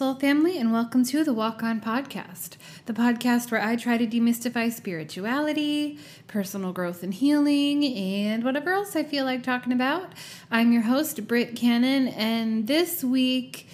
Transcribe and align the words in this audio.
soul 0.00 0.14
family, 0.14 0.56
and 0.56 0.72
welcome 0.72 1.04
to 1.04 1.22
the 1.22 1.34
Walk 1.34 1.62
On 1.62 1.78
Podcast, 1.78 2.56
the 2.86 2.94
podcast 2.94 3.50
where 3.50 3.62
I 3.62 3.76
try 3.76 3.98
to 3.98 4.06
demystify 4.06 4.72
spirituality, 4.72 5.98
personal 6.26 6.72
growth 6.72 7.02
and 7.02 7.12
healing, 7.12 7.84
and 7.84 8.42
whatever 8.42 8.72
else 8.72 8.96
I 8.96 9.02
feel 9.02 9.26
like 9.26 9.42
talking 9.42 9.74
about. 9.74 10.14
I'm 10.50 10.72
your 10.72 10.84
host, 10.84 11.28
Britt 11.28 11.54
Cannon, 11.54 12.08
and 12.08 12.66
this 12.66 13.04
week 13.04 13.68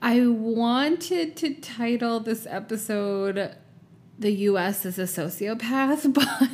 I 0.00 0.28
wanted 0.28 1.34
to 1.38 1.54
title 1.54 2.20
this 2.20 2.46
episode 2.48 3.56
The 4.20 4.30
US 4.30 4.86
is 4.86 5.00
a 5.00 5.02
Sociopath, 5.02 6.14
but 6.14 6.48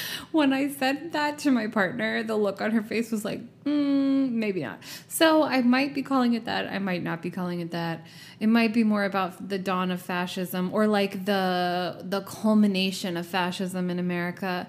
when 0.32 0.52
I 0.52 0.68
said 0.68 1.12
that 1.12 1.38
to 1.40 1.50
my 1.50 1.66
partner, 1.66 2.22
the 2.22 2.36
look 2.36 2.60
on 2.60 2.70
her 2.72 2.82
face 2.82 3.10
was 3.10 3.24
like, 3.24 3.40
mm, 3.64 4.30
maybe 4.30 4.62
not. 4.62 4.80
So 5.08 5.42
I 5.42 5.62
might 5.62 5.94
be 5.94 6.02
calling 6.02 6.34
it 6.34 6.44
that. 6.44 6.66
I 6.68 6.78
might 6.78 7.02
not 7.02 7.22
be 7.22 7.30
calling 7.30 7.60
it 7.60 7.70
that. 7.70 8.06
It 8.40 8.48
might 8.48 8.72
be 8.72 8.84
more 8.84 9.04
about 9.04 9.48
the 9.48 9.58
dawn 9.58 9.90
of 9.90 10.00
fascism 10.00 10.70
or 10.72 10.86
like 10.86 11.24
the 11.24 12.02
the 12.02 12.22
culmination 12.22 13.16
of 13.16 13.26
fascism 13.26 13.90
in 13.90 13.98
America. 13.98 14.68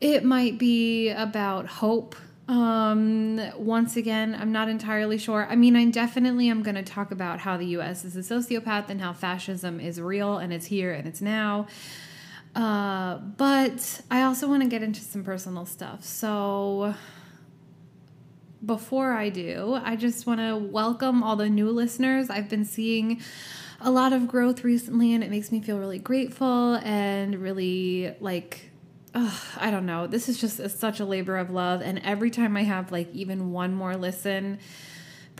It 0.00 0.24
might 0.24 0.58
be 0.58 1.10
about 1.10 1.66
hope. 1.66 2.16
Um, 2.48 3.40
once 3.56 3.96
again, 3.96 4.36
I'm 4.38 4.50
not 4.50 4.68
entirely 4.68 5.16
sure. 5.16 5.46
I 5.48 5.54
mean, 5.54 5.76
I 5.76 5.84
definitely 5.90 6.48
am 6.48 6.62
going 6.62 6.74
to 6.74 6.82
talk 6.82 7.12
about 7.12 7.38
how 7.38 7.56
the 7.56 7.66
US 7.66 8.04
is 8.04 8.16
a 8.16 8.34
sociopath 8.34 8.88
and 8.88 9.00
how 9.00 9.12
fascism 9.12 9.78
is 9.78 10.00
real 10.00 10.38
and 10.38 10.52
it's 10.52 10.66
here 10.66 10.92
and 10.92 11.06
it's 11.06 11.20
now. 11.20 11.68
Uh, 12.54 13.16
but 13.16 14.02
I 14.10 14.22
also 14.22 14.48
want 14.48 14.62
to 14.62 14.68
get 14.68 14.82
into 14.82 15.00
some 15.00 15.24
personal 15.24 15.64
stuff. 15.64 16.04
So 16.04 16.94
before 18.64 19.12
I 19.12 19.30
do, 19.30 19.78
I 19.82 19.96
just 19.96 20.26
want 20.26 20.40
to 20.40 20.56
welcome 20.56 21.22
all 21.22 21.36
the 21.36 21.48
new 21.48 21.70
listeners. 21.70 22.30
I've 22.30 22.48
been 22.48 22.64
seeing 22.64 23.20
a 23.80 23.90
lot 23.90 24.12
of 24.12 24.28
growth 24.28 24.64
recently, 24.64 25.14
and 25.14 25.24
it 25.24 25.30
makes 25.30 25.50
me 25.50 25.60
feel 25.60 25.78
really 25.78 25.98
grateful 25.98 26.76
and 26.76 27.36
really 27.36 28.14
like. 28.20 28.70
I 29.14 29.70
don't 29.70 29.84
know. 29.84 30.06
This 30.06 30.30
is 30.30 30.40
just 30.40 30.58
a, 30.58 30.70
such 30.70 30.98
a 30.98 31.04
labor 31.04 31.36
of 31.36 31.50
love. 31.50 31.82
And 31.82 31.98
every 31.98 32.30
time 32.30 32.56
I 32.56 32.62
have 32.62 32.90
like 32.90 33.12
even 33.12 33.52
one 33.52 33.74
more 33.74 33.94
listen, 33.94 34.58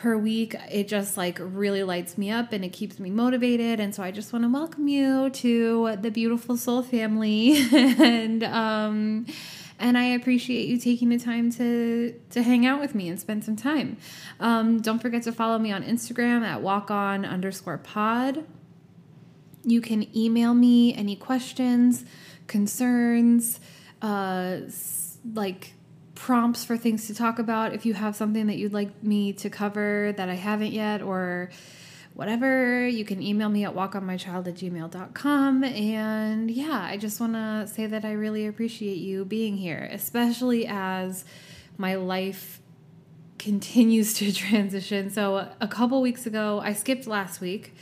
per 0.03 0.17
week. 0.17 0.57
It 0.69 0.89
just 0.89 1.17
like 1.17 1.39
really 1.41 1.85
lights 1.85 2.19
me 2.19 2.29
up 2.29 2.53
and 2.53 2.65
it 2.65 2.71
keeps 2.71 2.99
me 2.99 3.09
motivated. 3.09 3.79
And 3.79 3.95
so 3.95 4.03
I 4.03 4.11
just 4.11 4.33
want 4.33 4.45
to 4.45 4.49
welcome 4.49 4.89
you 4.89 5.31
to 5.31 5.97
the 6.01 6.11
beautiful 6.11 6.57
soul 6.57 6.83
family. 6.83 7.57
and 7.73 8.43
um 8.43 9.27
and 9.79 9.97
I 9.97 10.07
appreciate 10.07 10.67
you 10.67 10.77
taking 10.79 11.09
the 11.09 11.21
time 11.21 11.53
to 11.53 12.19
to 12.31 12.43
hang 12.43 12.67
out 12.67 12.81
with 12.81 12.97
me 12.97 13.09
and 13.09 13.21
spend 13.21 13.45
some 13.45 13.55
time. 13.55 13.97
Um, 14.41 14.81
don't 14.81 15.01
forget 15.01 15.23
to 15.23 15.33
follow 15.33 15.61
me 15.61 15.71
on 15.71 15.85
Instagram 15.85 16.43
at 16.43 16.63
walkon 16.63 17.29
underscore 17.29 17.79
pod. 17.79 18.45
You 19.63 19.81
can 19.81 20.05
email 20.17 20.53
me 20.53 20.95
any 20.95 21.15
questions, 21.15 22.05
concerns, 22.49 23.61
uh, 24.03 24.63
like 25.33 25.75
prompts 26.23 26.65
for 26.65 26.77
things 26.77 27.09
to 27.09 27.15
talk 27.15 27.41
about. 27.41 27.75
If 27.75 27.85
you 27.85 27.95
have 27.95 28.15
something 28.15 28.47
that 28.47 28.57
you'd 28.57 28.73
like 28.73 29.03
me 29.03 29.33
to 29.33 29.51
cover 29.51 30.15
that 30.17 30.29
I 30.29 30.35
haven't 30.35 30.71
yet, 30.71 31.03
or 31.03 31.51
whatever, 32.15 32.87
you 32.87 33.05
can 33.05 33.21
email 33.21 33.49
me 33.49 33.65
at 33.65 33.75
walkonmychild 33.75 34.47
at 34.47 34.55
gmail.com. 34.55 35.65
And 35.65 36.49
yeah, 36.49 36.87
I 36.89 36.97
just 36.97 37.19
want 37.19 37.33
to 37.33 37.67
say 37.67 37.87
that 37.87 38.05
I 38.05 38.13
really 38.13 38.47
appreciate 38.47 38.99
you 38.99 39.25
being 39.25 39.57
here, 39.57 39.89
especially 39.91 40.65
as 40.65 41.25
my 41.77 41.97
life 41.97 42.61
continues 43.41 44.15
to 44.15 44.33
transition. 44.45 45.11
So, 45.11 45.49
a 45.61 45.67
couple 45.67 46.01
weeks 46.01 46.25
ago, 46.25 46.61
I 46.63 46.73
skipped 46.73 47.09
last 47.09 47.41
week 47.41 47.75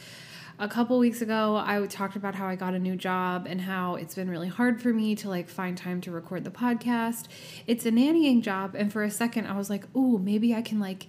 a 0.61 0.69
couple 0.69 0.99
weeks 0.99 1.23
ago 1.23 1.57
i 1.65 1.85
talked 1.87 2.17
about 2.17 2.35
how 2.35 2.47
i 2.47 2.55
got 2.55 2.75
a 2.75 2.79
new 2.79 2.95
job 2.95 3.47
and 3.49 3.63
how 3.63 3.95
it's 3.95 4.15
been 4.15 4.29
really 4.29 4.49
hard 4.49 4.81
for 4.81 4.93
me 4.93 5.15
to 5.15 5.29
like 5.29 5.49
find 5.49 5.77
time 5.79 6.03
to 6.03 6.11
record 6.11 6.45
the 6.45 6.51
podcast. 6.51 7.25
It's 7.67 7.87
a 7.87 7.91
nannying 7.91 8.43
job 8.43 8.75
and 8.75 8.93
for 8.93 9.03
a 9.03 9.11
second 9.11 9.47
i 9.47 9.57
was 9.57 9.71
like 9.71 9.85
oh 9.95 10.19
maybe 10.19 10.55
i 10.55 10.61
can 10.61 10.79
like 10.79 11.07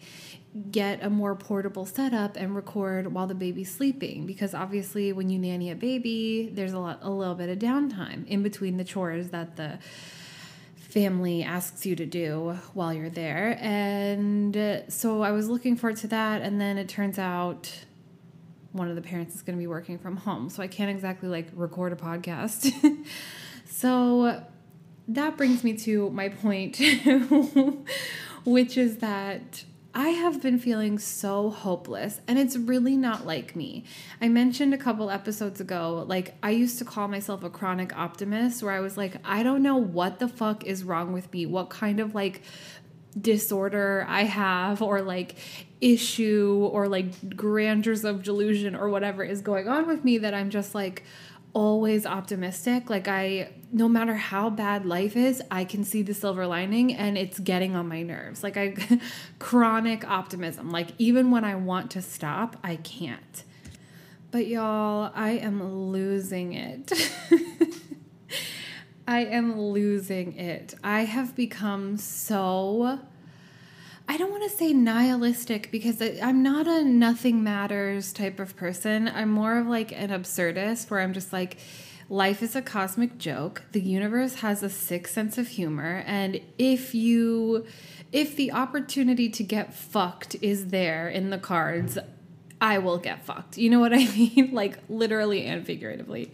get 0.71 1.03
a 1.03 1.09
more 1.09 1.35
portable 1.35 1.85
setup 1.85 2.37
and 2.37 2.55
record 2.55 3.13
while 3.13 3.27
the 3.27 3.35
baby's 3.35 3.73
sleeping. 3.73 4.25
Because 4.25 4.53
obviously 4.53 5.13
when 5.13 5.29
you 5.29 5.39
nanny 5.39 5.69
a 5.69 5.75
baby 5.75 6.49
there's 6.53 6.73
a 6.73 6.79
lot 6.79 6.99
a 7.01 7.09
little 7.09 7.35
bit 7.35 7.49
of 7.49 7.59
downtime 7.59 8.25
in 8.27 8.43
between 8.43 8.77
the 8.77 8.83
chores 8.83 9.29
that 9.29 9.57
the 9.57 9.79
family 10.75 11.41
asks 11.41 11.85
you 11.85 11.95
to 11.95 12.05
do 12.05 12.57
while 12.73 12.93
you're 12.93 13.09
there. 13.09 13.57
And 13.59 14.83
so 14.87 15.21
i 15.21 15.31
was 15.31 15.49
looking 15.49 15.75
forward 15.75 15.97
to 15.97 16.07
that 16.07 16.41
and 16.41 16.61
then 16.61 16.77
it 16.77 16.87
turns 16.87 17.19
out 17.19 17.69
one 18.71 18.89
of 18.89 18.95
the 18.95 19.01
parents 19.01 19.35
is 19.35 19.41
going 19.41 19.57
to 19.57 19.59
be 19.59 19.67
working 19.67 19.97
from 19.97 20.17
home. 20.17 20.49
So 20.49 20.63
I 20.63 20.67
can't 20.67 20.89
exactly 20.89 21.29
like 21.29 21.47
record 21.53 21.93
a 21.93 21.95
podcast. 21.95 22.71
so 23.65 24.43
that 25.07 25.37
brings 25.37 25.63
me 25.63 25.73
to 25.77 26.09
my 26.11 26.29
point, 26.29 26.79
which 28.45 28.77
is 28.77 28.97
that 28.97 29.63
I 29.93 30.09
have 30.09 30.41
been 30.41 30.57
feeling 30.57 30.99
so 30.99 31.49
hopeless, 31.49 32.21
and 32.25 32.39
it's 32.39 32.55
really 32.55 32.95
not 32.95 33.25
like 33.25 33.57
me. 33.57 33.83
I 34.21 34.29
mentioned 34.29 34.73
a 34.73 34.77
couple 34.77 35.09
episodes 35.09 35.59
ago, 35.59 36.05
like, 36.07 36.35
I 36.41 36.51
used 36.51 36.77
to 36.79 36.85
call 36.85 37.09
myself 37.09 37.43
a 37.43 37.49
chronic 37.49 37.95
optimist, 37.97 38.63
where 38.63 38.71
I 38.71 38.79
was 38.79 38.95
like, 38.95 39.15
I 39.25 39.43
don't 39.43 39.61
know 39.61 39.75
what 39.75 40.19
the 40.19 40.29
fuck 40.29 40.63
is 40.63 40.85
wrong 40.85 41.11
with 41.11 41.31
me, 41.33 41.45
what 41.45 41.69
kind 41.69 41.99
of 41.99 42.15
like 42.15 42.41
disorder 43.19 44.05
I 44.07 44.23
have, 44.23 44.81
or 44.81 45.01
like 45.01 45.35
issue 45.81 46.69
or 46.71 46.87
like 46.87 47.35
grandeurs 47.35 48.05
of 48.05 48.23
delusion 48.23 48.75
or 48.75 48.89
whatever 48.89 49.23
is 49.23 49.41
going 49.41 49.67
on 49.67 49.87
with 49.87 50.05
me 50.05 50.19
that 50.19 50.33
I'm 50.33 50.51
just 50.51 50.75
like 50.75 51.03
always 51.53 52.05
optimistic. 52.05 52.89
Like 52.89 53.07
I 53.07 53.51
no 53.73 53.89
matter 53.89 54.15
how 54.15 54.49
bad 54.49 54.85
life 54.85 55.15
is, 55.15 55.41
I 55.49 55.65
can 55.65 55.83
see 55.83 56.01
the 56.01 56.13
silver 56.13 56.45
lining 56.45 56.93
and 56.93 57.17
it's 57.17 57.39
getting 57.39 57.75
on 57.75 57.87
my 57.87 58.03
nerves. 58.03 58.43
Like 58.43 58.57
I 58.57 58.75
chronic 59.39 60.07
optimism. 60.07 60.69
Like 60.69 60.89
even 60.97 61.31
when 61.31 61.43
I 61.43 61.55
want 61.55 61.91
to 61.91 62.01
stop, 62.01 62.57
I 62.63 62.77
can't. 62.77 63.43
But 64.29 64.47
y'all, 64.47 65.11
I 65.13 65.31
am 65.31 65.91
losing 65.91 66.53
it. 66.53 66.91
I 69.07 69.25
am 69.25 69.59
losing 69.59 70.37
it. 70.37 70.73
I 70.83 71.01
have 71.01 71.35
become 71.35 71.97
so 71.97 72.99
I 74.07 74.17
don't 74.17 74.31
want 74.31 74.43
to 74.43 74.49
say 74.49 74.73
nihilistic 74.73 75.71
because 75.71 76.01
I'm 76.01 76.43
not 76.43 76.67
a 76.67 76.83
nothing 76.83 77.43
matters 77.43 78.11
type 78.11 78.39
of 78.39 78.55
person. 78.55 79.07
I'm 79.07 79.29
more 79.29 79.57
of 79.57 79.67
like 79.67 79.91
an 79.91 80.09
absurdist 80.09 80.89
where 80.89 80.99
I'm 80.99 81.13
just 81.13 81.31
like, 81.31 81.57
life 82.09 82.43
is 82.43 82.55
a 82.55 82.61
cosmic 82.61 83.17
joke. 83.17 83.63
The 83.71 83.79
universe 83.79 84.35
has 84.35 84.63
a 84.63 84.69
sick 84.69 85.07
sense 85.07 85.37
of 85.37 85.47
humor. 85.47 86.03
And 86.05 86.41
if 86.57 86.93
you, 86.93 87.65
if 88.11 88.35
the 88.35 88.51
opportunity 88.51 89.29
to 89.29 89.43
get 89.43 89.73
fucked 89.73 90.35
is 90.41 90.67
there 90.67 91.07
in 91.07 91.29
the 91.29 91.37
cards, 91.37 91.97
I 92.59 92.79
will 92.79 92.97
get 92.97 93.23
fucked. 93.23 93.57
You 93.57 93.69
know 93.69 93.79
what 93.79 93.93
I 93.93 94.05
mean? 94.15 94.49
like 94.51 94.77
literally 94.89 95.45
and 95.45 95.65
figuratively. 95.65 96.31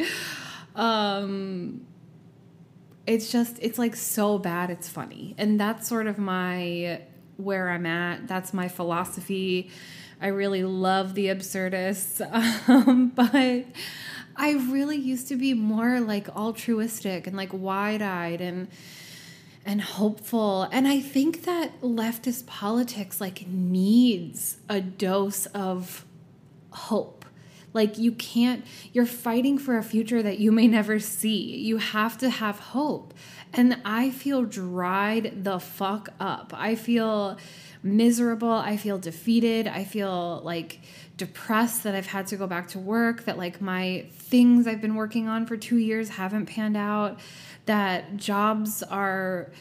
Um, 0.75 1.85
it's 3.05 3.31
just, 3.31 3.57
it's 3.61 3.77
like 3.77 3.95
so 3.95 4.39
bad, 4.39 4.71
it's 4.71 4.89
funny. 4.89 5.35
And 5.37 5.59
that's 5.59 5.87
sort 5.87 6.07
of 6.07 6.17
my 6.17 7.01
where 7.37 7.69
I'm 7.69 7.85
at. 7.85 8.27
That's 8.27 8.53
my 8.53 8.67
philosophy. 8.67 9.69
I 10.21 10.27
really 10.27 10.63
love 10.63 11.13
the 11.13 11.29
absurdists, 11.29 12.21
um, 12.67 13.11
but 13.15 13.65
I 14.35 14.51
really 14.53 14.97
used 14.97 15.27
to 15.29 15.35
be 15.35 15.53
more 15.53 15.99
like 15.99 16.29
altruistic 16.29 17.27
and 17.27 17.35
like 17.35 17.49
wide 17.53 18.01
eyed 18.01 18.41
and 18.41 18.67
and 19.65 19.81
hopeful. 19.81 20.63
And 20.71 20.87
I 20.87 21.01
think 21.01 21.43
that 21.43 21.81
leftist 21.81 22.45
politics 22.45 23.19
like 23.19 23.45
needs 23.47 24.57
a 24.69 24.79
dose 24.79 25.45
of 25.47 26.05
hope. 26.71 27.25
Like 27.73 27.97
you 27.97 28.13
can't, 28.13 28.65
you're 28.93 29.05
fighting 29.05 29.57
for 29.57 29.77
a 29.77 29.83
future 29.83 30.23
that 30.23 30.39
you 30.39 30.53
may 30.53 30.67
never 30.67 30.99
see. 30.99 31.57
You 31.57 31.77
have 31.77 32.17
to 32.19 32.29
have 32.29 32.59
hope. 32.59 33.13
And 33.57 33.81
I 33.83 34.11
feel 34.11 34.43
dried 34.43 35.43
the 35.43 35.59
fuck 35.59 36.09
up. 36.19 36.53
I 36.55 36.75
feel 36.75 37.39
miserable. 37.81 38.51
I 38.51 38.77
feel 38.77 38.99
defeated. 38.99 39.67
I 39.67 39.83
feel 39.83 40.41
like 40.43 40.79
depressed 41.17 41.83
that 41.83 41.95
I've 41.95 42.05
had 42.05 42.27
to 42.27 42.37
go 42.37 42.45
back 42.45 42.67
to 42.69 42.79
work, 42.79 43.25
that 43.25 43.39
like 43.39 43.59
my 43.59 44.05
things 44.11 44.67
I've 44.67 44.79
been 44.81 44.93
working 44.93 45.27
on 45.27 45.47
for 45.47 45.57
two 45.57 45.77
years 45.77 46.09
haven't 46.09 46.45
panned 46.45 46.77
out, 46.77 47.19
that 47.65 48.17
jobs 48.17 48.83
are 48.83 49.51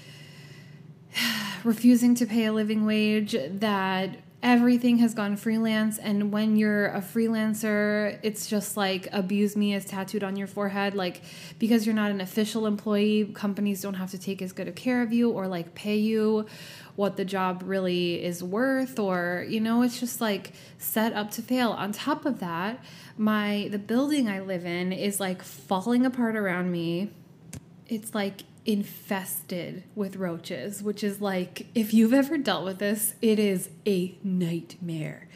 refusing 1.64 2.14
to 2.16 2.26
pay 2.26 2.44
a 2.44 2.52
living 2.52 2.84
wage, 2.84 3.34
that 3.48 4.18
everything 4.42 4.98
has 4.98 5.14
gone 5.14 5.36
freelance 5.36 5.98
and 5.98 6.30
when 6.30 6.56
you're 6.56 6.88
a 6.88 7.00
freelancer 7.00 8.18
it's 8.22 8.46
just 8.46 8.76
like 8.76 9.08
abuse 9.12 9.56
me 9.56 9.74
is 9.74 9.84
tattooed 9.84 10.22
on 10.22 10.36
your 10.36 10.46
forehead 10.46 10.94
like 10.94 11.22
because 11.58 11.86
you're 11.86 11.94
not 11.94 12.10
an 12.10 12.20
official 12.20 12.66
employee 12.66 13.30
companies 13.34 13.80
don't 13.80 13.94
have 13.94 14.10
to 14.10 14.18
take 14.18 14.42
as 14.42 14.52
good 14.52 14.68
of 14.68 14.74
care 14.74 15.02
of 15.02 15.12
you 15.12 15.30
or 15.30 15.48
like 15.48 15.74
pay 15.74 15.96
you 15.96 16.46
what 16.96 17.16
the 17.16 17.24
job 17.24 17.62
really 17.64 18.22
is 18.24 18.42
worth 18.42 18.98
or 18.98 19.44
you 19.48 19.60
know 19.60 19.82
it's 19.82 20.00
just 20.00 20.20
like 20.20 20.52
set 20.78 21.12
up 21.12 21.30
to 21.30 21.42
fail. 21.42 21.70
On 21.70 21.92
top 21.92 22.26
of 22.26 22.40
that 22.40 22.82
my 23.16 23.68
the 23.70 23.78
building 23.78 24.28
i 24.28 24.40
live 24.40 24.66
in 24.66 24.92
is 24.92 25.20
like 25.20 25.42
falling 25.42 26.04
apart 26.04 26.36
around 26.36 26.72
me. 26.72 27.10
It's 27.86 28.14
like 28.14 28.42
infested 28.66 29.84
with 29.94 30.16
roaches, 30.16 30.82
which 30.82 31.04
is 31.04 31.20
like, 31.20 31.66
if 31.74 31.94
you've 31.94 32.12
ever 32.12 32.36
dealt 32.36 32.64
with 32.64 32.78
this, 32.78 33.14
it 33.22 33.38
is 33.38 33.70
a 33.86 34.18
nightmare. 34.22 35.28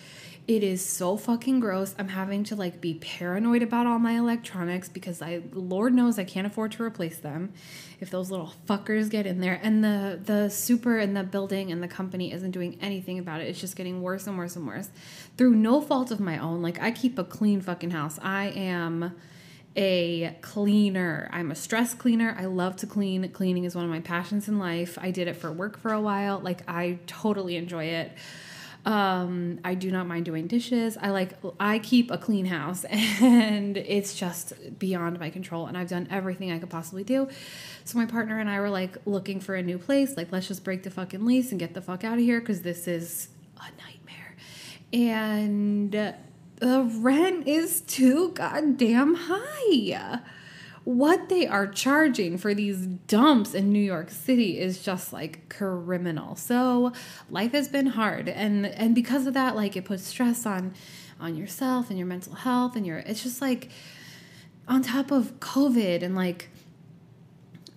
It 0.48 0.64
is 0.64 0.84
so 0.84 1.16
fucking 1.16 1.60
gross. 1.60 1.94
I'm 1.96 2.08
having 2.08 2.42
to 2.44 2.56
like 2.56 2.80
be 2.80 2.94
paranoid 2.94 3.62
about 3.62 3.86
all 3.86 4.00
my 4.00 4.18
electronics 4.18 4.88
because 4.88 5.22
I 5.22 5.42
Lord 5.52 5.94
knows 5.94 6.18
I 6.18 6.24
can't 6.24 6.44
afford 6.44 6.72
to 6.72 6.82
replace 6.82 7.18
them 7.18 7.52
if 8.00 8.10
those 8.10 8.32
little 8.32 8.52
fuckers 8.68 9.08
get 9.08 9.26
in 9.26 9.40
there. 9.40 9.60
And 9.62 9.84
the 9.84 10.18
the 10.20 10.48
super 10.48 10.98
and 10.98 11.16
the 11.16 11.22
building 11.22 11.70
and 11.70 11.80
the 11.80 11.86
company 11.86 12.32
isn't 12.32 12.50
doing 12.50 12.78
anything 12.80 13.20
about 13.20 13.40
it. 13.40 13.46
It's 13.46 13.60
just 13.60 13.76
getting 13.76 14.02
worse 14.02 14.26
and 14.26 14.36
worse 14.36 14.56
and 14.56 14.66
worse 14.66 14.90
through 15.36 15.54
no 15.54 15.80
fault 15.80 16.10
of 16.10 16.18
my 16.18 16.38
own. 16.38 16.62
Like 16.62 16.82
I 16.82 16.90
keep 16.90 17.16
a 17.16 17.24
clean 17.24 17.60
fucking 17.60 17.90
house. 17.90 18.18
I 18.20 18.46
am 18.46 19.14
a 19.76 20.36
cleaner. 20.40 21.28
I'm 21.32 21.50
a 21.50 21.54
stress 21.54 21.94
cleaner. 21.94 22.36
I 22.38 22.46
love 22.46 22.76
to 22.76 22.86
clean. 22.86 23.28
Cleaning 23.30 23.64
is 23.64 23.74
one 23.74 23.84
of 23.84 23.90
my 23.90 24.00
passions 24.00 24.48
in 24.48 24.58
life. 24.58 24.98
I 25.00 25.10
did 25.10 25.28
it 25.28 25.36
for 25.36 25.52
work 25.52 25.78
for 25.78 25.92
a 25.92 26.00
while. 26.00 26.40
Like 26.40 26.68
I 26.68 26.98
totally 27.06 27.56
enjoy 27.56 27.84
it. 27.84 28.12
Um, 28.86 29.60
I 29.62 29.74
do 29.74 29.90
not 29.90 30.06
mind 30.06 30.24
doing 30.24 30.46
dishes. 30.46 30.96
I 31.00 31.10
like 31.10 31.38
I 31.60 31.78
keep 31.80 32.10
a 32.10 32.18
clean 32.18 32.46
house 32.46 32.84
and 32.88 33.76
it's 33.76 34.14
just 34.14 34.54
beyond 34.78 35.20
my 35.20 35.30
control 35.30 35.66
and 35.66 35.76
I've 35.76 35.88
done 35.88 36.08
everything 36.10 36.50
I 36.50 36.58
could 36.58 36.70
possibly 36.70 37.04
do. 37.04 37.28
So 37.84 37.98
my 37.98 38.06
partner 38.06 38.38
and 38.38 38.48
I 38.48 38.58
were 38.60 38.70
like 38.70 38.96
looking 39.04 39.38
for 39.38 39.54
a 39.54 39.62
new 39.62 39.78
place. 39.78 40.16
Like 40.16 40.32
let's 40.32 40.48
just 40.48 40.64
break 40.64 40.82
the 40.82 40.90
fucking 40.90 41.24
lease 41.24 41.50
and 41.50 41.60
get 41.60 41.74
the 41.74 41.82
fuck 41.82 42.04
out 42.04 42.14
of 42.14 42.20
here 42.20 42.40
cuz 42.40 42.62
this 42.62 42.88
is 42.88 43.28
a 43.58 43.70
nightmare. 43.82 44.36
And 44.92 46.14
the 46.60 46.82
rent 46.82 47.48
is 47.48 47.80
too 47.80 48.30
goddamn 48.32 49.14
high. 49.14 50.20
What 50.84 51.28
they 51.28 51.46
are 51.46 51.66
charging 51.66 52.38
for 52.38 52.54
these 52.54 52.86
dumps 52.86 53.54
in 53.54 53.72
New 53.72 53.82
York 53.82 54.10
City 54.10 54.58
is 54.58 54.82
just 54.82 55.12
like 55.12 55.48
criminal. 55.48 56.36
So 56.36 56.92
life 57.28 57.52
has 57.52 57.68
been 57.68 57.86
hard 57.86 58.28
and 58.28 58.66
and 58.66 58.94
because 58.94 59.26
of 59.26 59.34
that 59.34 59.56
like 59.56 59.76
it 59.76 59.84
puts 59.84 60.06
stress 60.06 60.46
on 60.46 60.74
on 61.18 61.36
yourself 61.36 61.90
and 61.90 61.98
your 61.98 62.06
mental 62.06 62.34
health 62.34 62.76
and 62.76 62.86
your 62.86 62.98
it's 62.98 63.22
just 63.22 63.42
like 63.42 63.70
on 64.68 64.82
top 64.82 65.10
of 65.10 65.40
COVID 65.40 66.02
and 66.02 66.14
like 66.14 66.50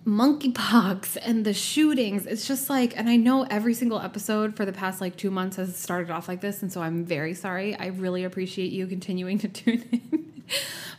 monkeypox 0.06 1.16
and 1.22 1.44
the 1.44 1.54
shootings. 1.54 2.26
It's 2.26 2.46
just 2.46 2.68
like, 2.68 2.96
and 2.96 3.08
I 3.08 3.16
know 3.16 3.44
every 3.44 3.74
single 3.74 3.98
episode 3.98 4.56
for 4.56 4.64
the 4.64 4.72
past 4.72 5.00
like 5.00 5.16
two 5.16 5.30
months 5.30 5.56
has 5.56 5.76
started 5.76 6.10
off 6.10 6.28
like 6.28 6.40
this. 6.40 6.62
And 6.62 6.72
so 6.72 6.82
I'm 6.82 7.04
very 7.04 7.34
sorry. 7.34 7.74
I 7.74 7.86
really 7.86 8.24
appreciate 8.24 8.72
you 8.72 8.86
continuing 8.86 9.38
to 9.38 9.48
tune 9.48 9.84
in. 9.90 10.42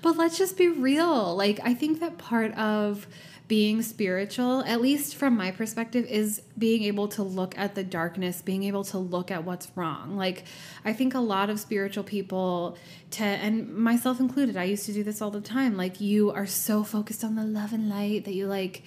but 0.01 0.17
let's 0.17 0.37
just 0.37 0.57
be 0.57 0.67
real. 0.67 1.35
Like, 1.35 1.59
I 1.63 1.73
think 1.73 1.99
that 1.99 2.17
part 2.17 2.53
of 2.57 3.07
being 3.47 3.81
spiritual, 3.83 4.63
at 4.63 4.81
least 4.81 5.15
from 5.15 5.37
my 5.37 5.51
perspective, 5.51 6.05
is 6.05 6.41
being 6.57 6.83
able 6.83 7.07
to 7.09 7.21
look 7.21 7.55
at 7.57 7.75
the 7.75 7.83
darkness, 7.83 8.41
being 8.41 8.63
able 8.63 8.83
to 8.83 8.97
look 8.97 9.29
at 9.29 9.43
what's 9.43 9.71
wrong. 9.75 10.17
Like, 10.17 10.45
I 10.83 10.93
think 10.93 11.13
a 11.13 11.19
lot 11.19 11.49
of 11.49 11.59
spiritual 11.59 12.03
people, 12.03 12.77
to, 13.11 13.23
and 13.23 13.75
myself 13.75 14.19
included, 14.19 14.57
I 14.57 14.63
used 14.63 14.85
to 14.87 14.93
do 14.93 15.03
this 15.03 15.21
all 15.21 15.29
the 15.29 15.41
time. 15.41 15.77
Like, 15.77 16.01
you 16.01 16.31
are 16.31 16.47
so 16.47 16.83
focused 16.83 17.23
on 17.23 17.35
the 17.35 17.43
love 17.43 17.71
and 17.71 17.87
light 17.87 18.25
that 18.25 18.33
you 18.33 18.47
like 18.47 18.81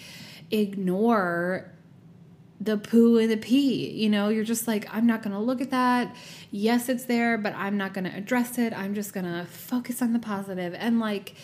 ignore 0.50 1.70
the 2.60 2.76
poo 2.76 3.18
and 3.18 3.30
the 3.30 3.36
pee. 3.36 3.90
You 3.90 4.10
know, 4.10 4.28
you're 4.28 4.42
just 4.42 4.66
like, 4.66 4.92
I'm 4.92 5.06
not 5.06 5.22
going 5.22 5.34
to 5.34 5.40
look 5.40 5.60
at 5.60 5.70
that. 5.70 6.16
Yes, 6.50 6.88
it's 6.88 7.04
there, 7.04 7.38
but 7.38 7.54
I'm 7.54 7.76
not 7.76 7.94
going 7.94 8.10
to 8.10 8.16
address 8.16 8.58
it. 8.58 8.72
I'm 8.72 8.94
just 8.94 9.12
going 9.12 9.26
to 9.26 9.46
focus 9.46 10.02
on 10.02 10.12
the 10.12 10.18
positive. 10.18 10.74
And 10.76 10.98
like, 10.98 11.34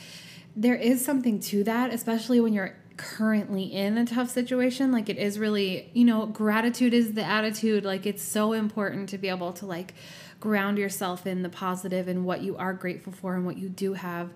there 0.57 0.75
is 0.75 1.05
something 1.05 1.39
to 1.41 1.65
that, 1.65 1.93
especially 1.93 2.41
when 2.41 2.53
you're 2.53 2.77
currently 2.97 3.65
in 3.73 3.99
a 3.99 4.07
tough 4.07 4.31
situation 4.31 4.93
like 4.93 5.09
it 5.09 5.19
is 5.19 5.39
really 5.39 5.91
you 5.95 6.05
know 6.05 6.27
gratitude 6.27 6.95
is 6.95 7.15
the 7.15 7.25
attitude. 7.25 7.85
Like 7.85 8.07
it's 8.07 8.23
so 8.23 8.53
important 8.53 9.09
to 9.11 9.19
be 9.19 9.29
able 9.29 9.53
to 9.55 9.67
like 9.67 9.95
ground 10.41 10.79
yourself 10.79 11.27
in 11.27 11.43
the 11.43 11.49
positive 11.49 12.07
and 12.07 12.25
what 12.25 12.43
you 12.43 12.57
are 12.57 12.75
grateful 12.75 13.13
for 13.13 13.35
and 13.35 13.47
what 13.47 13.57
you 13.57 13.69
do 13.69 13.95
have. 13.95 14.31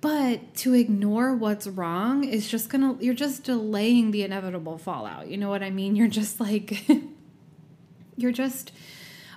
But 0.00 0.54
to 0.56 0.72
ignore 0.72 1.34
what's 1.34 1.66
wrong 1.66 2.24
is 2.24 2.48
just 2.48 2.70
gonna 2.70 2.96
you're 3.00 3.14
just 3.14 3.44
delaying 3.44 4.10
the 4.10 4.22
inevitable 4.22 4.78
fallout. 4.78 5.28
You 5.28 5.36
know 5.36 5.50
what 5.50 5.62
i 5.62 5.70
mean? 5.70 5.96
You're 5.96 6.08
just 6.08 6.40
like 6.40 6.88
you're 8.16 8.32
just 8.32 8.72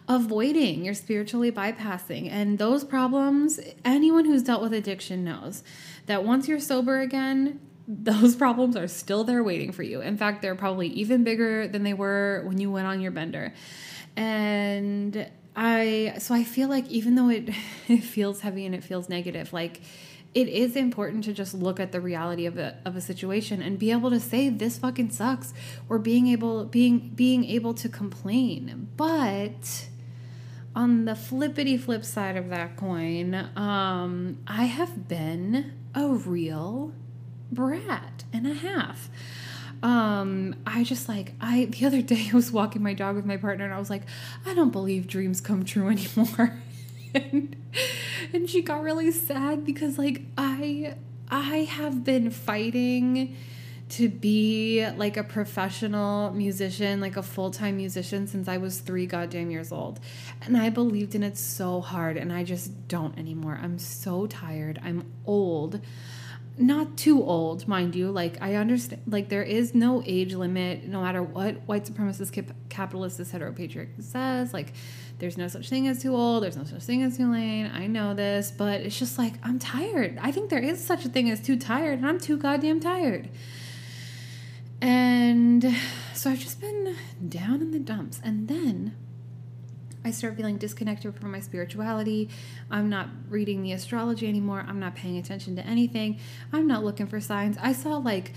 avoiding 0.08 0.84
you're 0.84 0.94
spiritually 0.94 1.52
bypassing. 1.52 2.30
And 2.32 2.58
those 2.58 2.84
problems 2.84 3.60
anyone 3.86 4.26
who's 4.26 4.44
dealt 4.44 4.62
with 4.62 4.74
addiction 4.74 5.24
knows 5.24 5.64
that 6.06 6.24
once 6.24 6.48
you're 6.48 6.60
sober 6.60 7.00
again 7.00 7.60
those 7.88 8.36
problems 8.44 8.76
are 8.76 8.88
still 8.88 9.24
there 9.24 9.44
waiting 9.44 9.72
for 9.72 9.84
you. 9.84 10.02
In 10.02 10.18
fact, 10.18 10.42
they're 10.42 10.56
probably 10.56 10.88
even 10.90 11.24
bigger 11.24 11.68
than 11.68 11.84
they 11.84 11.94
were 11.94 12.44
when 12.46 12.60
you 12.60 12.72
went 12.72 12.88
on 12.88 13.02
your 13.02 13.12
bender. 13.12 13.54
And 14.16 15.30
I 15.56 16.16
so 16.20 16.34
I 16.34 16.44
feel 16.44 16.70
like 16.70 16.88
even 16.90 17.16
though 17.16 17.30
it 17.30 17.50
it 17.88 18.04
feels 18.04 18.42
heavy 18.42 18.66
and 18.66 18.74
it 18.76 18.84
feels 18.84 19.10
negative, 19.10 19.54
like 19.54 19.82
it 20.34 20.48
is 20.48 20.76
important 20.76 21.24
to 21.26 21.34
just 21.34 21.54
look 21.54 21.80
at 21.80 21.92
the 21.92 22.02
reality 22.02 22.46
of 22.46 22.58
a 22.58 22.78
of 22.86 22.96
a 22.96 23.02
situation 23.02 23.62
and 23.62 23.78
be 23.78 23.92
able 23.92 24.10
to 24.10 24.20
say 24.20 24.50
this 24.50 24.78
fucking 24.80 25.12
sucks 25.12 25.54
or 25.90 26.00
being 26.00 26.28
able 26.28 26.66
being 26.66 27.12
being 27.16 27.46
able 27.46 27.74
to 27.76 27.90
complain. 27.90 28.90
But 28.98 29.88
on 30.76 31.06
the 31.06 31.16
flippity 31.16 31.78
flip 31.78 32.04
side 32.04 32.36
of 32.36 32.50
that 32.50 32.76
coin, 32.78 33.36
um, 33.56 34.40
I 34.48 34.66
have 34.66 35.08
been 35.08 35.74
a 35.94 36.08
real 36.08 36.94
brat 37.54 38.24
and 38.32 38.48
a 38.48 38.54
half. 38.54 39.10
Um, 39.82 40.56
I 40.66 40.84
just 40.84 41.10
like 41.10 41.34
I 41.42 41.66
the 41.66 41.86
other 41.86 42.02
day 42.02 42.30
I 42.32 42.36
was 42.36 42.52
walking 42.52 42.82
my 42.82 42.94
dog 42.94 43.16
with 43.16 43.26
my 43.26 43.38
partner 43.38 43.66
and 43.66 43.74
I 43.74 43.80
was 43.80 43.90
like, 43.90 44.04
I 44.46 44.54
don't 44.54 44.72
believe 44.72 45.08
dreams 45.08 45.42
come 45.42 45.66
true 45.66 45.90
anymore. 45.90 46.60
and, 47.14 47.56
and 48.34 48.50
she 48.50 48.62
got 48.62 48.82
really 48.82 49.12
sad 49.12 49.66
because 49.66 49.98
like 49.98 50.22
I 50.38 50.96
I 51.30 51.58
have 51.64 52.04
been 52.04 52.32
fighting 52.32 53.36
to 53.90 54.10
be 54.10 54.88
like 54.98 55.18
a 55.18 55.24
professional 55.24 56.32
musician, 56.32 57.00
like 57.00 57.18
a 57.18 57.22
full 57.22 57.52
time 57.52 57.78
musician 57.78 58.26
since 58.26 58.48
I 58.48 58.58
was 58.58 58.80
three 58.80 59.06
goddamn 59.06 59.52
years 59.52 59.72
old. 59.72 60.00
And 60.42 60.58
I 60.58 60.70
believed 60.70 61.14
in 61.14 61.24
it 61.24 61.38
so 61.38 61.82
hard, 61.82 62.18
and 62.18 62.32
I 62.34 62.44
just 62.44 62.88
don't 62.88 63.18
anymore. 63.20 63.60
I'm 63.62 63.78
so 63.78 64.26
tired. 64.26 64.80
I'm 64.84 65.12
old 65.26 65.82
not 66.58 66.98
too 66.98 67.24
old, 67.24 67.68
mind 67.68 67.96
you. 67.96 68.12
Like 68.12 68.38
I 68.42 68.56
understand, 68.56 69.02
like 69.08 69.30
there 69.30 69.44
is 69.44 69.74
no 69.74 70.04
age 70.06 70.34
limit, 70.36 70.88
no 70.88 71.02
matter 71.02 71.24
what 71.24 71.56
white 71.66 71.86
supremacist 71.86 72.32
cap- 72.32 72.56
capitalist 72.70 73.18
this 73.18 73.32
heteropatriarchy 73.32 74.04
says. 74.04 74.54
Like 74.54 74.74
there's 75.20 75.38
no 75.38 75.48
such 75.48 75.70
thing 75.70 75.88
as 75.88 76.02
too 76.02 76.16
old. 76.16 76.44
There's 76.44 76.58
no 76.58 76.64
such 76.64 76.84
thing 76.84 77.02
as 77.02 77.18
too 77.18 77.32
late. 77.32 77.70
I 77.74 77.88
know 77.88 78.14
this, 78.14 78.52
but 78.52 78.82
it's 78.82 78.98
just 78.98 79.18
like 79.18 79.34
I'm 79.44 79.58
tired. 79.58 80.20
I 80.22 80.32
think 80.32 80.50
there 80.50 80.60
is 80.60 80.84
such 80.84 81.06
a 81.06 81.10
thing 81.10 81.30
as 81.30 81.40
too 81.40 81.58
tired, 81.58 82.00
and 82.00 82.08
I'm 82.08 82.20
too 82.20 82.38
goddamn 82.38 82.80
tired. 82.80 83.30
And 84.82 85.66
so 86.14 86.30
I've 86.30 86.40
just 86.40 86.60
been 86.60 86.96
down 87.28 87.62
in 87.62 87.72
the 87.72 87.80
dumps, 87.80 88.20
and 88.24 88.48
then 88.48 88.96
I 90.06 90.12
start 90.12 90.36
feeling 90.36 90.58
disconnected 90.58 91.16
from 91.16 91.32
my 91.32 91.40
spirituality. 91.40 92.30
I'm 92.70 92.90
not 92.90 93.10
reading 93.30 93.64
the 93.64 93.72
astrology 93.72 94.28
anymore. 94.28 94.66
I'm 94.68 94.80
not 94.80 94.96
paying 94.96 95.18
attention 95.18 95.56
to 95.56 95.66
anything. 95.66 96.20
I'm 96.52 96.68
not 96.68 96.84
looking 96.84 97.08
for 97.08 97.20
signs. 97.20 97.58
I 97.62 97.74
saw 97.74 97.98
like 97.98 98.34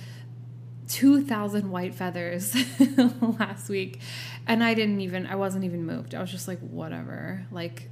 2,000 0.88 1.70
white 1.70 1.94
feathers 1.94 2.54
last 3.20 3.68
week, 3.68 4.00
and 4.46 4.62
I 4.62 4.74
didn't 4.74 5.00
even, 5.00 5.26
I 5.26 5.34
wasn't 5.34 5.64
even 5.64 5.84
moved. 5.84 6.14
I 6.14 6.20
was 6.20 6.30
just 6.30 6.46
like, 6.46 6.60
whatever, 6.60 7.46
like, 7.50 7.90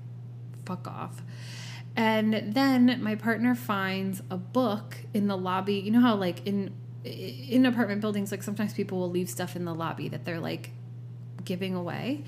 fuck 0.65 0.87
off. 0.87 1.23
And 1.97 2.55
then 2.55 3.03
my 3.03 3.15
partner 3.15 3.55
finds 3.55 4.23
a 4.31 4.37
book 4.37 4.99
in 5.13 5.27
the 5.27 5.37
lobby. 5.37 5.75
You 5.75 5.91
know 5.91 6.01
how, 6.01 6.15
like, 6.15 6.47
in 6.47 6.73
in 7.05 7.67
apartment 7.67 8.01
buildings, 8.01 8.31
like 8.31 8.43
sometimes 8.43 8.73
people 8.73 8.99
will 8.99 9.11
leave 9.11 9.29
stuff 9.29 9.57
in 9.57 9.67
the 9.67 9.75
lobby 9.75 10.09
that 10.09 10.25
they're 10.25 10.41
like 10.41 10.71
giving 11.45 11.75
away 11.75 12.25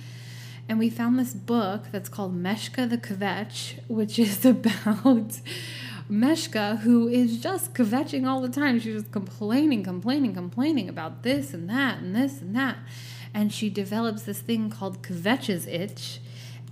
and 0.68 0.78
we 0.78 0.90
found 0.90 1.18
this 1.18 1.32
book 1.32 1.84
that's 1.92 2.08
called 2.08 2.34
Meshka 2.34 2.88
the 2.88 2.98
Kvetch, 2.98 3.78
which 3.88 4.18
is 4.18 4.44
about 4.44 5.40
Meshka, 6.10 6.78
who 6.78 7.08
is 7.08 7.40
just 7.40 7.74
kvetching 7.74 8.26
all 8.26 8.40
the 8.40 8.48
time. 8.48 8.78
She's 8.78 9.02
just 9.02 9.12
complaining, 9.12 9.82
complaining, 9.84 10.34
complaining 10.34 10.88
about 10.88 11.22
this 11.22 11.54
and 11.54 11.68
that 11.70 11.98
and 11.98 12.14
this 12.14 12.40
and 12.40 12.54
that. 12.56 12.78
And 13.34 13.52
she 13.52 13.70
develops 13.70 14.22
this 14.22 14.40
thing 14.40 14.70
called 14.70 15.02
Kvetch's 15.02 15.66
itch. 15.66 16.20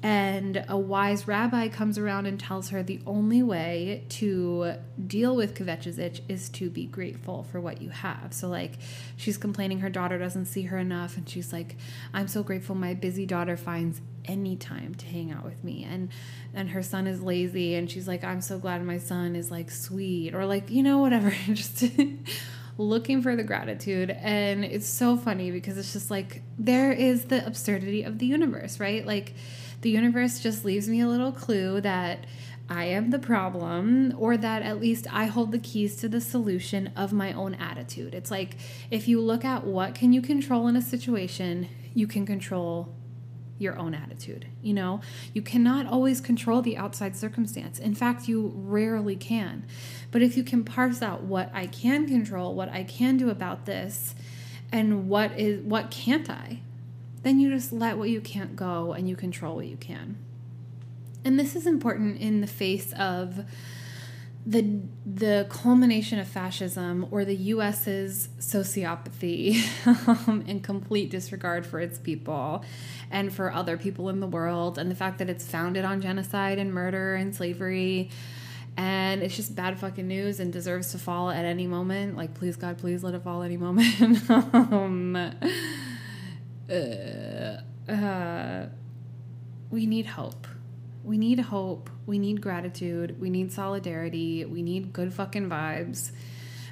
And 0.05 0.67
a 0.69 0.77
wise 0.77 1.27
rabbi 1.27 1.69
comes 1.69 1.97
around 1.97 2.27
and 2.27 2.39
tells 2.39 2.69
her 2.69 2.83
the 2.83 3.01
only 3.07 3.43
way 3.43 4.05
to 4.11 4.75
deal 5.07 5.35
with 5.35 5.55
Kvetchazich 5.55 6.21
is 6.29 6.51
to 6.51 6.69
be 6.69 6.85
grateful 6.85 7.45
for 7.45 7.59
what 7.59 7.81
you 7.81 7.89
have. 7.89 8.35
So, 8.35 8.49
like, 8.49 8.73
she's 9.17 9.39
complaining 9.39 9.81
her 9.81 9.89
daughter 9.89 10.19
doesn't 10.19 10.45
see 10.45 10.65
her 10.65 10.77
enough, 10.77 11.17
and 11.17 11.27
she's 11.27 11.55
like, 11.55 11.77
I'm 12.13 12.29
so 12.29 12.43
grateful 12.43 12.75
my 12.75 12.93
busy 12.93 13.25
daughter 13.25 13.57
finds 13.57 14.03
any 14.27 14.57
time 14.57 14.95
to 14.97 15.07
hang 15.07 15.33
out 15.33 15.43
with 15.43 15.65
me. 15.65 15.87
And 15.89 16.11
and 16.53 16.69
her 16.69 16.83
son 16.83 17.07
is 17.07 17.23
lazy 17.23 17.75
and 17.75 17.91
she's 17.91 18.07
like 18.07 18.23
i'm 18.23 18.41
so 18.41 18.59
glad 18.59 18.83
my 18.83 18.97
son 18.97 19.35
is 19.35 19.51
like 19.51 19.71
sweet 19.73 20.35
or 20.37 20.47
like 20.47 20.71
you 20.71 20.85
know 20.85 20.99
whatever 20.99 21.31
just 21.53 21.83
looking 22.79 23.23
for 23.23 23.37
the 23.37 23.43
gratitude. 23.43 24.11
And 24.11 24.65
it's 24.65 24.89
so 24.89 25.17
funny 25.17 25.51
because 25.51 25.79
it's 25.79 25.93
just 25.93 26.11
like 26.11 26.43
there 26.59 26.93
is 26.93 27.27
the 27.27 27.47
absurdity 27.47 28.03
of 28.03 28.19
the 28.19 28.27
universe 28.27 28.81
right? 28.81 29.07
Like 29.07 29.35
the 29.85 29.91
universe 29.91 30.41
just 30.41 30.65
leaves 30.65 30.89
me 30.89 31.03
a 31.03 31.07
little 31.07 31.31
clue 31.31 31.79
that 31.83 32.25
I 32.71 32.87
am 32.87 33.11
the 33.11 33.19
problem, 33.19 34.15
or 34.17 34.39
that 34.39 34.63
at 34.63 34.81
least 34.81 35.07
I 35.13 35.27
hold 35.27 35.53
the 35.53 35.59
keys 35.59 35.97
to 35.97 36.09
the 36.09 36.23
solution 36.23 36.91
of 36.97 37.13
my 37.13 37.35
own 37.35 37.55
attitude. 37.55 38.15
It's 38.15 38.31
like 38.31 38.57
if 38.91 39.07
you 39.07 39.21
look 39.21 39.45
at 39.45 39.67
what 39.67 39.95
can 39.95 40.15
you 40.15 40.23
control 40.23 40.69
in 40.69 40.75
a 40.75 40.81
situation, 40.81 41.69
you 41.93 42.07
can 42.07 42.25
control 42.25 42.95
your 43.59 43.79
own 43.79 43.95
attitude. 43.95 44.47
You 44.63 44.73
know, 44.73 45.03
you 45.35 45.43
cannot 45.43 45.87
always 45.87 46.23
control 46.23 46.63
the 46.63 46.79
outside 46.79 47.15
circumstance. 47.15 47.79
In 47.79 47.95
fact, 47.95 48.27
you 48.27 48.55
rarely 48.57 49.17
can. 49.17 49.67
But 50.11 50.23
if 50.23 50.35
you 50.35 50.45
can 50.45 50.65
parse 50.65 51.03
out 51.03 51.25
what 51.25 51.51
I 51.53 51.67
can 51.67 52.09
control, 52.09 52.55
what 52.55 52.71
I 52.71 52.85
can 52.85 53.19
do 53.19 53.29
about 53.29 53.67
this, 53.67 54.15
and 54.73 55.11
what 55.11 55.39
is 55.39 55.61
what 55.61 55.91
can't 55.91 56.31
I, 56.31 56.61
then 57.25 57.41
you 57.41 57.51
just 57.51 57.73
let 57.73 57.99
what 57.99 58.09
you 58.11 58.21
can't 58.21 58.55
go 58.55 58.93
and 58.93 59.09
you 59.09 59.17
control 59.17 59.57
what 59.57 59.67
you 59.67 59.77
can. 59.77 60.19
And 61.25 61.39
this 61.39 61.57
is 61.57 61.67
important 61.67 62.21
in 62.21 62.41
the 62.41 62.47
face 62.47 62.93
of 62.93 63.45
the 64.47 64.81
the 65.07 65.47
culmination 65.49 66.19
of 66.19 66.29
fascism 66.29 67.07
or 67.11 67.25
the 67.25 67.35
US's 67.35 68.29
sociopathy 68.39 69.65
um, 70.29 70.45
and 70.47 70.63
complete 70.63 71.11
disregard 71.11 71.65
for 71.65 71.81
its 71.81 71.99
people 71.99 72.63
and 73.11 73.33
for 73.33 73.53
other 73.53 73.79
people 73.79 74.11
in 74.11 74.21
the 74.21 74.27
world 74.27 74.77
and 74.77 74.91
the 74.91 74.95
fact 74.95 75.19
that 75.19 75.31
it's 75.31 75.47
founded 75.47 75.85
on 75.85 76.03
genocide 76.03 76.59
and 76.59 76.75
murder 76.75 77.15
and 77.15 77.35
slavery 77.35 78.11
and 78.77 79.23
it's 79.23 79.37
just 79.37 79.55
bad 79.55 79.79
fucking 79.79 80.07
news 80.07 80.41
and 80.41 80.53
deserves 80.53 80.91
to 80.93 80.99
fall 80.99 81.31
at 81.31 81.47
any 81.47 81.67
moment 81.67 82.15
like 82.17 82.35
please 82.35 82.57
god 82.57 82.77
please 82.77 83.03
let 83.03 83.15
it 83.15 83.23
fall 83.23 83.43
at 83.43 83.47
any 83.47 83.57
moment 83.57 84.31
um, 84.55 85.33
uh, 86.71 87.91
uh, 87.91 88.67
we 89.71 89.87
need 89.87 90.07
hope 90.07 90.47
we 91.05 91.19
need 91.19 91.39
hope. 91.39 91.91
We 92.07 92.19
need 92.19 92.41
gratitude. 92.41 93.21
We 93.21 93.31
need 93.31 93.53
solidarity. 93.53 94.45
We 94.45 94.63
need 94.63 94.93
good 94.93 95.13
fucking 95.13 95.49
vibes. 95.49 96.11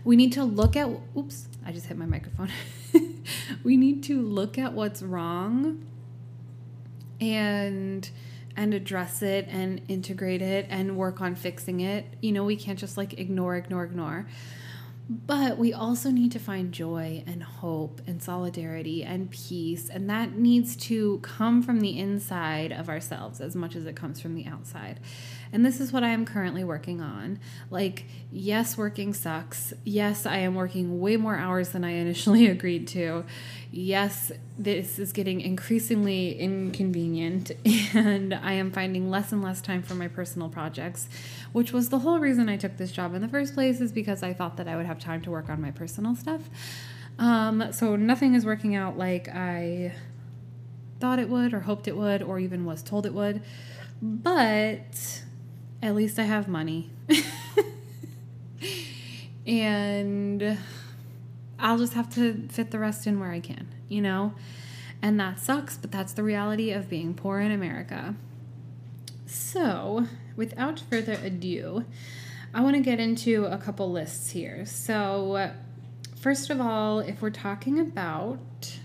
We 0.04 0.16
need 0.16 0.32
to 0.32 0.42
look 0.42 0.74
at, 0.74 0.88
oops, 1.16 1.46
I 1.64 1.70
just 1.70 1.86
hit 1.86 1.96
my 1.98 2.06
microphone. 2.06 2.50
we 3.62 3.76
need 3.76 4.02
to 4.04 4.20
look 4.20 4.58
at 4.58 4.72
what's 4.72 5.02
wrong 5.02 5.84
and 7.20 8.10
and 8.54 8.74
address 8.74 9.22
it 9.22 9.48
and 9.48 9.80
integrate 9.88 10.42
it 10.42 10.66
and 10.68 10.96
work 10.96 11.22
on 11.22 11.34
fixing 11.34 11.80
it. 11.80 12.04
You 12.20 12.32
know, 12.32 12.44
we 12.44 12.56
can't 12.56 12.78
just 12.78 12.98
like 12.98 13.18
ignore, 13.18 13.56
ignore, 13.56 13.84
ignore. 13.84 14.26
But 15.08 15.58
we 15.58 15.72
also 15.72 16.10
need 16.10 16.32
to 16.32 16.38
find 16.38 16.72
joy 16.72 17.24
and 17.26 17.42
hope 17.42 18.00
and 18.06 18.22
solidarity 18.22 19.02
and 19.02 19.30
peace. 19.30 19.90
And 19.90 20.08
that 20.08 20.36
needs 20.36 20.76
to 20.76 21.18
come 21.18 21.62
from 21.62 21.80
the 21.80 21.98
inside 21.98 22.72
of 22.72 22.88
ourselves 22.88 23.40
as 23.40 23.54
much 23.56 23.76
as 23.76 23.84
it 23.84 23.96
comes 23.96 24.20
from 24.20 24.34
the 24.34 24.46
outside. 24.46 25.00
And 25.52 25.66
this 25.66 25.80
is 25.80 25.92
what 25.92 26.02
I 26.02 26.08
am 26.08 26.24
currently 26.24 26.64
working 26.64 27.02
on. 27.02 27.38
Like, 27.68 28.06
yes, 28.30 28.78
working 28.78 29.12
sucks. 29.12 29.74
Yes, 29.84 30.24
I 30.24 30.38
am 30.38 30.54
working 30.54 30.98
way 30.98 31.18
more 31.18 31.36
hours 31.36 31.70
than 31.70 31.84
I 31.84 31.90
initially 31.90 32.46
agreed 32.50 32.88
to. 32.88 33.24
Yes, 33.70 34.32
this 34.58 34.98
is 34.98 35.12
getting 35.12 35.40
increasingly 35.40 36.38
inconvenient, 36.38 37.52
and 37.94 38.34
I 38.34 38.52
am 38.52 38.70
finding 38.70 39.10
less 39.10 39.32
and 39.32 39.42
less 39.42 39.60
time 39.60 39.82
for 39.82 39.94
my 39.94 40.08
personal 40.08 40.48
projects, 40.48 41.08
which 41.52 41.72
was 41.72 41.88
the 41.88 42.00
whole 42.00 42.18
reason 42.18 42.48
I 42.48 42.56
took 42.56 42.76
this 42.76 42.92
job 42.92 43.14
in 43.14 43.22
the 43.22 43.28
first 43.28 43.54
place, 43.54 43.80
is 43.80 43.92
because 43.92 44.22
I 44.22 44.32
thought 44.32 44.56
that 44.56 44.68
I 44.68 44.76
would 44.76 44.86
have 44.86 44.98
time 44.98 45.22
to 45.22 45.30
work 45.30 45.48
on 45.48 45.60
my 45.60 45.70
personal 45.70 46.14
stuff. 46.14 46.42
Um, 47.18 47.72
so 47.72 47.96
nothing 47.96 48.34
is 48.34 48.44
working 48.44 48.74
out 48.74 48.96
like 48.96 49.28
I 49.28 49.94
thought 51.00 51.18
it 51.18 51.28
would, 51.28 51.52
or 51.52 51.60
hoped 51.60 51.88
it 51.88 51.96
would, 51.96 52.22
or 52.22 52.38
even 52.38 52.64
was 52.64 52.82
told 52.82 53.06
it 53.06 53.14
would. 53.14 53.42
But 54.00 55.22
at 55.82 55.94
least 55.94 56.18
I 56.18 56.22
have 56.22 56.48
money. 56.48 56.90
and 59.46 60.58
I'll 61.58 61.78
just 61.78 61.94
have 61.94 62.12
to 62.14 62.48
fit 62.48 62.70
the 62.70 62.78
rest 62.78 63.06
in 63.06 63.20
where 63.20 63.30
I 63.30 63.40
can, 63.40 63.68
you 63.88 64.00
know? 64.00 64.34
And 65.02 65.18
that 65.18 65.40
sucks, 65.40 65.76
but 65.76 65.90
that's 65.90 66.12
the 66.12 66.22
reality 66.22 66.70
of 66.70 66.88
being 66.88 67.14
poor 67.14 67.40
in 67.40 67.50
America. 67.50 68.14
So, 69.26 70.06
without 70.36 70.80
further 70.80 71.18
ado, 71.22 71.84
I 72.54 72.60
want 72.60 72.76
to 72.76 72.82
get 72.82 73.00
into 73.00 73.46
a 73.46 73.58
couple 73.58 73.90
lists 73.90 74.30
here. 74.30 74.66
So, 74.66 75.52
first 76.16 76.50
of 76.50 76.60
all, 76.60 77.00
if 77.00 77.22
we're 77.22 77.30
talking 77.30 77.80
about 77.80 78.78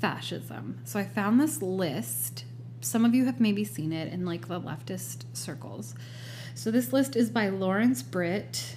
fascism, 0.00 0.80
so 0.84 0.98
I 0.98 1.04
found 1.04 1.40
this 1.40 1.60
list 1.62 2.44
some 2.84 3.04
of 3.04 3.14
you 3.14 3.24
have 3.26 3.40
maybe 3.40 3.64
seen 3.64 3.92
it 3.92 4.12
in 4.12 4.24
like 4.24 4.48
the 4.48 4.60
leftist 4.60 5.24
circles. 5.32 5.94
So 6.54 6.70
this 6.70 6.92
list 6.92 7.16
is 7.16 7.30
by 7.30 7.48
Lawrence 7.48 8.02
Britt, 8.02 8.76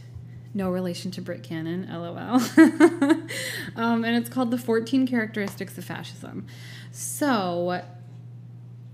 no 0.53 0.69
relation 0.69 1.11
to 1.11 1.21
Britt 1.21 1.43
Cannon, 1.43 1.89
lol. 1.91 2.15
um, 3.75 4.05
and 4.05 4.15
it's 4.15 4.29
called 4.29 4.51
The 4.51 4.57
14 4.57 5.07
Characteristics 5.07 5.77
of 5.77 5.85
Fascism. 5.85 6.45
So 6.91 7.81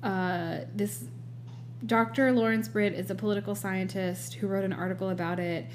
uh, 0.02 0.58
this 0.74 1.04
Dr. 1.86 2.32
Lawrence 2.32 2.68
Britt 2.68 2.94
is 2.94 3.10
a 3.10 3.16
political 3.16 3.56
scientist 3.56 4.36
who 4.36 4.48
wrote 4.48 4.64
an 4.64 4.74
article 4.74 5.10
about 5.10 5.40
it 5.40 5.68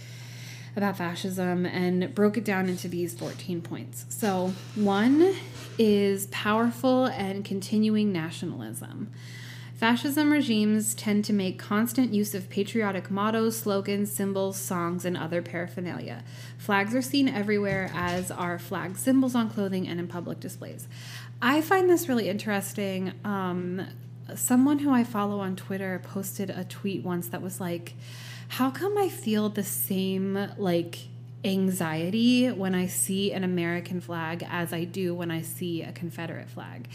about 0.77 0.99
fascism 0.99 1.65
and 1.65 2.15
broke 2.15 2.37
it 2.37 2.45
down 2.45 2.69
into 2.69 2.87
these 2.87 3.15
14 3.15 3.63
points. 3.63 4.05
So, 4.11 4.53
one 4.75 5.35
is 5.79 6.27
powerful 6.27 7.07
and 7.07 7.45
continuing 7.45 8.13
nationalism. 8.13 9.11
Fascism 9.75 10.33
regimes 10.33 10.95
tend 10.95 11.25
to 11.27 11.35
make 11.35 11.59
constant 11.59 12.13
use 12.13 12.35
of 12.35 12.49
patriotic 12.49 13.11
mottos, 13.11 13.59
slogans, 13.59 14.11
symbols, 14.11 14.57
songs, 14.57 15.05
and 15.05 15.17
other 15.17 15.43
paraphernalia. 15.43 16.25
Flags 16.57 16.95
are 16.95 17.03
seen 17.03 17.29
everywhere, 17.29 17.91
as 17.95 18.31
are 18.31 18.59
flag 18.59 18.97
symbols 18.97 19.35
on 19.35 19.51
clothing 19.51 19.87
and 19.87 20.01
in 20.01 20.09
public 20.09 20.41
displays. 20.41 20.89
I 21.43 21.61
find 21.61 21.91
this 21.91 22.09
really 22.09 22.29
interesting. 22.29 23.13
Um, 23.23 23.87
someone 24.35 24.81
who 24.81 24.91
I 24.91 25.05
follow 25.05 25.41
on 25.41 25.57
Twitter 25.57 26.01
posted 26.05 26.51
a 26.51 26.65
tweet 26.65 27.05
once 27.05 27.29
that 27.29 27.43
was 27.43 27.61
like, 27.61 27.95
how 28.49 28.71
come 28.71 28.97
I 28.99 29.09
feel 29.09 29.49
the 29.49 29.63
same 29.63 30.51
like 30.57 30.99
anxiety 31.45 32.49
when 32.51 32.75
I 32.75 32.87
see 32.87 33.33
an 33.33 33.45
American 33.45 34.01
flag 34.01 34.47
as 34.49 34.73
I 34.73 34.85
do 34.85 35.15
when 35.15 35.31
I 35.31 35.43
see 35.43 35.83
a 35.83 35.93
Confederate 35.93 36.49
flag? 36.49 36.89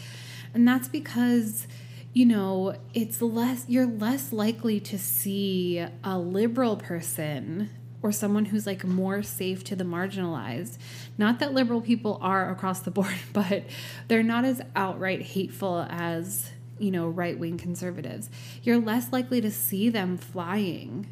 And 0.54 0.66
that's 0.66 0.88
because 0.88 1.66
you 2.14 2.26
know, 2.26 2.74
it's 2.92 3.22
less 3.22 3.64
you're 3.68 3.86
less 3.86 4.32
likely 4.32 4.78
to 4.80 4.98
see 4.98 5.84
a 6.04 6.18
liberal 6.18 6.76
person 6.76 7.70
or 8.02 8.12
someone 8.12 8.46
who's 8.46 8.66
like 8.66 8.84
more 8.84 9.22
safe 9.22 9.64
to 9.64 9.76
the 9.76 9.84
marginalized. 9.84 10.76
Not 11.16 11.38
that 11.38 11.54
liberal 11.54 11.80
people 11.80 12.18
are 12.20 12.50
across 12.50 12.80
the 12.80 12.90
board, 12.90 13.14
but 13.32 13.64
they're 14.08 14.22
not 14.22 14.44
as 14.44 14.60
outright 14.76 15.22
hateful 15.22 15.86
as, 15.88 16.50
you 16.78 16.90
know, 16.90 17.08
right-wing 17.08 17.58
conservatives. 17.58 18.30
You're 18.62 18.78
less 18.78 19.12
likely 19.12 19.40
to 19.40 19.50
see 19.50 19.88
them 19.88 20.16
flying 20.16 21.08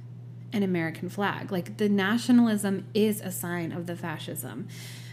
an 0.52 0.62
American 0.62 1.08
flag. 1.08 1.52
Like 1.52 1.76
the 1.76 1.88
nationalism 1.88 2.86
is 2.94 3.20
a 3.20 3.30
sign 3.30 3.72
of 3.72 3.86
the 3.86 3.96
fascism. 3.96 4.68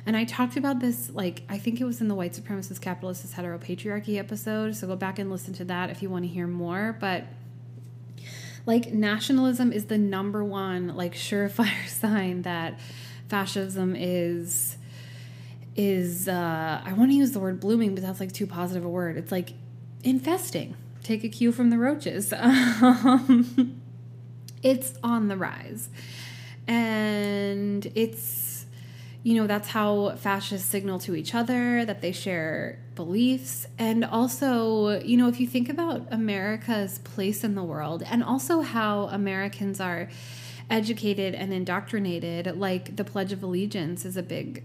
And 0.05 0.15
I 0.15 0.23
talked 0.23 0.55
about 0.55 0.79
this, 0.79 1.09
like, 1.09 1.43
I 1.49 1.57
think 1.57 1.81
it 1.81 1.83
was 1.83 1.99
in 1.99 2.07
the 2.07 2.15
White 2.15 2.31
Supremacist 2.31 2.79
Capitalist 2.79 3.29
Heteropatriarchy 3.35 4.17
episode. 4.17 4.73
So 4.75 4.87
go 4.87 4.95
back 4.95 5.19
and 5.19 5.29
listen 5.29 5.53
to 5.55 5.65
that 5.65 5.89
if 5.89 6.01
you 6.01 6.09
want 6.09 6.23
to 6.23 6.29
hear 6.29 6.47
more. 6.47 6.95
But 6.97 7.25
like, 8.65 8.93
nationalism 8.93 9.73
is 9.73 9.85
the 9.85 9.97
number 9.97 10.43
one, 10.43 10.95
like, 10.95 11.13
surefire 11.13 11.87
sign 11.87 12.43
that 12.43 12.79
fascism 13.27 13.95
is 13.97 14.77
is 15.75 16.27
uh 16.27 16.81
I 16.83 16.93
want 16.93 17.11
to 17.11 17.15
use 17.15 17.33
the 17.33 17.39
word 17.39 17.59
blooming, 17.59 17.93
but 17.93 18.03
that's 18.03 18.19
like 18.19 18.31
too 18.31 18.47
positive 18.47 18.83
a 18.83 18.89
word. 18.89 19.17
It's 19.17 19.31
like 19.31 19.53
infesting. 20.03 20.75
Take 21.03 21.23
a 21.23 21.29
cue 21.29 21.51
from 21.51 21.69
the 21.69 21.77
roaches. 21.77 22.33
Um, 22.79 23.81
it's 24.63 24.93
on 25.03 25.27
the 25.27 25.37
rise. 25.37 25.89
And 26.67 27.85
it's, 27.95 28.65
you 29.23 29.35
know, 29.35 29.47
that's 29.47 29.69
how 29.69 30.15
fascists 30.17 30.67
signal 30.67 30.99
to 30.99 31.15
each 31.15 31.33
other 31.33 31.85
that 31.85 32.01
they 32.01 32.11
share 32.11 32.79
beliefs. 32.95 33.67
And 33.77 34.03
also, 34.03 34.99
you 35.01 35.15
know, 35.15 35.27
if 35.27 35.39
you 35.39 35.47
think 35.47 35.69
about 35.69 36.07
America's 36.11 36.99
place 36.99 37.43
in 37.43 37.55
the 37.55 37.63
world 37.63 38.03
and 38.03 38.23
also 38.23 38.61
how 38.61 39.03
Americans 39.05 39.79
are 39.79 40.09
educated 40.69 41.33
and 41.33 41.53
indoctrinated, 41.53 42.57
like 42.57 42.95
the 42.97 43.03
Pledge 43.03 43.31
of 43.31 43.41
Allegiance 43.43 44.03
is 44.03 44.17
a 44.17 44.23
big 44.23 44.63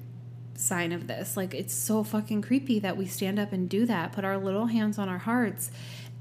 sign 0.63 0.93
of 0.93 1.07
this. 1.07 1.37
Like, 1.37 1.55
it's 1.55 1.75
so 1.75 2.03
fucking 2.05 2.43
creepy 2.43 2.79
that 2.81 2.97
we 2.97 3.07
stand 3.07 3.39
up 3.39 3.53
and 3.53 3.69
do 3.69 3.85
that, 3.87 4.13
put 4.13 4.25
our 4.25 4.39
little 4.39 4.67
hands 4.67 4.99
on 4.99 5.09
our 5.09 5.19
hearts 5.19 5.71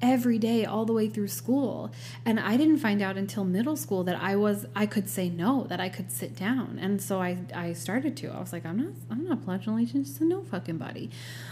every 0.02 0.38
day 0.38 0.66
all 0.66 0.86
the 0.86 0.94
way 0.94 1.08
through 1.08 1.28
school. 1.28 1.92
And 2.26 2.40
i 2.40 2.58
didn't 2.58 2.78
find 2.78 3.02
out 3.02 3.18
until 3.18 3.44
middle 3.44 3.76
school 3.76 4.04
that 4.04 4.22
i 4.22 4.36
was 4.36 4.66
i 4.76 4.86
could 4.86 5.10
say 5.10 5.30
no 5.30 5.66
that 5.70 5.80
i 5.80 5.90
could 5.90 6.12
sit 6.12 6.36
down. 6.36 6.80
And 6.82 7.02
so 7.02 7.22
i 7.22 7.38
i 7.54 7.74
started 7.74 8.18
to. 8.18 8.30
I 8.30 8.40
was 8.40 8.54
like 8.54 8.66
i'm 8.66 8.78
not 8.78 8.94
i'm 9.10 9.24
not 9.28 9.44
pledging 9.44 9.74
allegiance 9.74 10.18
to 10.18 10.26
no 10.26 10.44
fucking 10.44 10.78
body. 10.78 11.10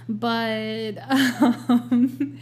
But 0.08 0.94
um, 1.10 2.40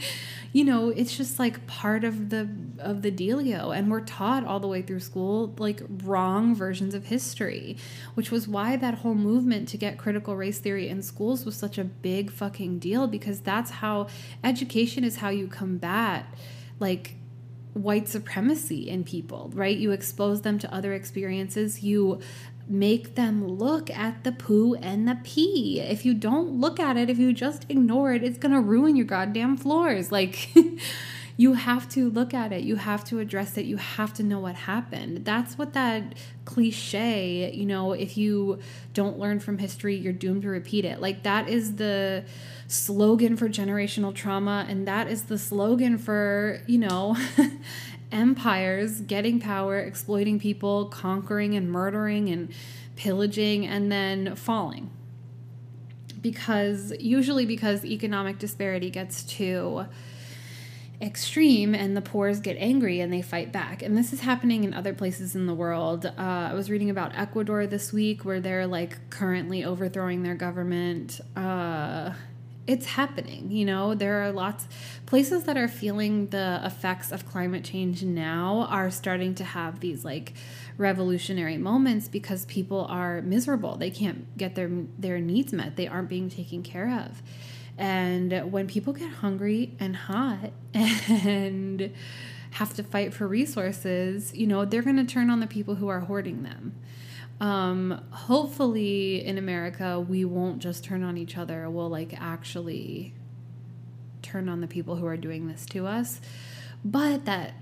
you 0.54 0.64
know 0.64 0.90
it's 0.90 1.16
just 1.16 1.40
like 1.40 1.66
part 1.68 2.04
of 2.04 2.30
the 2.30 2.50
of 2.80 3.02
the 3.02 3.12
dealio. 3.12 3.76
And 3.78 3.92
we're 3.92 4.02
taught 4.02 4.46
all 4.46 4.60
the 4.60 4.68
way 4.68 4.82
through 4.82 5.02
school 5.02 5.54
like 5.58 5.82
wrong 6.04 6.56
versions 6.56 6.94
of 6.94 7.06
history 7.06 7.78
which 8.14 8.32
was 8.32 8.48
why 8.48 8.76
that 8.76 8.96
whole 8.96 9.16
movement 9.16 9.68
to 9.70 9.78
get 9.78 9.98
critical 9.98 10.36
race 10.36 10.60
theory 10.60 10.88
in 10.88 11.02
schools 11.02 11.46
was 11.46 11.56
such 11.56 11.78
a 11.78 11.84
big 11.84 12.32
fucking 12.32 12.80
deal 12.80 13.08
because 13.08 13.42
that's 13.42 13.72
how 13.72 14.08
education 14.44 15.04
is 15.04 15.18
how 15.18 15.30
you 15.30 15.48
combat 15.48 15.97
like 16.80 17.16
white 17.74 18.08
supremacy 18.08 18.90
in 18.90 19.04
people, 19.04 19.52
right? 19.54 19.78
You 19.78 19.92
expose 19.92 20.42
them 20.42 20.60
to 20.60 20.74
other 20.74 20.94
experiences. 20.94 21.84
You 21.84 22.20
make 22.68 23.16
them 23.16 23.48
look 23.48 23.90
at 23.90 24.24
the 24.24 24.32
poo 24.32 24.76
and 24.76 25.08
the 25.08 25.18
pee. 25.24 25.80
If 25.80 26.06
you 26.06 26.14
don't 26.14 26.60
look 26.60 26.80
at 26.80 26.98
it, 26.98 27.10
if 27.10 27.18
you 27.18 27.34
just 27.34 27.66
ignore 27.70 28.14
it, 28.14 28.24
it's 28.24 28.38
going 28.38 28.54
to 28.54 28.60
ruin 28.60 28.96
your 28.96 29.06
goddamn 29.06 29.58
floors. 29.58 30.12
Like, 30.12 30.50
you 31.38 31.54
have 31.54 31.88
to 31.90 32.10
look 32.10 32.34
at 32.34 32.52
it, 32.52 32.64
you 32.64 32.76
have 32.76 33.06
to 33.06 33.20
address 33.20 33.58
it, 33.58 33.66
you 33.66 33.78
have 33.78 34.12
to 34.16 34.24
know 34.24 34.40
what 34.40 34.56
happened. 34.56 35.24
That's 35.24 35.58
what 35.58 35.74
that 35.74 36.16
cliche, 36.46 37.52
you 37.54 37.66
know, 37.66 37.94
if 37.94 38.18
you 38.18 38.60
don't 38.94 39.20
learn 39.20 39.40
from 39.40 39.60
history, 39.60 39.96
you're 39.96 40.14
doomed 40.14 40.42
to 40.42 40.50
repeat 40.50 40.84
it. 40.84 41.00
Like, 41.00 41.24
that 41.24 41.48
is 41.48 41.76
the 41.76 42.26
slogan 42.68 43.38
for 43.38 43.48
generational 43.50 44.14
trauma, 44.14 44.66
and 44.70 44.88
that 44.88 45.08
is 45.08 45.24
the 45.24 45.38
slogan 45.38 45.98
for, 45.98 46.62
you 46.68 46.78
know, 46.78 47.16
empires 48.12 49.02
getting 49.02 49.40
power, 49.40 49.80
exploiting 49.80 50.40
people, 50.40 50.86
conquering 50.86 51.56
and 51.56 51.72
murdering 51.72 52.30
and 52.30 52.54
pillaging, 52.96 53.66
and 53.66 53.92
then 53.92 54.36
falling. 54.36 54.90
Because 56.22 56.94
usually, 57.00 57.46
because 57.46 57.86
economic 57.86 58.38
disparity 58.38 58.90
gets 58.90 59.24
too 59.24 59.86
extreme 61.00 61.76
and 61.76 61.96
the 61.96 62.02
poors 62.02 62.40
get 62.40 62.58
angry 62.58 63.00
and 63.00 63.14
they 63.14 63.22
fight 63.22 63.52
back. 63.52 63.84
And 63.84 63.96
this 63.96 64.12
is 64.14 64.22
happening 64.22 64.64
in 64.64 64.74
other 64.74 64.94
places 64.94 65.36
in 65.36 65.46
the 65.46 65.54
world. 65.54 66.06
Uh, 66.06 66.12
I 66.18 66.54
was 66.54 66.72
reading 66.72 66.90
about 66.90 67.16
Ecuador 67.16 67.68
this 67.68 67.94
week 67.94 68.26
where 68.26 68.40
they're 68.40 68.66
like 68.66 69.10
currently 69.12 69.64
overthrowing 69.64 70.24
their 70.24 70.34
government. 70.34 71.22
Uh, 71.36 72.14
it's 72.68 72.86
happening 72.86 73.52
you 73.52 73.66
know? 73.66 73.96
There 73.96 74.22
are 74.24 74.32
lots 74.32 74.68
places 75.06 75.46
that 75.46 75.58
are 75.58 75.68
feeling 75.68 76.28
the 76.28 76.62
effects 76.64 77.12
of 77.12 77.26
climate 77.26 77.64
change 77.64 78.04
now 78.04 78.68
are 78.70 78.92
starting 78.92 79.36
to 79.36 79.44
have 79.44 79.80
these 79.80 80.04
like 80.06 80.34
revolutionary 80.78 81.58
moments 81.58 82.08
because 82.08 82.46
people 82.46 82.86
are 82.90 83.22
miserable. 83.22 83.78
They 83.78 83.92
can't 83.92 84.38
get 84.38 84.56
their 84.56 84.70
their 84.98 85.20
needs 85.20 85.54
met. 85.54 85.76
They 85.76 85.88
aren't 85.88 86.10
being 86.10 86.30
taken 86.30 86.64
care 86.64 86.92
of. 87.06 87.22
And 87.78 88.52
when 88.52 88.68
people 88.68 88.94
get 88.94 89.12
hungry 89.12 89.76
and 89.80 89.96
hot 89.96 90.52
and 90.74 91.94
have 92.52 92.74
to 92.74 92.82
fight 92.82 93.14
for 93.14 93.28
resources 93.28 94.34
you 94.34 94.48
know 94.48 94.66
they're 94.66 94.82
going 94.82 94.96
to 94.96 95.06
turn 95.06 95.30
on 95.30 95.42
the 95.42 95.48
people 95.48 95.76
who 95.76 95.88
are 95.90 96.00
hoarding 96.00 96.42
them 96.42 96.74
um, 97.40 98.04
hopefully 98.10 99.24
in 99.26 99.38
America, 99.38 100.00
we 100.00 100.26
won't 100.26 100.60
just 100.60 100.84
turn 100.84 101.04
on 101.04 101.18
each 101.18 101.38
other. 101.38 101.70
We'll 101.70 101.90
like 101.90 102.14
actually 102.20 103.14
turn 104.22 104.50
on 104.50 104.62
the 104.62 104.68
people 104.68 104.96
who 104.96 105.06
are 105.06 105.18
doing 105.18 105.48
this 105.48 105.66
to 105.68 105.86
us. 105.86 106.20
But 106.84 107.26
that 107.26 107.54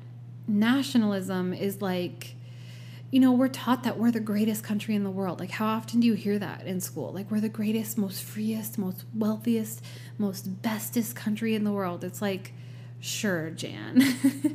nationalism 0.48 1.54
is 1.54 1.82
like, 1.82 2.36
you 3.12 3.20
know, 3.20 3.32
we're 3.32 3.48
taught 3.48 3.84
that 3.84 3.98
we're 3.98 4.12
the 4.12 4.20
greatest 4.20 4.64
country 4.64 4.96
in 4.96 5.04
the 5.04 5.12
world. 5.12 5.40
Like, 5.40 5.52
how 5.52 5.68
often 5.68 6.00
do 6.00 6.08
you 6.08 6.14
hear 6.14 6.40
that 6.40 6.66
in 6.66 6.82
school? 6.82 7.14
Like, 7.14 7.30
we're 7.30 7.40
the 7.40 7.50
greatest, 7.50 7.98
most 7.98 8.24
freest, 8.24 8.78
most 8.78 9.06
wealthiest, 9.14 9.84
most 10.18 10.62
bestest 10.62 11.16
country 11.16 11.56
in 11.56 11.64
the 11.64 11.72
world. 11.72 12.04
It's 12.04 12.22
like, 12.22 12.54
Sure, 13.06 13.52
Jan. 13.52 14.04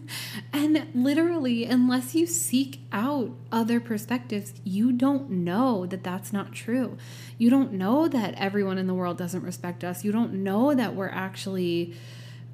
and 0.53 0.89
literally, 0.93 1.67
unless 1.67 2.17
you 2.17 2.27
seek 2.27 2.81
out 2.91 3.31
other 3.53 3.79
perspectives, 3.79 4.55
you 4.65 4.91
don't 4.91 5.31
know 5.31 5.87
that 5.87 6.03
that's 6.03 6.33
not 6.33 6.51
true. 6.53 6.99
You 7.39 7.49
don't 7.49 7.73
know 7.75 8.09
that 8.09 8.35
everyone 8.35 8.77
in 8.77 8.89
the 8.89 8.95
world 8.95 9.19
doesn't 9.19 9.45
respect 9.45 9.85
us. 9.85 10.03
You 10.03 10.11
don't 10.11 10.43
know 10.43 10.75
that 10.75 10.97
we're 10.97 11.11
actually 11.11 11.95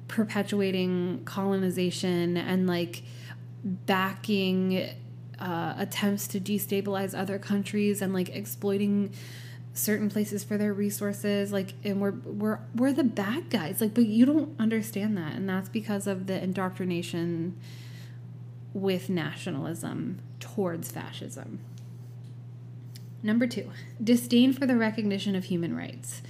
perpetuating 0.07 1.23
colonization 1.25 2.37
and 2.37 2.67
like 2.67 3.01
backing 3.63 4.91
uh, 5.39 5.73
attempts 5.79 6.27
to 6.27 6.39
destabilize 6.39 7.17
other 7.17 7.39
countries 7.39 8.03
and 8.03 8.13
like 8.13 8.29
exploiting 8.29 9.11
certain 9.77 10.09
places 10.09 10.43
for 10.43 10.57
their 10.57 10.73
resources 10.73 11.51
like 11.51 11.73
and 11.83 12.01
we're 12.01 12.11
we're 12.11 12.59
we're 12.75 12.93
the 12.93 13.03
bad 13.03 13.49
guys. 13.49 13.79
Like 13.79 13.93
but 13.93 14.05
you 14.05 14.25
don't 14.25 14.59
understand 14.59 15.17
that 15.17 15.33
and 15.33 15.47
that's 15.47 15.69
because 15.69 16.07
of 16.07 16.27
the 16.27 16.41
indoctrination 16.41 17.55
with 18.73 19.09
nationalism 19.09 20.19
towards 20.39 20.91
fascism. 20.91 21.59
Number 23.21 23.47
2 23.47 23.69
disdain 24.03 24.53
for 24.53 24.65
the 24.65 24.77
recognition 24.77 25.35
of 25.35 25.45
human 25.45 25.75
rights. 25.75 26.21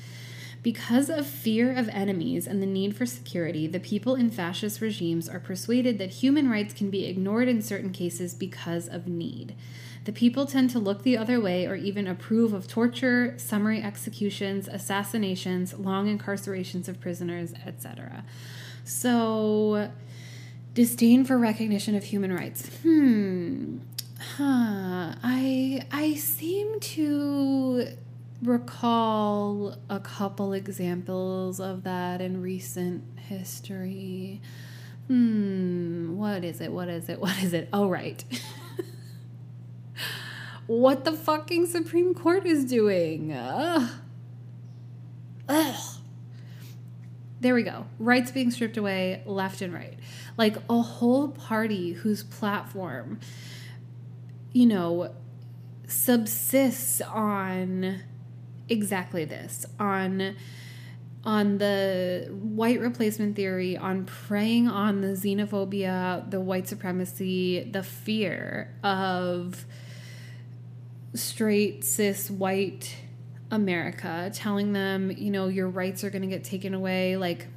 Because 0.64 1.10
of 1.10 1.26
fear 1.26 1.72
of 1.72 1.88
enemies 1.90 2.46
and 2.46 2.62
the 2.62 2.66
need 2.66 2.96
for 2.96 3.06
security, 3.06 3.68
the 3.68 3.80
people 3.80 4.16
in 4.16 4.30
fascist 4.30 4.82
regimes 4.82 5.30
are 5.30 5.40
persuaded 5.40 5.98
that 5.98 6.10
human 6.10 6.50
rights 6.50 6.74
can 6.74 6.90
be 6.90 7.06
ignored 7.06 7.48
in 7.48 7.62
certain 7.62 7.92
cases 7.92 8.34
because 8.34 8.90
of 8.90 9.08
need. 9.08 9.56
The 10.08 10.14
people 10.14 10.46
tend 10.46 10.70
to 10.70 10.80
look 10.80 11.04
the 11.04 11.18
other 11.18 11.42
way 11.42 11.68
or 11.68 11.76
even 11.76 12.08
approve 12.08 12.54
of 12.54 12.66
torture, 12.66 13.34
summary 13.36 13.84
executions, 13.84 14.70
assassinations, 14.70 15.78
long 15.78 16.08
incarcerations 16.08 16.88
of 16.88 17.02
prisoners, 17.02 17.54
etc. 17.66 18.24
So, 18.86 19.92
disdain 20.74 21.26
for 21.26 21.38
recognition 21.38 21.94
of 21.94 22.06
human 22.06 22.34
rights. 22.34 22.70
Hmm. 22.84 23.80
Huh. 24.38 25.16
I 25.22 25.86
I 25.92 26.16
seem 26.16 26.80
to 26.80 27.88
recall 28.42 29.76
a 29.90 30.00
couple 30.00 30.54
examples 30.54 31.60
of 31.60 31.84
that 31.84 32.22
in 32.22 32.42
recent 32.42 33.04
history. 33.18 34.40
Hmm, 35.08 36.16
what 36.16 36.46
is 36.46 36.62
it? 36.62 36.72
What 36.72 36.88
is 36.88 37.10
it? 37.10 37.20
What 37.20 37.44
is 37.44 37.52
it? 37.52 37.68
Oh, 37.74 37.90
right. 37.90 38.24
what 40.68 41.06
the 41.06 41.14
fucking 41.14 41.66
Supreme 41.66 42.14
Court 42.14 42.46
is 42.46 42.66
doing. 42.66 43.32
Ugh. 43.32 43.90
Ugh. 45.50 45.76
There 47.40 47.54
we 47.54 47.64
go. 47.64 47.86
Rights 48.00 48.32
being 48.32 48.52
stripped 48.52 48.78
away 48.78 49.22
left 49.26 49.62
and 49.62 49.74
right. 49.74 49.98
Like 50.38 50.58
a 50.70 50.82
whole 50.82 51.30
party 51.30 51.94
whose 51.94 52.24
platform, 52.24 53.20
you 54.52 54.66
know, 54.66 55.14
subsists 55.88 57.00
on 57.02 58.02
exactly 58.70 59.24
this 59.24 59.66
on 59.80 60.36
on 61.24 61.58
the 61.58 62.28
white 62.32 62.80
replacement 62.80 63.36
theory, 63.36 63.76
on 63.76 64.06
preying 64.06 64.68
on 64.68 65.02
the 65.02 65.10
xenophobia, 65.10 66.30
the 66.32 66.40
white 66.40 66.68
supremacy, 66.68 67.70
the 67.70 67.84
fear 67.84 68.74
of 68.82 69.66
straight, 71.14 71.84
cis, 71.84 72.30
white 72.30 72.96
America, 73.52 74.30
telling 74.34 74.74
them, 74.74 75.12
you 75.12 75.32
know, 75.32 75.48
your 75.48 75.70
rights 75.70 76.04
are 76.04 76.10
going 76.10 76.22
to 76.22 76.28
get 76.28 76.44
taken 76.44 76.74
away. 76.74 77.18
Like, 77.18 77.48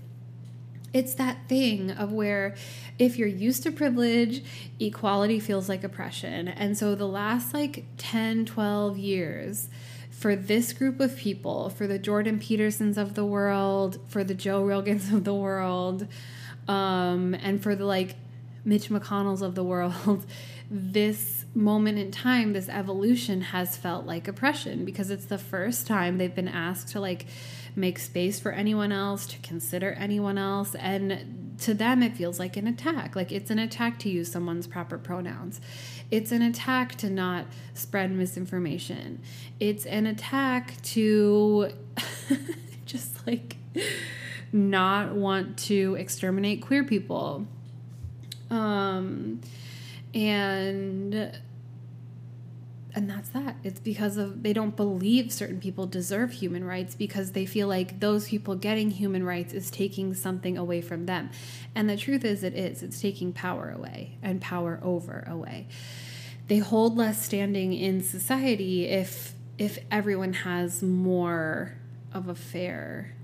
it's 0.92 1.14
that 1.14 1.48
thing 1.48 1.90
of 1.90 2.12
where 2.12 2.54
if 2.98 3.16
you're 3.16 3.28
used 3.28 3.62
to 3.62 3.72
privilege, 3.72 4.42
equality 4.78 5.38
feels 5.38 5.68
like 5.68 5.84
oppression. 5.84 6.48
And 6.48 6.76
so 6.76 6.94
the 6.94 7.06
last 7.06 7.54
like 7.54 7.84
10, 7.98 8.46
12 8.46 8.98
years, 8.98 9.68
for 10.10 10.36
this 10.36 10.72
group 10.72 11.00
of 11.00 11.16
people, 11.16 11.70
for 11.70 11.86
the 11.86 11.98
Jordan 11.98 12.38
Petersons 12.38 12.98
of 12.98 13.14
the 13.14 13.24
world, 13.24 13.98
for 14.08 14.22
the 14.22 14.34
Joe 14.34 14.62
Rogans 14.62 15.12
of 15.12 15.24
the 15.24 15.34
world, 15.34 16.06
um, 16.68 17.34
and 17.34 17.62
for 17.62 17.74
the 17.74 17.86
like 17.86 18.16
Mitch 18.64 18.90
McConnells 18.90 19.40
of 19.40 19.54
the 19.54 19.64
world, 19.64 20.26
this 20.70 21.39
moment 21.54 21.98
in 21.98 22.10
time, 22.10 22.52
this 22.52 22.68
evolution 22.68 23.40
has 23.40 23.76
felt 23.76 24.06
like 24.06 24.28
oppression 24.28 24.84
because 24.84 25.10
it's 25.10 25.26
the 25.26 25.38
first 25.38 25.86
time 25.86 26.18
they've 26.18 26.34
been 26.34 26.48
asked 26.48 26.88
to 26.88 27.00
like 27.00 27.26
make 27.74 27.98
space 27.98 28.38
for 28.38 28.52
anyone 28.52 28.92
else, 28.92 29.26
to 29.26 29.38
consider 29.38 29.92
anyone 29.92 30.38
else. 30.38 30.74
And 30.76 31.56
to 31.60 31.74
them, 31.74 32.02
it 32.02 32.16
feels 32.16 32.38
like 32.38 32.56
an 32.56 32.66
attack. 32.66 33.16
Like 33.16 33.32
it's 33.32 33.50
an 33.50 33.58
attack 33.58 33.98
to 34.00 34.08
use 34.08 34.30
someone's 34.30 34.66
proper 34.66 34.98
pronouns. 34.98 35.60
It's 36.10 36.32
an 36.32 36.42
attack 36.42 36.96
to 36.96 37.10
not 37.10 37.46
spread 37.74 38.10
misinformation. 38.12 39.20
It's 39.58 39.86
an 39.86 40.06
attack 40.06 40.80
to 40.82 41.70
just 42.86 43.26
like 43.26 43.56
not 44.52 45.14
want 45.14 45.58
to 45.58 45.96
exterminate 45.98 46.62
queer 46.62 46.84
people. 46.84 47.46
Um, 48.50 49.40
and 50.14 51.32
and 52.94 53.08
that's 53.08 53.28
that. 53.30 53.56
It's 53.62 53.80
because 53.80 54.16
of 54.16 54.42
they 54.42 54.52
don't 54.52 54.76
believe 54.76 55.32
certain 55.32 55.60
people 55.60 55.86
deserve 55.86 56.32
human 56.32 56.64
rights 56.64 56.94
because 56.94 57.32
they 57.32 57.46
feel 57.46 57.68
like 57.68 58.00
those 58.00 58.28
people 58.28 58.54
getting 58.56 58.90
human 58.90 59.24
rights 59.24 59.52
is 59.52 59.70
taking 59.70 60.14
something 60.14 60.58
away 60.58 60.80
from 60.80 61.06
them. 61.06 61.30
And 61.74 61.88
the 61.88 61.96
truth 61.96 62.24
is 62.24 62.42
it 62.42 62.54
is. 62.54 62.82
It's 62.82 63.00
taking 63.00 63.32
power 63.32 63.70
away 63.70 64.18
and 64.22 64.40
power 64.40 64.80
over 64.82 65.24
away. 65.28 65.68
They 66.48 66.58
hold 66.58 66.96
less 66.96 67.24
standing 67.24 67.72
in 67.72 68.02
society 68.02 68.86
if 68.86 69.34
if 69.58 69.78
everyone 69.90 70.32
has 70.32 70.82
more 70.82 71.76
of 72.12 72.28
a 72.28 72.34
fair 72.34 73.14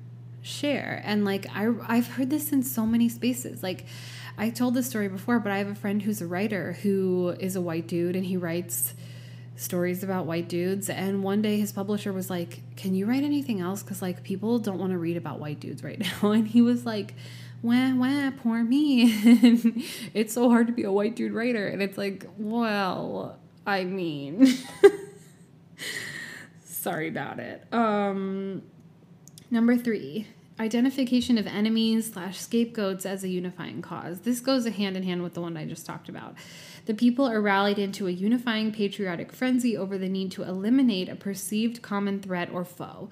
share. 0.42 1.02
And 1.04 1.24
like 1.24 1.46
I 1.52 1.72
I've 1.88 2.08
heard 2.08 2.30
this 2.30 2.52
in 2.52 2.62
so 2.62 2.86
many 2.86 3.08
spaces. 3.08 3.62
Like 3.62 3.86
I 4.38 4.50
told 4.50 4.74
this 4.74 4.86
story 4.86 5.08
before, 5.08 5.38
but 5.38 5.50
I 5.50 5.58
have 5.58 5.68
a 5.68 5.74
friend 5.74 6.02
who's 6.02 6.20
a 6.20 6.26
writer 6.26 6.74
who 6.82 7.34
is 7.40 7.56
a 7.56 7.60
white 7.60 7.86
dude 7.86 8.16
and 8.16 8.24
he 8.24 8.36
writes 8.36 8.94
stories 9.56 10.02
about 10.02 10.26
white 10.26 10.48
dudes. 10.48 10.90
And 10.90 11.22
one 11.22 11.40
day 11.40 11.58
his 11.58 11.72
publisher 11.72 12.12
was 12.12 12.28
like 12.28 12.60
can 12.76 12.94
you 12.94 13.06
write 13.06 13.22
anything 13.22 13.60
else? 13.60 13.82
Because 13.82 14.02
like 14.02 14.22
people 14.22 14.58
don't 14.58 14.78
want 14.78 14.92
to 14.92 14.98
read 14.98 15.16
about 15.16 15.40
white 15.40 15.60
dudes 15.60 15.82
right 15.82 15.98
now. 16.22 16.30
And 16.32 16.46
he 16.46 16.60
was 16.60 16.84
like 16.84 17.14
wah 17.62 17.94
wah 17.94 18.30
poor 18.42 18.62
me. 18.62 19.84
It's 20.14 20.34
so 20.34 20.50
hard 20.50 20.66
to 20.66 20.72
be 20.72 20.82
a 20.84 20.92
white 20.92 21.16
dude 21.16 21.32
writer. 21.32 21.66
And 21.66 21.82
it's 21.82 21.96
like 21.96 22.26
well 22.38 23.38
i 23.66 23.84
mean 23.84 24.46
sorry 26.64 27.08
about 27.08 27.38
it. 27.40 27.64
Um 27.72 28.62
number 29.50 29.76
three 29.78 30.26
identification 30.58 31.36
of 31.36 31.46
enemies 31.46 32.12
slash 32.12 32.38
scapegoats 32.38 33.04
as 33.04 33.22
a 33.22 33.28
unifying 33.28 33.82
cause. 33.82 34.20
This 34.20 34.40
goes 34.40 34.66
hand 34.66 34.96
in 34.96 35.02
hand 35.02 35.22
with 35.22 35.34
the 35.34 35.40
one 35.40 35.56
I 35.56 35.66
just 35.66 35.84
talked 35.84 36.08
about. 36.08 36.34
The 36.86 36.94
people 36.94 37.26
are 37.26 37.42
rallied 37.42 37.78
into 37.78 38.06
a 38.06 38.10
unifying 38.10 38.72
patriotic 38.72 39.32
frenzy 39.32 39.76
over 39.76 39.98
the 39.98 40.08
need 40.08 40.30
to 40.32 40.44
eliminate 40.44 41.08
a 41.08 41.16
perceived 41.16 41.82
common 41.82 42.22
threat 42.22 42.50
or 42.50 42.64
foe. 42.64 43.10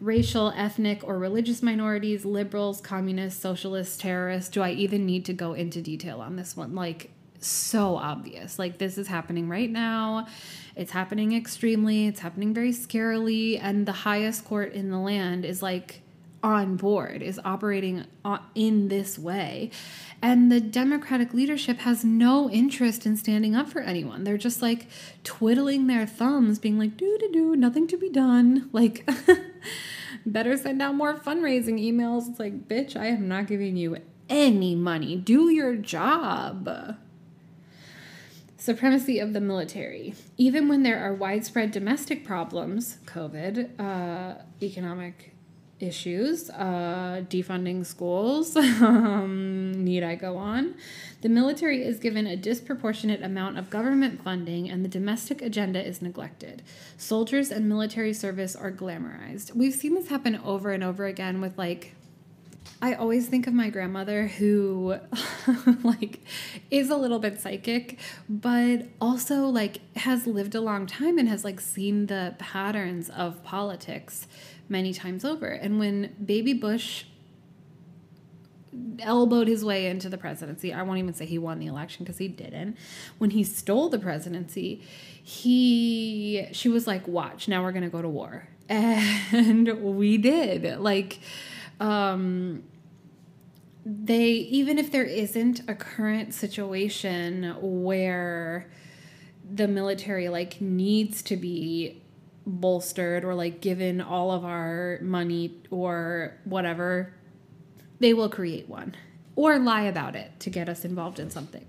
Racial, 0.00 0.52
ethnic, 0.56 1.02
or 1.04 1.18
religious 1.18 1.62
minorities, 1.62 2.24
liberals, 2.24 2.80
communists, 2.80 3.40
socialists, 3.40 3.98
terrorists. 3.98 4.50
Do 4.50 4.62
I 4.62 4.70
even 4.70 5.04
need 5.04 5.24
to 5.26 5.32
go 5.32 5.52
into 5.52 5.82
detail 5.82 6.20
on 6.20 6.36
this 6.36 6.56
one? 6.56 6.74
Like, 6.74 7.10
so 7.40 7.96
obvious. 7.96 8.58
Like, 8.58 8.78
this 8.78 8.96
is 8.96 9.08
happening 9.08 9.48
right 9.48 9.70
now. 9.70 10.28
It's 10.74 10.92
happening 10.92 11.34
extremely, 11.34 12.06
it's 12.06 12.20
happening 12.20 12.54
very 12.54 12.72
scarily, 12.72 13.58
and 13.60 13.86
the 13.86 13.92
highest 13.92 14.44
court 14.44 14.72
in 14.72 14.90
the 14.90 14.98
land 14.98 15.44
is 15.44 15.62
like 15.62 16.02
on 16.42 16.76
board, 16.76 17.22
is 17.22 17.40
operating 17.44 18.04
in 18.54 18.88
this 18.88 19.18
way. 19.18 19.70
And 20.22 20.50
the 20.50 20.60
Democratic 20.60 21.34
leadership 21.34 21.78
has 21.78 22.04
no 22.04 22.48
interest 22.50 23.06
in 23.06 23.16
standing 23.16 23.54
up 23.54 23.68
for 23.68 23.80
anyone. 23.80 24.24
They're 24.24 24.38
just 24.38 24.62
like 24.62 24.86
twiddling 25.24 25.86
their 25.86 26.06
thumbs, 26.06 26.58
being 26.58 26.78
like, 26.78 26.96
do, 26.96 27.16
do, 27.18 27.30
do, 27.32 27.56
nothing 27.56 27.86
to 27.88 27.96
be 27.96 28.10
done. 28.10 28.70
Like, 28.76 29.08
better 30.26 30.54
send 30.56 30.82
out 30.82 30.94
more 30.94 31.14
fundraising 31.14 31.80
emails. 31.80 32.28
It's 32.28 32.38
like, 32.38 32.68
bitch, 32.68 32.94
I 32.94 33.06
am 33.06 33.26
not 33.26 33.46
giving 33.46 33.76
you 33.76 33.96
any 34.28 34.74
money. 34.74 35.16
Do 35.16 35.48
your 35.48 35.76
job. 35.76 36.96
Supremacy 38.58 39.18
of 39.18 39.32
the 39.32 39.40
military. 39.40 40.14
Even 40.36 40.68
when 40.68 40.82
there 40.82 41.02
are 41.02 41.14
widespread 41.14 41.70
domestic 41.70 42.22
problems, 42.24 42.98
COVID, 43.06 43.80
uh, 43.80 44.42
economic 44.60 45.35
issues, 45.80 46.50
uh, 46.50 47.22
defunding 47.28 47.84
schools. 47.84 48.56
um, 48.56 49.84
need 49.84 50.02
I 50.02 50.14
go 50.14 50.36
on? 50.36 50.74
The 51.22 51.28
military 51.28 51.82
is 51.82 51.98
given 51.98 52.26
a 52.26 52.36
disproportionate 52.36 53.22
amount 53.22 53.58
of 53.58 53.70
government 53.70 54.22
funding, 54.22 54.68
and 54.68 54.84
the 54.84 54.88
domestic 54.88 55.42
agenda 55.42 55.84
is 55.84 56.00
neglected. 56.00 56.62
Soldiers 56.96 57.50
and 57.50 57.68
military 57.68 58.12
service 58.12 58.54
are 58.56 58.72
glamorized. 58.72 59.54
We've 59.54 59.74
seen 59.74 59.94
this 59.94 60.08
happen 60.08 60.36
over 60.44 60.72
and 60.72 60.84
over 60.84 61.06
again 61.06 61.40
with 61.40 61.58
like. 61.58 61.94
I 62.82 62.92
always 62.92 63.26
think 63.26 63.46
of 63.46 63.54
my 63.54 63.70
grandmother 63.70 64.26
who 64.26 64.98
like 65.82 66.20
is 66.70 66.90
a 66.90 66.96
little 66.96 67.18
bit 67.18 67.40
psychic 67.40 67.98
but 68.28 68.86
also 69.00 69.46
like 69.46 69.78
has 69.96 70.26
lived 70.26 70.54
a 70.54 70.60
long 70.60 70.86
time 70.86 71.16
and 71.16 71.26
has 71.26 71.42
like 71.42 71.58
seen 71.58 72.06
the 72.06 72.34
patterns 72.38 73.08
of 73.08 73.42
politics 73.42 74.26
many 74.68 74.92
times 74.92 75.24
over. 75.24 75.46
And 75.46 75.78
when 75.78 76.14
Baby 76.24 76.52
Bush 76.52 77.04
elbowed 79.00 79.48
his 79.48 79.64
way 79.64 79.86
into 79.86 80.08
the 80.08 80.18
presidency, 80.18 80.72
I 80.72 80.82
won't 80.82 80.98
even 80.98 81.14
say 81.14 81.26
he 81.26 81.38
won 81.38 81.58
the 81.58 81.66
election 81.66 82.04
because 82.04 82.18
he 82.18 82.28
didn't. 82.28 82.76
When 83.18 83.30
he 83.30 83.44
stole 83.44 83.88
the 83.88 83.98
presidency, 83.98 84.82
he 85.22 86.48
she 86.52 86.68
was 86.68 86.86
like, 86.86 87.06
"Watch, 87.06 87.48
now 87.48 87.62
we're 87.62 87.72
going 87.72 87.84
to 87.84 87.90
go 87.90 88.02
to 88.02 88.08
war." 88.08 88.48
And 88.68 89.96
we 89.96 90.18
did. 90.18 90.80
Like 90.80 91.20
um 91.78 92.64
they 93.84 94.24
even 94.24 94.78
if 94.78 94.90
there 94.90 95.04
isn't 95.04 95.60
a 95.68 95.74
current 95.74 96.34
situation 96.34 97.54
where 97.60 98.68
the 99.48 99.68
military 99.68 100.28
like 100.28 100.60
needs 100.60 101.22
to 101.22 101.36
be 101.36 102.02
bolstered 102.46 103.24
or 103.24 103.34
like 103.34 103.60
given 103.60 104.00
all 104.00 104.30
of 104.30 104.44
our 104.44 104.98
money 105.02 105.60
or 105.70 106.36
whatever, 106.44 107.12
they 107.98 108.14
will 108.14 108.28
create 108.28 108.68
one 108.68 108.94
or 109.34 109.58
lie 109.58 109.82
about 109.82 110.16
it 110.16 110.38
to 110.40 110.50
get 110.50 110.68
us 110.68 110.84
involved 110.84 111.18
in 111.18 111.30
something. 111.30 111.66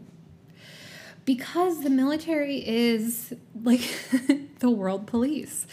Because 1.26 1.84
the 1.84 1.90
military 1.90 2.66
is 2.66 3.34
like 3.62 3.82
the 4.60 4.70
world 4.70 5.08
police. 5.08 5.68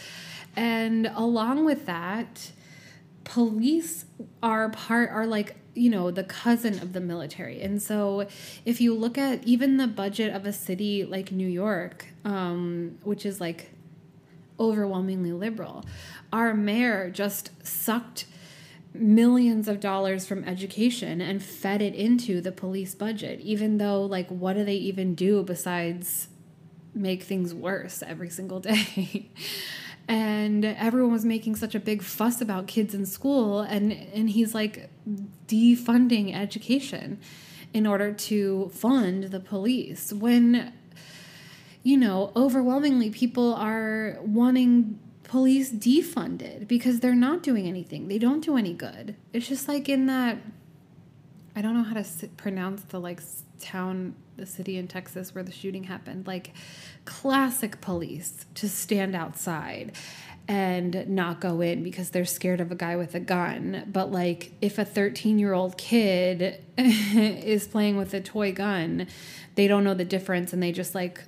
And 0.55 1.07
along 1.15 1.65
with 1.65 1.85
that, 1.85 2.51
police 3.23 4.05
are 4.41 4.69
part 4.69 5.09
are 5.09 5.25
like 5.25 5.55
you 5.73 5.89
know 5.89 6.09
the 6.11 6.23
cousin 6.23 6.79
of 6.79 6.93
the 6.93 7.01
military 7.01 7.61
and 7.61 7.81
so 7.81 8.27
if 8.63 8.79
you 8.79 8.93
look 8.93 9.17
at 9.17 9.43
even 9.43 9.77
the 9.77 9.87
budget 9.87 10.33
of 10.33 10.45
a 10.45 10.53
city 10.53 11.03
like 11.03 11.31
new 11.31 11.47
york 11.47 12.05
um, 12.23 12.97
which 13.03 13.25
is 13.25 13.41
like 13.41 13.74
overwhelmingly 14.59 15.33
liberal. 15.33 15.85
Our 16.31 16.53
mayor 16.53 17.09
just 17.09 17.51
sucked 17.65 18.25
millions 18.93 19.67
of 19.67 19.79
dollars 19.79 20.25
from 20.25 20.43
education 20.45 21.21
and 21.21 21.43
fed 21.43 21.81
it 21.81 21.93
into 21.93 22.41
the 22.41 22.51
police 22.51 22.95
budget, 22.95 23.39
even 23.41 23.77
though, 23.77 24.03
like, 24.03 24.29
what 24.29 24.53
do 24.53 24.63
they 24.63 24.75
even 24.75 25.15
do 25.15 25.43
besides 25.43 26.29
make 26.93 27.23
things 27.23 27.53
worse 27.53 28.01
every 28.03 28.29
single 28.29 28.59
day? 28.59 29.29
and 30.07 30.63
everyone 30.63 31.11
was 31.11 31.25
making 31.25 31.55
such 31.55 31.75
a 31.75 31.79
big 31.79 32.01
fuss 32.01 32.41
about 32.41 32.67
kids 32.67 32.93
in 32.93 33.05
school 33.05 33.61
and 33.61 33.91
and 33.91 34.29
he's 34.29 34.53
like 34.53 34.89
defunding 35.47 36.35
education 36.35 37.19
in 37.73 37.87
order 37.87 38.13
to 38.13 38.69
fund 38.73 39.25
the 39.25 39.39
police 39.39 40.13
when 40.13 40.71
you 41.85 41.97
know, 41.97 42.31
overwhelmingly 42.35 43.11
people 43.11 43.53
are 43.53 44.17
wanting 44.21 44.99
police 45.21 45.71
defunded 45.71 46.67
because 46.67 46.99
they're 46.99 47.13
not 47.13 47.43
doing 47.43 47.67
anything. 47.67 48.07
They 48.07 48.17
don't 48.17 48.43
do 48.43 48.57
any 48.57 48.73
good. 48.73 49.15
It's 49.33 49.47
just 49.47 49.67
like 49.67 49.87
in 49.87 50.07
that 50.07 50.39
I 51.55 51.61
don't 51.61 51.75
know 51.75 51.83
how 51.83 51.93
to 51.93 52.27
pronounce 52.37 52.81
the 52.85 52.99
like 52.99 53.21
town, 53.59 54.15
the 54.35 54.47
city 54.47 54.79
in 54.79 54.87
Texas 54.87 55.35
where 55.35 55.43
the 55.43 55.51
shooting 55.51 55.83
happened. 55.83 56.25
Like 56.25 56.53
classic 57.05 57.81
police 57.81 58.47
to 58.55 58.67
stand 58.67 59.15
outside 59.15 59.91
and 60.47 61.07
not 61.07 61.39
go 61.39 61.61
in 61.61 61.83
because 61.83 62.09
they're 62.09 62.25
scared 62.25 62.61
of 62.61 62.71
a 62.71 62.75
guy 62.75 62.95
with 62.95 63.13
a 63.13 63.19
gun. 63.19 63.83
But 63.85 64.11
like 64.11 64.53
if 64.59 64.79
a 64.79 64.85
13-year-old 64.85 65.77
kid 65.77 66.63
is 66.79 67.67
playing 67.67 67.95
with 67.95 68.11
a 68.15 68.21
toy 68.21 68.51
gun, 68.53 69.05
they 69.53 69.67
don't 69.67 69.83
know 69.83 69.93
the 69.93 70.03
difference 70.03 70.51
and 70.51 70.63
they 70.63 70.71
just 70.71 70.95
like 70.95 71.21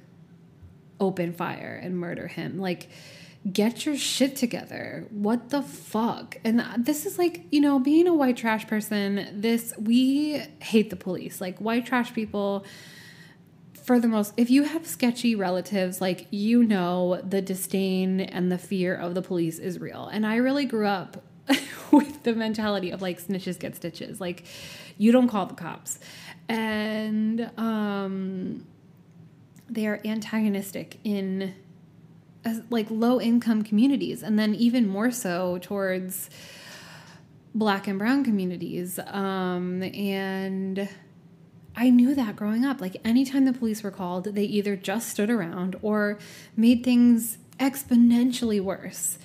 open 1.00 1.34
fire 1.34 1.80
and 1.82 1.98
murder 1.98 2.28
him. 2.28 2.60
Like, 2.60 2.90
get 3.52 3.86
your 3.86 3.98
shit 3.98 4.36
together. 4.36 5.06
What 5.10 5.50
the 5.50 5.62
fuck? 5.62 6.38
And 6.44 6.64
this 6.78 7.06
is 7.06 7.18
like, 7.18 7.46
you 7.52 7.62
know, 7.62 7.80
being 7.80 8.08
a 8.08 8.14
white 8.14 8.38
trash 8.38 8.68
person, 8.68 9.28
this, 9.34 9.74
we 9.78 10.42
hate 10.60 10.90
the 10.90 10.96
police. 10.96 11.40
Like, 11.40 11.60
white 11.60 11.86
trash 11.86 12.14
people 12.14 12.66
for 13.88 14.02
the 14.02 14.08
most 14.08 14.34
if 14.36 14.50
you 14.50 14.64
have 14.64 14.86
sketchy 14.86 15.34
relatives 15.34 16.02
like 16.02 16.28
you 16.30 16.62
know 16.62 17.22
the 17.26 17.42
disdain 17.42 18.20
and 18.20 18.52
the 18.52 18.58
fear 18.58 18.94
of 18.94 19.16
the 19.16 19.22
police 19.22 19.60
is 19.60 19.80
real 19.80 20.08
and 20.08 20.28
i 20.28 20.36
really 20.36 20.66
grew 20.66 20.86
up 20.86 21.24
with 21.92 22.22
the 22.24 22.34
mentality 22.34 22.92
of 22.92 23.02
like 23.02 23.18
snitches 23.18 23.58
get 23.58 23.78
stitches 23.78 24.20
like 24.20 24.44
you 24.98 25.14
don't 25.14 25.30
call 25.30 25.46
the 25.46 25.54
cops 25.54 26.00
and 26.50 27.50
um 27.56 28.66
they 29.70 29.88
are 29.88 30.00
antagonistic 30.06 31.00
in 31.04 31.54
like 32.70 32.88
low 32.90 33.20
income 33.20 33.64
communities 33.64 34.24
and 34.24 34.40
then 34.40 34.56
even 34.56 34.88
more 34.88 35.12
so 35.12 35.58
towards 35.62 36.30
black 37.54 37.88
and 37.88 38.00
brown 38.00 38.24
communities 38.24 39.00
um 39.08 39.84
and 39.84 40.88
I 41.80 41.92
knew 41.92 42.16
that 42.16 42.36
growing 42.36 42.66
up. 42.66 42.82
Like 42.82 42.98
anytime 43.06 43.46
the 43.46 43.54
police 43.54 43.84
were 43.84 43.92
called, 43.92 44.24
they 44.24 44.46
either 44.46 44.76
just 44.76 45.10
stood 45.10 45.30
around 45.30 45.76
or 45.84 46.18
made 46.56 46.84
things 46.84 47.38
exponentially 47.60 48.60
worse 48.60 49.20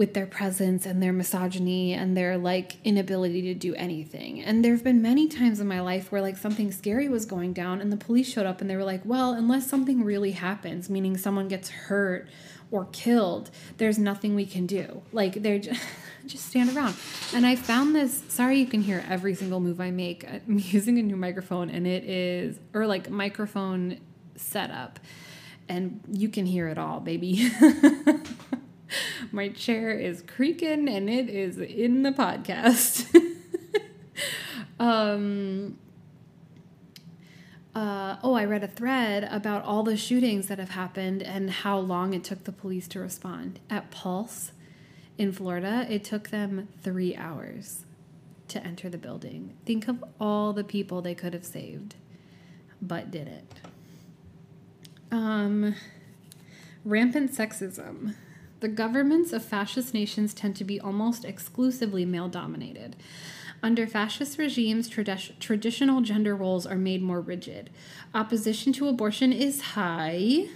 with 0.00 0.14
their 0.14 0.24
presence 0.24 0.86
and 0.86 1.02
their 1.02 1.12
misogyny 1.12 1.92
and 1.92 2.16
their 2.16 2.38
like 2.38 2.76
inability 2.84 3.42
to 3.42 3.52
do 3.52 3.74
anything. 3.74 4.40
And 4.40 4.64
there've 4.64 4.82
been 4.82 5.02
many 5.02 5.28
times 5.28 5.60
in 5.60 5.68
my 5.68 5.82
life 5.82 6.10
where 6.10 6.22
like 6.22 6.38
something 6.38 6.72
scary 6.72 7.06
was 7.10 7.26
going 7.26 7.52
down 7.52 7.82
and 7.82 7.92
the 7.92 7.98
police 7.98 8.26
showed 8.26 8.46
up 8.46 8.62
and 8.62 8.70
they 8.70 8.76
were 8.76 8.84
like, 8.84 9.02
"Well, 9.04 9.34
unless 9.34 9.68
something 9.68 10.02
really 10.02 10.30
happens, 10.30 10.88
meaning 10.88 11.18
someone 11.18 11.48
gets 11.48 11.68
hurt 11.68 12.30
or 12.70 12.86
killed, 12.92 13.50
there's 13.76 13.98
nothing 13.98 14.34
we 14.34 14.46
can 14.46 14.64
do." 14.64 15.02
Like 15.12 15.42
they're 15.42 15.58
just 15.58 15.82
just 16.26 16.46
stand 16.46 16.74
around. 16.74 16.94
And 17.34 17.44
I 17.44 17.54
found 17.54 17.94
this. 17.94 18.22
Sorry, 18.28 18.58
you 18.58 18.66
can 18.66 18.80
hear 18.80 19.04
every 19.06 19.34
single 19.34 19.60
move 19.60 19.82
I 19.82 19.90
make. 19.90 20.24
Uh, 20.24 20.38
I'm 20.48 20.62
using 20.64 20.98
a 20.98 21.02
new 21.02 21.16
microphone, 21.16 21.68
and 21.68 21.86
it 21.86 22.04
is 22.04 22.58
or 22.72 22.86
like 22.86 23.10
microphone 23.10 24.00
setup, 24.34 24.98
and 25.68 26.00
you 26.10 26.30
can 26.30 26.46
hear 26.46 26.68
it 26.68 26.78
all, 26.78 27.00
baby. 27.00 27.50
My 29.32 29.48
chair 29.48 29.90
is 29.90 30.22
creaking, 30.26 30.88
and 30.88 31.08
it 31.08 31.28
is 31.28 31.58
in 31.58 32.02
the 32.02 32.12
podcast. 32.12 33.06
um. 34.80 35.78
Uh, 37.72 38.16
oh, 38.24 38.34
I 38.34 38.44
read 38.46 38.64
a 38.64 38.68
thread 38.68 39.28
about 39.30 39.64
all 39.64 39.84
the 39.84 39.96
shootings 39.96 40.48
that 40.48 40.58
have 40.58 40.70
happened 40.70 41.22
and 41.22 41.48
how 41.50 41.78
long 41.78 42.14
it 42.14 42.24
took 42.24 42.42
the 42.42 42.52
police 42.52 42.88
to 42.88 42.98
respond. 42.98 43.60
At 43.70 43.92
Pulse, 43.92 44.50
in 45.16 45.30
Florida, 45.32 45.86
it 45.88 46.02
took 46.02 46.30
them 46.30 46.66
three 46.82 47.14
hours 47.14 47.84
to 48.48 48.62
enter 48.66 48.88
the 48.88 48.98
building. 48.98 49.56
Think 49.64 49.86
of 49.86 50.02
all 50.20 50.52
the 50.52 50.64
people 50.64 51.00
they 51.00 51.14
could 51.14 51.32
have 51.32 51.44
saved, 51.44 51.94
but 52.82 53.12
didn't. 53.12 53.60
Um, 55.12 55.76
rampant 56.84 57.32
sexism. 57.32 58.14
The 58.60 58.68
governments 58.68 59.32
of 59.32 59.44
fascist 59.44 59.94
nations 59.94 60.34
tend 60.34 60.54
to 60.56 60.64
be 60.64 60.80
almost 60.80 61.24
exclusively 61.24 62.04
male 62.04 62.28
dominated. 62.28 62.96
Under 63.62 63.86
fascist 63.86 64.38
regimes, 64.38 64.88
tradi- 64.88 65.38
traditional 65.38 66.00
gender 66.00 66.34
roles 66.34 66.66
are 66.66 66.76
made 66.76 67.02
more 67.02 67.20
rigid. 67.20 67.70
Opposition 68.14 68.72
to 68.74 68.88
abortion 68.88 69.32
is 69.32 69.60
high 69.60 70.48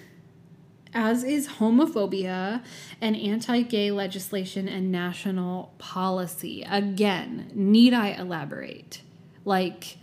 as 0.94 1.24
is 1.24 1.48
homophobia 1.48 2.62
and 3.00 3.16
anti 3.16 3.62
gay 3.62 3.90
legislation 3.90 4.68
and 4.68 4.92
national 4.92 5.74
policy. 5.78 6.64
Again, 6.68 7.50
need 7.54 7.92
I 7.92 8.10
elaborate? 8.10 9.02
Like, 9.44 9.98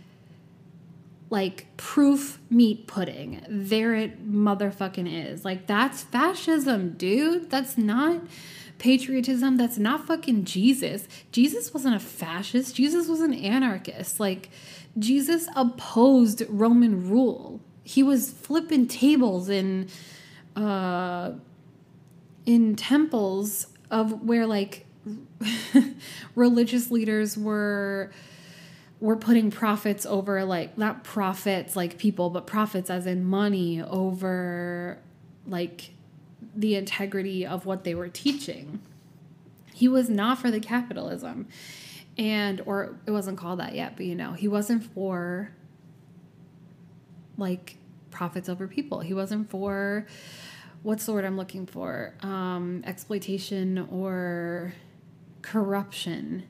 like 1.32 1.66
proof 1.78 2.38
meat 2.50 2.86
pudding. 2.86 3.42
There 3.48 3.94
it 3.94 4.30
motherfucking 4.30 5.10
is. 5.10 5.46
Like, 5.46 5.66
that's 5.66 6.02
fascism, 6.02 6.90
dude. 6.90 7.48
That's 7.48 7.78
not 7.78 8.20
patriotism. 8.78 9.56
That's 9.56 9.78
not 9.78 10.06
fucking 10.06 10.44
Jesus. 10.44 11.08
Jesus 11.32 11.72
wasn't 11.72 11.96
a 11.96 12.00
fascist, 12.00 12.76
Jesus 12.76 13.08
was 13.08 13.20
an 13.20 13.32
anarchist. 13.32 14.20
Like, 14.20 14.50
Jesus 14.98 15.48
opposed 15.56 16.42
Roman 16.50 17.08
rule. 17.08 17.62
He 17.82 18.02
was 18.02 18.30
flipping 18.30 18.86
tables 18.86 19.48
in 19.48 19.88
uh, 20.54 21.32
in 22.44 22.76
temples 22.76 23.68
of 23.90 24.22
where 24.22 24.46
like 24.46 24.84
religious 26.34 26.90
leaders 26.90 27.38
were 27.38 28.12
were 29.02 29.16
putting 29.16 29.50
profits 29.50 30.06
over 30.06 30.44
like 30.44 30.78
not 30.78 31.02
profits 31.02 31.74
like 31.74 31.98
people 31.98 32.30
but 32.30 32.46
profits 32.46 32.88
as 32.88 33.04
in 33.04 33.24
money 33.24 33.82
over 33.82 34.96
like 35.44 35.90
the 36.54 36.76
integrity 36.76 37.44
of 37.44 37.66
what 37.66 37.82
they 37.82 37.96
were 37.96 38.08
teaching. 38.08 38.80
He 39.74 39.88
was 39.88 40.08
not 40.08 40.38
for 40.38 40.52
the 40.52 40.60
capitalism. 40.60 41.48
And 42.16 42.60
or 42.64 42.94
it 43.04 43.10
wasn't 43.10 43.38
called 43.38 43.58
that 43.58 43.74
yet 43.74 43.96
but 43.96 44.06
you 44.06 44.14
know 44.14 44.34
he 44.34 44.46
wasn't 44.46 44.84
for 44.84 45.50
like 47.36 47.78
profits 48.12 48.48
over 48.48 48.68
people. 48.68 49.00
He 49.00 49.14
wasn't 49.14 49.50
for 49.50 50.06
what's 50.84 51.06
the 51.06 51.12
word 51.12 51.24
I'm 51.24 51.36
looking 51.36 51.66
for? 51.66 52.14
Um, 52.22 52.84
exploitation 52.86 53.88
or 53.90 54.74
corruption 55.42 56.44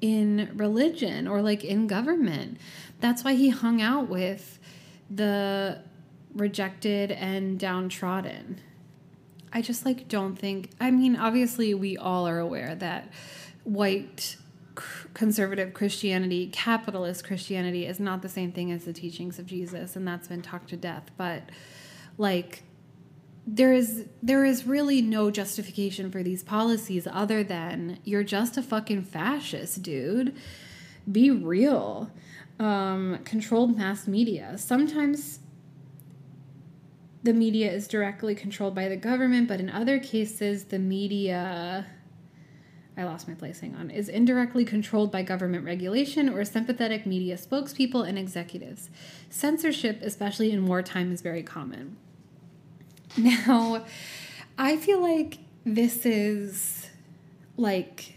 in 0.00 0.50
religion 0.54 1.28
or 1.28 1.42
like 1.42 1.64
in 1.64 1.86
government. 1.86 2.58
That's 3.00 3.24
why 3.24 3.34
he 3.34 3.50
hung 3.50 3.80
out 3.80 4.08
with 4.08 4.58
the 5.10 5.80
rejected 6.34 7.10
and 7.10 7.58
downtrodden. 7.58 8.60
I 9.52 9.62
just 9.62 9.84
like 9.84 10.08
don't 10.08 10.36
think, 10.36 10.70
I 10.80 10.90
mean, 10.90 11.16
obviously, 11.16 11.74
we 11.74 11.96
all 11.96 12.26
are 12.28 12.38
aware 12.38 12.74
that 12.76 13.12
white 13.64 14.36
conservative 15.12 15.74
Christianity, 15.74 16.48
capitalist 16.52 17.24
Christianity, 17.24 17.86
is 17.86 17.98
not 17.98 18.22
the 18.22 18.28
same 18.28 18.52
thing 18.52 18.70
as 18.70 18.84
the 18.84 18.92
teachings 18.92 19.38
of 19.38 19.46
Jesus, 19.46 19.96
and 19.96 20.06
that's 20.06 20.28
been 20.28 20.42
talked 20.42 20.70
to 20.70 20.76
death. 20.76 21.10
But 21.16 21.42
like, 22.16 22.62
there 23.46 23.72
is 23.72 24.06
there 24.22 24.44
is 24.44 24.66
really 24.66 25.02
no 25.02 25.30
justification 25.30 26.10
for 26.10 26.22
these 26.22 26.42
policies 26.42 27.06
other 27.10 27.42
than 27.42 27.98
you're 28.04 28.22
just 28.22 28.56
a 28.56 28.62
fucking 28.62 29.02
fascist, 29.02 29.82
dude. 29.82 30.34
Be 31.10 31.30
real. 31.30 32.10
Um, 32.58 33.18
controlled 33.24 33.76
mass 33.76 34.06
media. 34.06 34.58
Sometimes 34.58 35.40
the 37.22 37.32
media 37.32 37.70
is 37.70 37.88
directly 37.88 38.34
controlled 38.34 38.74
by 38.74 38.88
the 38.88 38.96
government, 38.96 39.48
but 39.48 39.60
in 39.60 39.70
other 39.70 39.98
cases, 39.98 40.64
the 40.64 40.78
media. 40.78 41.86
I 42.96 43.04
lost 43.04 43.28
my 43.28 43.34
place, 43.34 43.60
hang 43.60 43.74
on, 43.76 43.88
is 43.88 44.10
indirectly 44.10 44.64
controlled 44.64 45.10
by 45.10 45.22
government 45.22 45.64
regulation 45.64 46.28
or 46.28 46.44
sympathetic 46.44 47.06
media 47.06 47.36
spokespeople 47.36 48.06
and 48.06 48.18
executives. 48.18 48.90
Censorship, 49.30 50.00
especially 50.02 50.52
in 50.52 50.66
wartime, 50.66 51.10
is 51.10 51.22
very 51.22 51.42
common. 51.42 51.96
Now, 53.16 53.84
I 54.56 54.76
feel 54.76 55.00
like 55.00 55.38
this 55.64 56.06
is 56.06 56.88
like 57.56 58.14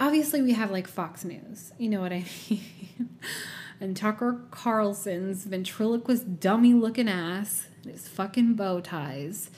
obviously 0.00 0.42
we 0.42 0.52
have 0.52 0.70
like 0.70 0.88
Fox 0.88 1.24
News. 1.24 1.72
You 1.78 1.88
know 1.90 2.00
what 2.00 2.12
I 2.12 2.24
mean? 2.50 2.60
and 3.80 3.96
Tucker 3.96 4.40
Carlson's 4.50 5.44
ventriloquist 5.44 6.40
dummy 6.40 6.74
looking 6.74 7.08
ass, 7.08 7.66
his 7.84 8.08
fucking 8.08 8.54
bow 8.54 8.80
ties, 8.80 9.50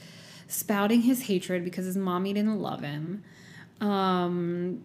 spouting 0.48 1.02
his 1.02 1.22
hatred 1.22 1.64
because 1.64 1.86
his 1.86 1.96
mommy 1.96 2.32
didn't 2.32 2.60
love 2.60 2.82
him. 2.82 3.22
Um 3.80 4.82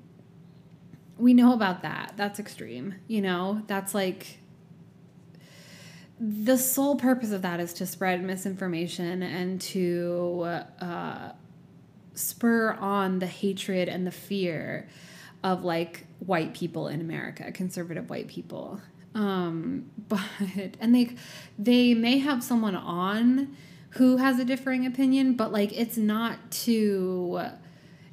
we 1.17 1.33
know 1.33 1.53
about 1.53 1.81
that. 1.81 2.13
That's 2.15 2.39
extreme, 2.39 2.95
you 3.07 3.21
know? 3.21 3.63
That's 3.67 3.93
like 3.93 4.39
the 6.19 6.58
sole 6.58 6.95
purpose 6.97 7.32
of 7.32 7.41
that 7.43 7.60
is 7.60 7.73
to 7.75 7.86
spread 7.86 8.21
misinformation 8.23 9.23
and 9.23 9.62
to 9.62 10.62
uh, 10.82 11.32
spur 12.13 12.73
on 12.73 13.19
the 13.19 13.27
hatred 13.27 13.88
and 13.88 14.05
the 14.05 14.12
fear 14.12 14.88
of 15.43 15.63
like 15.63 16.05
white 16.19 16.53
people 16.53 16.89
in 16.89 16.99
America, 16.99 17.51
conservative 17.51 18.10
white 18.10 18.27
people. 18.27 18.82
Um, 19.15 19.89
but 20.10 20.21
and 20.79 20.93
they 20.93 21.15
they 21.58 21.93
may 21.93 22.17
have 22.19 22.43
someone 22.43 22.75
on 22.75 23.55
who 23.91 24.17
has 24.17 24.39
a 24.39 24.45
differing 24.45 24.86
opinion, 24.86 25.36
but 25.36 25.51
like 25.53 25.71
it's 25.71 25.97
not 25.97 26.51
to 26.51 27.41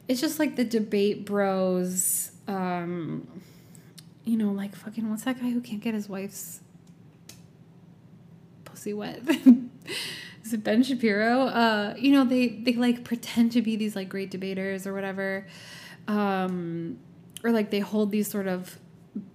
it's 0.09 0.21
just 0.21 0.38
like 0.38 0.55
the 0.57 0.64
debate 0.64 1.27
bros 1.27 2.31
um 2.49 3.27
you 4.25 4.37
know 4.37 4.53
like 4.53 4.77
fucking 4.77 5.11
what's 5.11 5.25
that 5.25 5.40
guy 5.40 5.51
who 5.51 5.61
can't 5.61 5.83
get 5.83 5.95
his 5.95 6.09
wife's 6.09 6.61
pussy 8.77 8.93
wet. 8.93 9.23
Is 10.45 10.53
it 10.53 10.62
Ben 10.62 10.83
Shapiro? 10.83 11.47
Uh, 11.47 11.95
you 11.99 12.12
know, 12.12 12.25
they 12.25 12.49
they 12.49 12.75
like 12.75 13.05
pretend 13.05 13.53
to 13.53 13.62
be 13.62 13.77
these 13.77 13.97
like 13.97 14.09
great 14.09 14.31
debaters 14.31 14.87
or 14.87 14.93
whatever. 14.93 15.47
Um, 16.07 16.99
or 17.43 17.53
like 17.53 17.71
they 17.71 17.81
hold 17.81 18.11
these 18.11 18.31
sort 18.31 18.47
of 18.47 18.79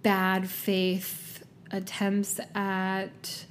bad 0.04 0.48
faith 0.48 1.44
attempts 1.72 2.40
at 2.54 3.46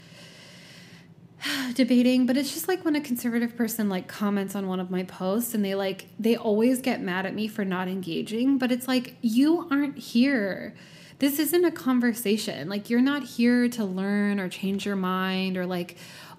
debating, 1.75 2.25
but 2.25 2.37
it's 2.37 2.55
just 2.55 2.69
like 2.69 2.85
when 2.85 2.95
a 2.95 3.01
conservative 3.01 3.57
person 3.57 3.89
like 3.89 4.07
comments 4.07 4.55
on 4.55 4.69
one 4.69 4.79
of 4.79 4.91
my 4.93 5.03
posts 5.03 5.55
and 5.55 5.65
they 5.65 5.75
like 5.75 6.07
they 6.21 6.37
always 6.37 6.81
get 6.81 7.03
mad 7.03 7.27
at 7.27 7.35
me 7.35 7.49
for 7.49 7.65
not 7.65 7.89
engaging, 7.89 8.59
but 8.59 8.71
it's 8.71 8.87
like 8.87 9.17
you 9.23 9.67
aren't 9.73 9.99
here. 9.99 10.75
This 11.21 11.39
isn't 11.39 11.65
a 11.67 11.71
conversation. 11.71 12.69
Like 12.69 12.89
you're 12.89 13.03
not 13.03 13.23
here 13.23 13.69
to 13.69 13.85
learn 13.85 14.41
or 14.41 14.49
change 14.49 14.87
your 14.87 14.97
mind 14.97 15.59
or 15.59 15.67
like 15.67 15.97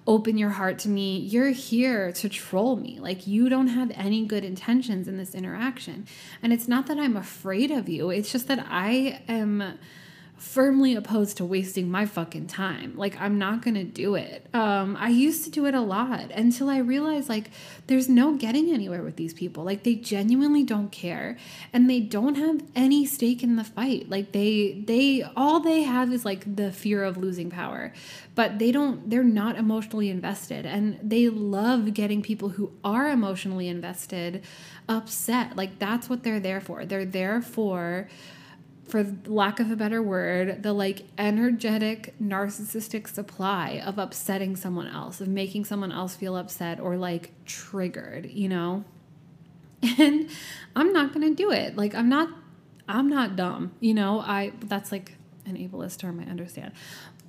open 0.08 0.36
your 0.36 0.50
heart 0.50 0.80
to 0.80 0.88
me. 0.88 1.18
You're 1.18 1.50
here 1.50 2.10
to 2.12 2.28
troll 2.28 2.74
me. 2.74 2.98
Like 2.98 3.28
you 3.28 3.48
don't 3.48 3.68
have 3.68 3.92
any 3.94 4.26
good 4.26 4.44
intentions 4.44 5.06
in 5.06 5.16
this 5.16 5.36
interaction. 5.36 6.06
And 6.42 6.52
it's 6.52 6.66
not 6.66 6.88
that 6.88 6.98
I'm 6.98 7.16
afraid 7.16 7.70
of 7.70 7.88
you. 7.88 8.10
It's 8.10 8.32
just 8.32 8.48
that 8.48 8.66
I 8.68 9.22
am 9.28 9.78
firmly 10.42 10.96
opposed 10.96 11.36
to 11.36 11.44
wasting 11.44 11.88
my 11.88 12.04
fucking 12.04 12.48
time. 12.48 12.92
Like 12.96 13.18
I'm 13.20 13.38
not 13.38 13.62
going 13.62 13.74
to 13.74 13.84
do 13.84 14.16
it. 14.16 14.44
Um 14.52 14.96
I 14.98 15.08
used 15.08 15.44
to 15.44 15.50
do 15.50 15.66
it 15.66 15.74
a 15.74 15.80
lot 15.80 16.32
until 16.32 16.68
I 16.68 16.78
realized 16.78 17.28
like 17.28 17.50
there's 17.86 18.08
no 18.08 18.34
getting 18.34 18.68
anywhere 18.70 19.02
with 19.02 19.14
these 19.14 19.32
people. 19.32 19.62
Like 19.62 19.84
they 19.84 19.94
genuinely 19.94 20.64
don't 20.64 20.90
care 20.90 21.38
and 21.72 21.88
they 21.88 22.00
don't 22.00 22.34
have 22.34 22.60
any 22.74 23.06
stake 23.06 23.44
in 23.44 23.54
the 23.54 23.62
fight. 23.62 24.10
Like 24.10 24.32
they 24.32 24.82
they 24.84 25.22
all 25.36 25.60
they 25.60 25.84
have 25.84 26.12
is 26.12 26.24
like 26.24 26.56
the 26.56 26.72
fear 26.72 27.04
of 27.04 27.16
losing 27.16 27.48
power. 27.48 27.92
But 28.34 28.58
they 28.58 28.72
don't 28.72 29.08
they're 29.08 29.22
not 29.22 29.56
emotionally 29.56 30.10
invested 30.10 30.66
and 30.66 30.98
they 31.00 31.28
love 31.28 31.94
getting 31.94 32.20
people 32.20 32.48
who 32.48 32.72
are 32.82 33.08
emotionally 33.08 33.68
invested 33.68 34.42
upset. 34.88 35.56
Like 35.56 35.78
that's 35.78 36.10
what 36.10 36.24
they're 36.24 36.40
there 36.40 36.60
for. 36.60 36.84
They're 36.84 37.04
there 37.04 37.40
for 37.40 38.08
for 38.92 39.06
lack 39.24 39.58
of 39.58 39.70
a 39.70 39.74
better 39.74 40.02
word, 40.02 40.62
the 40.62 40.74
like 40.74 41.06
energetic 41.16 42.14
narcissistic 42.22 43.08
supply 43.08 43.82
of 43.82 43.96
upsetting 43.96 44.54
someone 44.54 44.86
else, 44.86 45.18
of 45.18 45.28
making 45.28 45.64
someone 45.64 45.90
else 45.90 46.14
feel 46.14 46.36
upset 46.36 46.78
or 46.78 46.98
like 46.98 47.32
triggered, 47.46 48.30
you 48.30 48.50
know? 48.50 48.84
And 49.98 50.28
I'm 50.76 50.92
not 50.92 51.14
going 51.14 51.26
to 51.26 51.34
do 51.34 51.50
it. 51.50 51.74
Like 51.74 51.94
I'm 51.94 52.10
not 52.10 52.28
I'm 52.86 53.08
not 53.08 53.34
dumb, 53.34 53.72
you 53.80 53.94
know? 53.94 54.20
I 54.20 54.52
that's 54.60 54.92
like 54.92 55.16
an 55.46 55.56
ableist 55.56 55.96
term, 55.96 56.20
I 56.20 56.30
understand. 56.30 56.72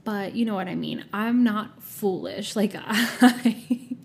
But 0.04 0.36
you 0.36 0.44
know 0.44 0.56
what 0.56 0.68
I 0.68 0.76
mean? 0.76 1.06
I'm 1.14 1.46
not 1.46 1.82
foolish. 1.82 2.58
Like 2.58 2.76
I 2.78 3.96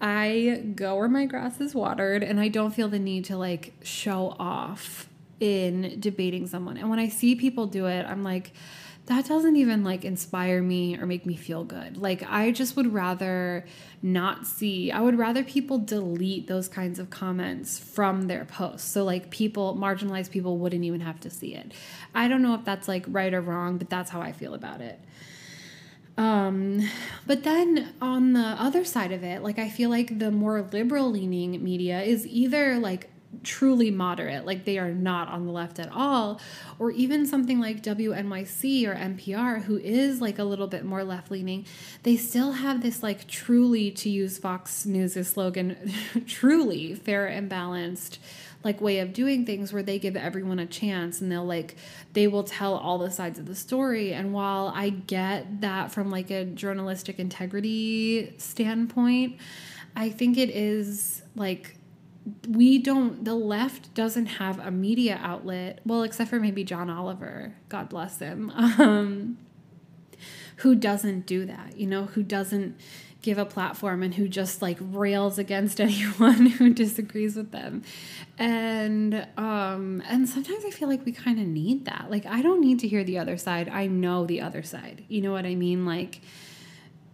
I 0.00 0.72
go 0.76 0.94
where 0.94 1.08
my 1.08 1.26
grass 1.26 1.60
is 1.60 1.74
watered 1.74 2.22
and 2.22 2.38
I 2.38 2.46
don't 2.46 2.72
feel 2.72 2.88
the 2.88 3.00
need 3.00 3.24
to 3.24 3.36
like 3.36 3.72
show 3.82 4.36
off 4.38 5.09
in 5.40 5.96
debating 5.98 6.46
someone. 6.46 6.76
And 6.76 6.88
when 6.90 6.98
I 6.98 7.08
see 7.08 7.34
people 7.34 7.66
do 7.66 7.86
it, 7.86 8.04
I'm 8.06 8.22
like, 8.22 8.52
that 9.06 9.26
doesn't 9.26 9.56
even 9.56 9.82
like 9.82 10.04
inspire 10.04 10.62
me 10.62 10.96
or 10.96 11.04
make 11.04 11.26
me 11.26 11.34
feel 11.34 11.64
good. 11.64 11.96
Like, 11.96 12.22
I 12.30 12.52
just 12.52 12.76
would 12.76 12.92
rather 12.92 13.64
not 14.02 14.46
see, 14.46 14.92
I 14.92 15.00
would 15.00 15.18
rather 15.18 15.42
people 15.42 15.78
delete 15.78 16.46
those 16.46 16.68
kinds 16.68 16.98
of 17.00 17.10
comments 17.10 17.78
from 17.78 18.28
their 18.28 18.44
posts. 18.44 18.88
So, 18.88 19.02
like, 19.02 19.30
people, 19.30 19.74
marginalized 19.74 20.30
people 20.30 20.58
wouldn't 20.58 20.84
even 20.84 21.00
have 21.00 21.18
to 21.20 21.30
see 21.30 21.54
it. 21.54 21.72
I 22.14 22.28
don't 22.28 22.42
know 22.42 22.54
if 22.54 22.64
that's 22.64 22.86
like 22.86 23.04
right 23.08 23.34
or 23.34 23.40
wrong, 23.40 23.78
but 23.78 23.90
that's 23.90 24.10
how 24.10 24.20
I 24.20 24.30
feel 24.30 24.54
about 24.54 24.80
it. 24.80 25.00
Um, 26.16 26.86
but 27.26 27.44
then 27.44 27.94
on 28.02 28.34
the 28.34 28.40
other 28.40 28.84
side 28.84 29.10
of 29.10 29.24
it, 29.24 29.42
like 29.42 29.58
I 29.58 29.70
feel 29.70 29.88
like 29.88 30.18
the 30.18 30.30
more 30.30 30.68
liberal 30.70 31.10
leaning 31.10 31.64
media 31.64 32.02
is 32.02 32.26
either 32.26 32.78
like 32.78 33.08
truly 33.42 33.90
moderate, 33.90 34.44
like 34.44 34.64
they 34.64 34.78
are 34.78 34.92
not 34.92 35.28
on 35.28 35.46
the 35.46 35.52
left 35.52 35.78
at 35.78 35.90
all, 35.92 36.40
or 36.78 36.90
even 36.90 37.26
something 37.26 37.60
like 37.60 37.82
WNYC 37.82 38.86
or 38.86 38.94
NPR, 38.94 39.62
who 39.62 39.78
is 39.78 40.20
like 40.20 40.38
a 40.38 40.44
little 40.44 40.66
bit 40.66 40.84
more 40.84 41.04
left 41.04 41.30
leaning, 41.30 41.64
they 42.02 42.16
still 42.16 42.52
have 42.52 42.82
this 42.82 43.02
like 43.02 43.26
truly, 43.26 43.90
to 43.92 44.10
use 44.10 44.38
Fox 44.38 44.84
News' 44.84 45.28
slogan, 45.28 45.92
truly 46.26 46.94
fair 46.94 47.26
and 47.26 47.48
balanced 47.48 48.18
like 48.62 48.80
way 48.80 48.98
of 48.98 49.12
doing 49.12 49.46
things 49.46 49.72
where 49.72 49.82
they 49.82 49.98
give 49.98 50.16
everyone 50.16 50.58
a 50.58 50.66
chance 50.66 51.20
and 51.20 51.32
they'll 51.32 51.46
like 51.46 51.76
they 52.12 52.26
will 52.26 52.44
tell 52.44 52.74
all 52.74 52.98
the 52.98 53.10
sides 53.10 53.38
of 53.38 53.46
the 53.46 53.54
story. 53.54 54.12
And 54.12 54.34
while 54.34 54.70
i 54.74 54.90
get 54.90 55.62
that 55.62 55.92
from 55.92 56.10
like 56.10 56.30
a 56.30 56.44
journalistic 56.44 57.18
integrity 57.18 58.34
standpoint 58.36 59.38
i 59.96 60.10
think 60.10 60.36
it 60.36 60.50
is 60.50 61.22
like 61.34 61.76
we 62.48 62.78
don't 62.78 63.24
the 63.24 63.34
left 63.34 63.92
doesn't 63.94 64.26
have 64.26 64.58
a 64.58 64.70
media 64.70 65.18
outlet 65.22 65.80
well 65.84 66.02
except 66.02 66.30
for 66.30 66.40
maybe 66.40 66.64
john 66.64 66.90
oliver 66.90 67.54
god 67.68 67.88
bless 67.88 68.18
him 68.18 68.50
um, 68.78 69.38
who 70.56 70.74
doesn't 70.74 71.26
do 71.26 71.44
that 71.44 71.76
you 71.76 71.86
know 71.86 72.06
who 72.06 72.22
doesn't 72.22 72.76
give 73.22 73.38
a 73.38 73.44
platform 73.44 74.02
and 74.02 74.14
who 74.14 74.28
just 74.28 74.62
like 74.62 74.78
rails 74.80 75.38
against 75.38 75.80
anyone 75.80 76.46
who 76.46 76.72
disagrees 76.72 77.36
with 77.36 77.50
them. 77.52 77.82
And 78.38 79.26
um 79.36 80.02
and 80.08 80.28
sometimes 80.28 80.64
i 80.64 80.70
feel 80.70 80.88
like 80.88 81.04
we 81.04 81.12
kind 81.12 81.38
of 81.38 81.46
need 81.46 81.84
that. 81.84 82.10
Like 82.10 82.26
i 82.26 82.42
don't 82.42 82.60
need 82.60 82.78
to 82.80 82.88
hear 82.88 83.04
the 83.04 83.18
other 83.18 83.36
side. 83.36 83.68
I 83.68 83.86
know 83.86 84.24
the 84.24 84.40
other 84.40 84.62
side. 84.62 85.04
You 85.08 85.22
know 85.22 85.32
what 85.32 85.46
i 85.46 85.54
mean? 85.54 85.84
Like 85.84 86.20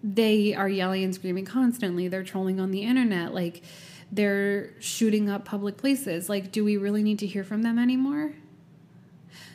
they 0.03 0.55
are 0.55 0.69
yelling 0.69 1.03
and 1.03 1.15
screaming 1.15 1.45
constantly. 1.45 2.09
They're 2.09 2.23
trolling 2.23 2.61
on 2.61 2.71
the 2.71 2.83
internet. 2.83 3.35
Like 3.35 3.63
they're 4.11 4.71
shooting 4.81 5.29
up 5.29 5.45
public 5.45 5.77
places. 5.77 6.29
Like, 6.29 6.53
do 6.53 6.65
we 6.65 6.77
really 6.77 7.03
need 7.03 7.19
to 7.21 7.27
hear 7.27 7.45
from 7.45 7.63
them 7.63 7.79
anymore? 7.79 8.33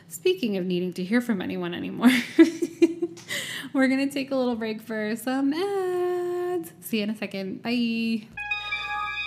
Speaking 0.08 0.56
of 0.56 0.66
needing 0.66 0.92
to 0.94 1.04
hear 1.04 1.20
from 1.20 1.40
anyone 1.40 1.72
anymore, 1.72 2.10
we're 3.72 3.88
going 3.88 4.06
to 4.06 4.12
take 4.12 4.30
a 4.30 4.36
little 4.36 4.56
break 4.56 4.82
for 4.82 5.16
some 5.16 5.54
ads. 5.54 6.72
See 6.80 6.98
you 6.98 7.04
in 7.04 7.10
a 7.10 7.16
second. 7.16 7.62
Bye. 7.62 8.26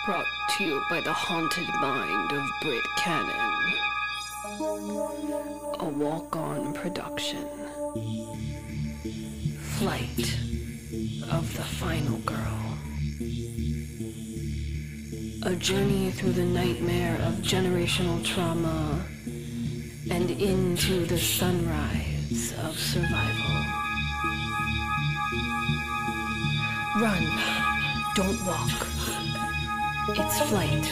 Brought 0.05 0.25
to 0.57 0.63
you 0.63 0.81
by 0.89 1.01
the 1.01 1.11
haunted 1.11 1.67
mind 1.81 2.31
of 2.31 2.47
Britt 2.61 2.83
Cannon. 2.97 3.55
A 5.79 5.89
walk 5.89 6.35
on 6.35 6.73
production. 6.73 7.47
Flight 9.79 10.37
of 11.31 11.51
the 11.57 11.63
Final 11.63 12.19
Girl. 12.19 12.64
A 15.45 15.55
journey 15.57 16.09
through 16.09 16.31
the 16.31 16.43
nightmare 16.43 17.17
of 17.21 17.35
generational 17.35 18.25
trauma 18.25 18.99
and 20.09 20.31
into 20.31 21.05
the 21.05 21.19
sunrise 21.19 22.51
of 22.63 22.75
survival. 22.79 23.55
Run, 26.99 27.23
don't 28.15 28.43
walk. 28.47 28.87
It's 30.17 30.39
Flight 30.49 30.91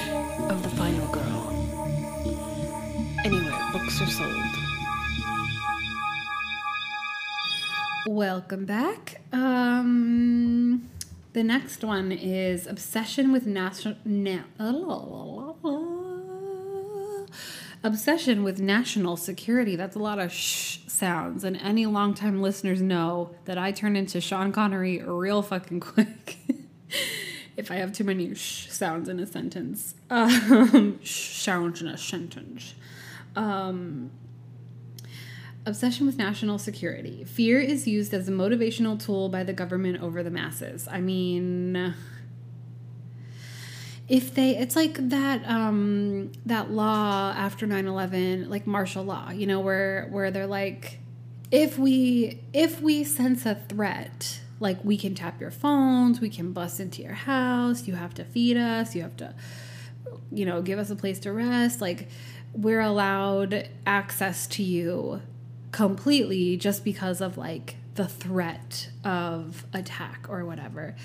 of 0.52 0.62
the 0.62 0.70
Final 0.78 1.08
Girl. 1.08 1.50
Anywhere 3.26 3.60
books 3.72 4.02
are 4.02 4.06
sold. 4.06 4.56
Welcome 8.06 8.66
back. 8.66 9.20
Um, 9.32 10.88
the 11.34 11.44
next 11.44 11.84
one 11.84 12.12
is 12.12 12.68
obsession 12.68 13.32
with 13.32 13.48
national 13.48 13.96
na- 14.06 14.44
obsession 17.84 18.44
with 18.44 18.62
national 18.62 19.18
security. 19.18 19.76
That's 19.76 19.96
a 19.96 20.00
lot 20.00 20.20
of 20.20 20.32
shh 20.32 20.80
sounds, 20.88 21.44
and 21.44 21.58
any 21.58 21.86
longtime 21.86 22.42
listeners 22.42 22.82
know 22.82 23.36
that 23.46 23.58
I 23.58 23.72
turn 23.72 23.96
into 23.96 24.22
Sean 24.22 24.52
Connery 24.52 25.02
real 25.04 25.42
fucking 25.42 25.80
quick. 25.80 26.38
if 27.58 27.72
I 27.72 27.76
have 27.76 27.92
too 27.92 28.04
many 28.04 28.36
sh 28.36 28.70
sounds 28.70 29.10
in 29.10 29.20
a 29.20 29.26
sentence, 29.26 29.96
um, 30.10 31.00
sounds 31.04 31.82
in 31.82 31.88
a 31.88 31.98
sentence. 31.98 32.76
Um, 33.36 34.12
Obsession 35.66 36.06
with 36.06 36.18
national 36.18 36.58
security. 36.58 37.24
Fear 37.24 37.60
is 37.62 37.88
used 37.88 38.14
as 38.14 38.28
a 38.28 38.32
motivational 38.32 39.02
tool 39.04 39.30
by 39.30 39.44
the 39.44 39.54
government 39.54 40.02
over 40.02 40.22
the 40.22 40.32
masses. 40.32 40.88
I 40.92 41.00
mean, 41.00 41.96
if 44.10 44.34
they 44.36 44.58
it's 44.58 44.76
like 44.76 45.10
that 45.10 45.42
um 45.48 46.32
that 46.46 46.70
law 46.72 47.34
after 47.36 47.66
9/11 47.66 48.50
like 48.50 48.68
martial 48.68 49.04
law 49.04 49.32
you 49.32 49.48
know 49.48 49.60
where 49.60 50.08
where 50.12 50.30
they're 50.30 50.48
like 50.48 51.00
if 51.52 51.80
we 51.80 52.40
if 52.52 52.82
we 52.82 53.04
sense 53.04 53.46
a 53.46 53.56
threat 53.56 54.42
like 54.60 54.84
we 54.84 54.98
can 54.98 55.16
tap 55.16 55.40
your 55.40 55.52
phones 55.52 56.20
we 56.20 56.30
can 56.30 56.52
bust 56.52 56.80
into 56.80 57.02
your 57.02 57.14
house 57.14 57.88
you 57.88 57.96
have 57.96 58.14
to 58.14 58.24
feed 58.26 58.58
us 58.58 58.94
you 58.94 59.02
have 59.02 59.16
to 59.16 59.34
you 60.32 60.46
know 60.46 60.62
give 60.62 60.80
us 60.80 60.90
a 60.90 60.96
place 60.96 61.20
to 61.20 61.32
rest 61.32 61.80
like 61.80 62.10
we're 62.54 62.82
allowed 62.82 63.68
access 63.86 64.46
to 64.48 64.62
you 64.62 65.22
completely 65.74 66.56
just 66.56 66.86
because 66.86 67.20
of 67.20 67.38
like 67.38 67.76
the 67.96 68.08
threat 68.08 68.90
of 69.04 69.66
attack 69.74 70.28
or 70.30 70.46
whatever. 70.46 70.96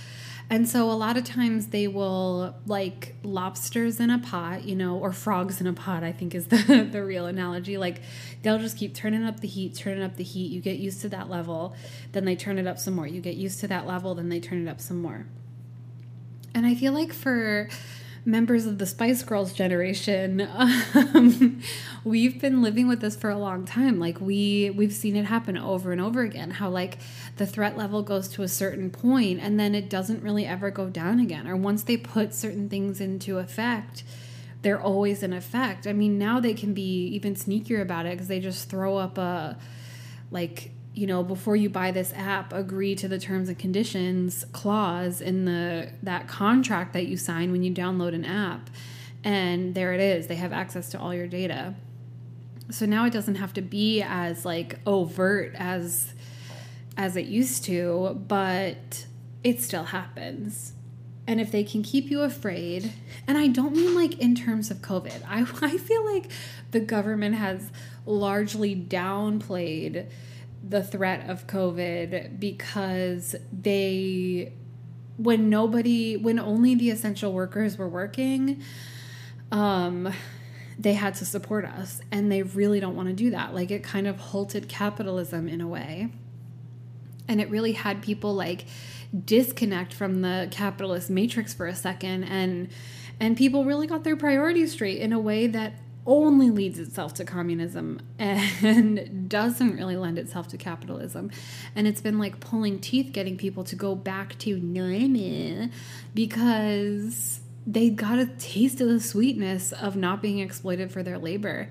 And 0.51 0.67
so 0.67 0.91
a 0.91 0.93
lot 0.93 1.17
of 1.17 1.25
times 1.25 1.69
they 1.69 1.89
will 1.89 2.55
like 2.67 3.15
lobsters 3.23 4.01
in 4.01 4.11
a 4.11 4.19
pot, 4.19 4.65
you 4.65 4.77
know, 4.77 4.97
or 4.97 5.13
frogs 5.13 5.61
in 5.61 5.67
a 5.67 5.73
pot, 5.73 6.03
I 6.03 6.13
think 6.13 6.35
is 6.35 6.47
the, 6.47 6.89
the 6.93 7.05
real 7.05 7.27
analogy. 7.27 7.77
Like 7.77 8.01
they'll 8.43 8.59
just 8.59 8.79
keep 8.79 8.95
turning 8.95 9.25
up 9.25 9.41
the 9.41 9.49
heat, 9.49 9.75
turning 9.75 10.03
up 10.03 10.17
the 10.17 10.25
heat. 10.25 10.51
You 10.51 10.61
get 10.61 10.79
used 10.79 11.01
to 11.03 11.09
that 11.11 11.29
level, 11.29 11.75
then 12.13 12.25
they 12.25 12.37
turn 12.37 12.59
it 12.59 12.67
up 12.67 12.79
some 12.79 12.95
more. 12.95 13.07
You 13.07 13.21
get 13.21 13.37
used 13.37 13.61
to 13.61 13.69
that 13.69 13.87
level, 13.87 14.15
then 14.15 14.29
they 14.29 14.41
turn 14.41 14.67
it 14.67 14.71
up 14.71 14.81
some 14.81 15.03
more. 15.03 15.27
And 16.55 16.65
I 16.65 16.75
feel 16.75 16.93
like 16.93 17.13
for 17.13 17.69
members 18.29 18.67
of 18.67 18.77
the 18.77 18.87
Spice 18.87 19.23
Girls 19.23 19.53
generation, 19.55 20.47
um, 20.95 21.63
we've 22.05 22.41
been 22.41 22.63
living 22.63 22.87
with 22.87 23.01
this 23.01 23.17
for 23.17 23.31
a 23.31 23.39
long 23.39 23.65
time. 23.65 23.99
Like 23.99 24.21
we 24.21 24.71
we've 24.71 24.93
seen 24.93 25.17
it 25.17 25.25
happen 25.25 25.57
over 25.57 25.91
and 25.91 26.01
over 26.01 26.21
again. 26.21 26.51
How 26.53 26.69
like 26.69 26.99
the 27.39 27.47
threat 27.47 27.77
level 27.77 28.03
goes 28.03 28.29
to 28.29 28.43
a 28.43 28.49
certain 28.49 28.91
point 28.91 29.41
and 29.41 29.59
then 29.59 29.75
it 29.75 29.89
doesn't 29.89 30.23
really 30.23 30.47
ever 30.47 30.71
go 30.71 30.91
down 30.91 31.19
again. 31.19 31.49
Or 31.49 31.57
once 31.57 31.83
they 31.83 31.97
put 31.97 32.35
certain 32.35 32.69
things 32.69 33.01
into 33.01 33.39
effect, 33.39 34.05
they're 34.61 34.81
always 34.81 35.23
in 35.23 35.33
effect. 35.33 35.87
I 35.87 35.95
mean, 35.95 36.19
now 36.19 36.39
they 36.39 36.55
can 36.55 36.75
be 36.75 37.07
even 37.09 37.35
sneakier 37.35 37.81
about 37.81 38.05
it 38.05 38.13
because 38.13 38.29
they 38.29 38.41
just 38.41 38.69
throw 38.69 38.99
up 38.99 39.17
a 39.17 39.57
like 40.31 40.73
you 40.99 41.07
know 41.07 41.23
before 41.23 41.55
you 41.55 41.71
buy 41.71 41.93
this 41.93 42.13
app 42.17 42.53
agree 42.53 42.97
to 42.97 43.07
the 43.07 43.21
terms 43.21 43.49
and 43.49 43.57
conditions 43.57 44.45
clause 44.53 45.21
in 45.21 45.45
the 45.45 45.89
that 46.03 46.27
contract 46.27 46.93
that 46.93 47.07
you 47.07 47.17
sign 47.17 47.53
when 47.53 47.63
you 47.63 47.73
download 47.73 48.15
an 48.15 48.25
app. 48.25 48.69
And 49.23 49.75
there 49.75 49.93
it 49.93 50.01
is. 50.01 50.27
They 50.27 50.37
have 50.37 50.53
access 50.53 50.91
to 50.91 50.99
all 50.99 51.15
your 51.15 51.29
data. 51.29 51.75
So 52.71 52.85
now 52.85 53.05
it 53.05 53.13
doesn't 53.13 53.37
have 53.37 53.53
to 53.55 53.63
be 53.63 54.03
as 54.03 54.45
like 54.45 54.81
overt 54.87 55.55
as 55.55 56.15
as 56.97 57.17
it 57.17 57.27
used 57.27 57.65
to 57.65 58.21
but 58.27 59.07
it 59.45 59.63
still 59.63 59.85
happens. 59.85 60.73
And 61.29 61.41
if 61.41 61.53
they 61.53 61.63
can 61.63 61.83
keep 61.83 62.11
you 62.11 62.23
afraid 62.23 62.93
and 63.27 63.39
i 63.39 63.47
don't 63.47 63.77
mean 63.77 63.95
like 63.95 64.19
in 64.19 64.35
terms 64.35 64.69
of 64.73 64.79
covid. 64.79 65.23
I, 65.29 65.47
I 65.63 65.79
feel 65.79 66.05
like 66.13 66.33
the 66.73 66.81
government 66.81 67.37
has 67.37 67.71
largely 68.05 68.75
downplayed 68.75 70.09
the 70.69 70.83
threat 70.83 71.29
of 71.29 71.47
COVID 71.47 72.39
because 72.39 73.35
they, 73.53 74.53
when 75.17 75.49
nobody, 75.49 76.17
when 76.17 76.39
only 76.39 76.75
the 76.75 76.91
essential 76.91 77.33
workers 77.33 77.79
were 77.79 77.89
working, 77.89 78.63
um, 79.51 80.13
they 80.79 80.93
had 80.93 81.15
to 81.17 81.25
support 81.25 81.65
us. 81.65 82.01
And 82.13 82.31
they 82.31 82.43
really 82.43 82.81
don't 82.81 82.95
want 82.95 83.09
to 83.09 83.15
do 83.15 83.31
that. 83.31 83.55
Like 83.55 83.71
it 83.71 83.83
kind 83.83 84.07
of 84.07 84.19
halted 84.19 84.69
capitalism 84.69 85.49
in 85.49 85.61
a 85.61 85.69
way. 85.69 86.09
And 87.27 87.41
it 87.41 87.51
really 87.51 87.73
had 87.73 88.03
people 88.03 88.35
like 88.35 88.65
disconnect 89.25 89.93
from 89.93 90.21
the 90.23 90.49
capitalist 90.51 91.09
matrix 91.09 91.55
for 91.55 91.67
a 91.67 91.75
second 91.75 92.25
and 92.25 92.69
and 93.21 93.37
people 93.37 93.65
really 93.65 93.87
got 93.87 94.05
their 94.05 94.17
priorities 94.17 94.73
straight 94.73 94.99
in 94.99 95.13
a 95.13 95.19
way 95.19 95.47
that 95.47 95.73
only 96.09 96.51
leads 96.51 96.79
itself 96.79 97.13
to 97.13 97.25
communism 97.25 98.01
and 98.19 99.29
doesn't 99.29 99.77
really 99.77 99.95
lend 99.95 100.19
itself 100.19 100.49
to 100.49 100.57
capitalism. 100.57 101.31
And 101.77 101.87
it's 101.87 102.01
been 102.01 102.19
like 102.19 102.41
pulling 102.41 102.81
teeth 102.81 103.13
getting 103.13 103.37
people 103.37 103.63
to 103.65 103.77
go 103.77 103.95
back 103.95 104.37
to 104.39 104.59
normal 104.59 105.69
because 106.15 107.41
they 107.67 107.91
got 107.91 108.19
a 108.19 108.25
taste 108.25 108.81
of 108.81 108.89
the 108.89 109.01
sweetness 109.01 109.73
of 109.73 109.97
not 109.97 110.23
being 110.23 110.39
exploited 110.39 110.91
for 110.91 111.03
their 111.03 111.19
labor. 111.19 111.69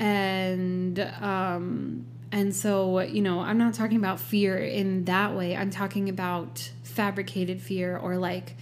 And 0.00 0.98
um 1.20 2.04
and 2.30 2.54
so, 2.54 3.00
you 3.00 3.22
know, 3.22 3.40
I'm 3.40 3.56
not 3.56 3.72
talking 3.72 3.96
about 3.96 4.20
fear 4.20 4.58
in 4.58 5.04
that 5.04 5.34
way. 5.34 5.56
I'm 5.56 5.70
talking 5.70 6.10
about 6.10 6.70
fabricated 6.82 7.62
fear 7.62 7.96
or 7.96 8.18
like 8.18 8.56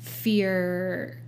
fear 0.00 1.22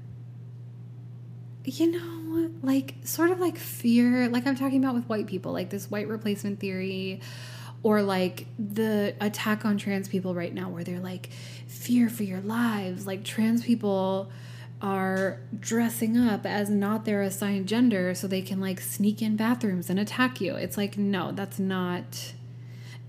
you 1.65 1.91
know, 1.91 2.18
like 2.63 2.95
sort 3.05 3.31
of 3.31 3.41
like 3.41 3.57
fear, 3.57 4.29
like 4.29 4.47
I'm 4.47 4.57
talking 4.57 4.83
about 4.83 4.95
with 4.95 5.09
white 5.09 5.27
people, 5.27 5.53
like 5.53 5.71
this 5.71 5.91
white 5.91 6.09
replacement 6.09 6.61
theory, 6.61 7.21
or 7.83 8.03
like 8.03 8.47
the 8.59 9.15
attack 9.21 9.65
on 9.65 9.79
trans 9.79 10.09
people 10.09 10.35
right 10.35 10.53
now, 10.53 10.69
where 10.69 10.85
they're 10.85 11.01
like, 11.01 11.31
fear 11.67 12.09
for 12.09 12.25
your 12.25 12.41
lives. 12.41 13.07
Like 13.07 13.25
trans 13.25 13.65
people 13.65 14.31
are 14.81 15.41
dressing 15.59 16.17
up 16.17 16.47
as 16.47 16.71
not 16.71 17.05
their 17.05 17.23
assigned 17.23 17.67
gender 17.67 18.15
so 18.15 18.27
they 18.29 18.43
can 18.43 18.61
like 18.61 18.81
sneak 18.81 19.21
in 19.21 19.37
bathrooms 19.37 19.91
and 19.91 19.99
attack 19.99 20.41
you. 20.41 20.55
It's 20.55 20.77
like, 20.77 20.97
no, 20.97 21.33
that's 21.33 21.59
not 21.59 22.33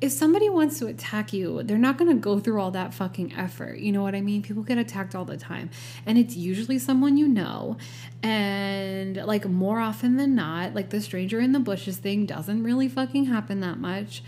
if 0.02 0.14
somebody 0.14 0.50
wants 0.50 0.80
to 0.80 0.88
attack 0.88 1.34
you, 1.34 1.62
they're 1.64 1.78
not 1.78 1.98
going 1.98 2.10
to 2.10 2.20
go 2.20 2.40
through 2.40 2.62
all 2.62 2.72
that 2.72 2.94
fucking 2.94 3.34
effort. 3.34 3.80
You 3.80 3.92
know 3.92 4.02
what 4.02 4.16
I 4.16 4.22
mean? 4.22 4.42
People 4.42 4.64
get 4.64 4.78
attacked 4.78 5.14
all 5.14 5.26
the 5.26 5.36
time. 5.36 5.70
And 6.06 6.18
it's 6.18 6.38
usually 6.38 6.80
someone 6.80 7.18
you 7.18 7.28
know. 7.28 7.78
And 8.24 9.18
like 9.18 9.46
more 9.46 9.80
often 9.80 10.16
than 10.16 10.36
not, 10.36 10.74
like 10.74 10.90
the 10.90 11.02
stranger 11.02 11.42
in 11.42 11.52
the 11.52 11.60
bushes 11.60 11.98
thing 11.98 12.26
doesn't 12.26 12.64
really 12.64 12.88
fucking 12.88 13.26
happen 13.26 13.60
that 13.60 13.78
much. 13.78 14.24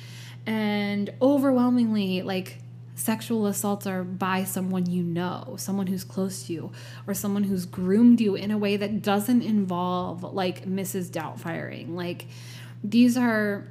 And 0.45 1.09
overwhelmingly, 1.21 2.21
like 2.21 2.57
sexual 2.95 3.45
assaults 3.45 3.87
are 3.87 4.03
by 4.03 4.43
someone 4.43 4.89
you 4.89 5.03
know, 5.03 5.55
someone 5.57 5.87
who's 5.87 6.03
close 6.03 6.43
to 6.47 6.53
you, 6.53 6.71
or 7.07 7.13
someone 7.13 7.43
who's 7.43 7.65
groomed 7.65 8.19
you 8.19 8.35
in 8.35 8.51
a 8.51 8.57
way 8.57 8.75
that 8.75 9.01
doesn't 9.01 9.41
involve 9.41 10.33
like 10.33 10.65
Mrs. 10.65 11.09
Doubtfiring. 11.09 11.95
Like 11.95 12.27
these 12.83 13.15
are 13.15 13.67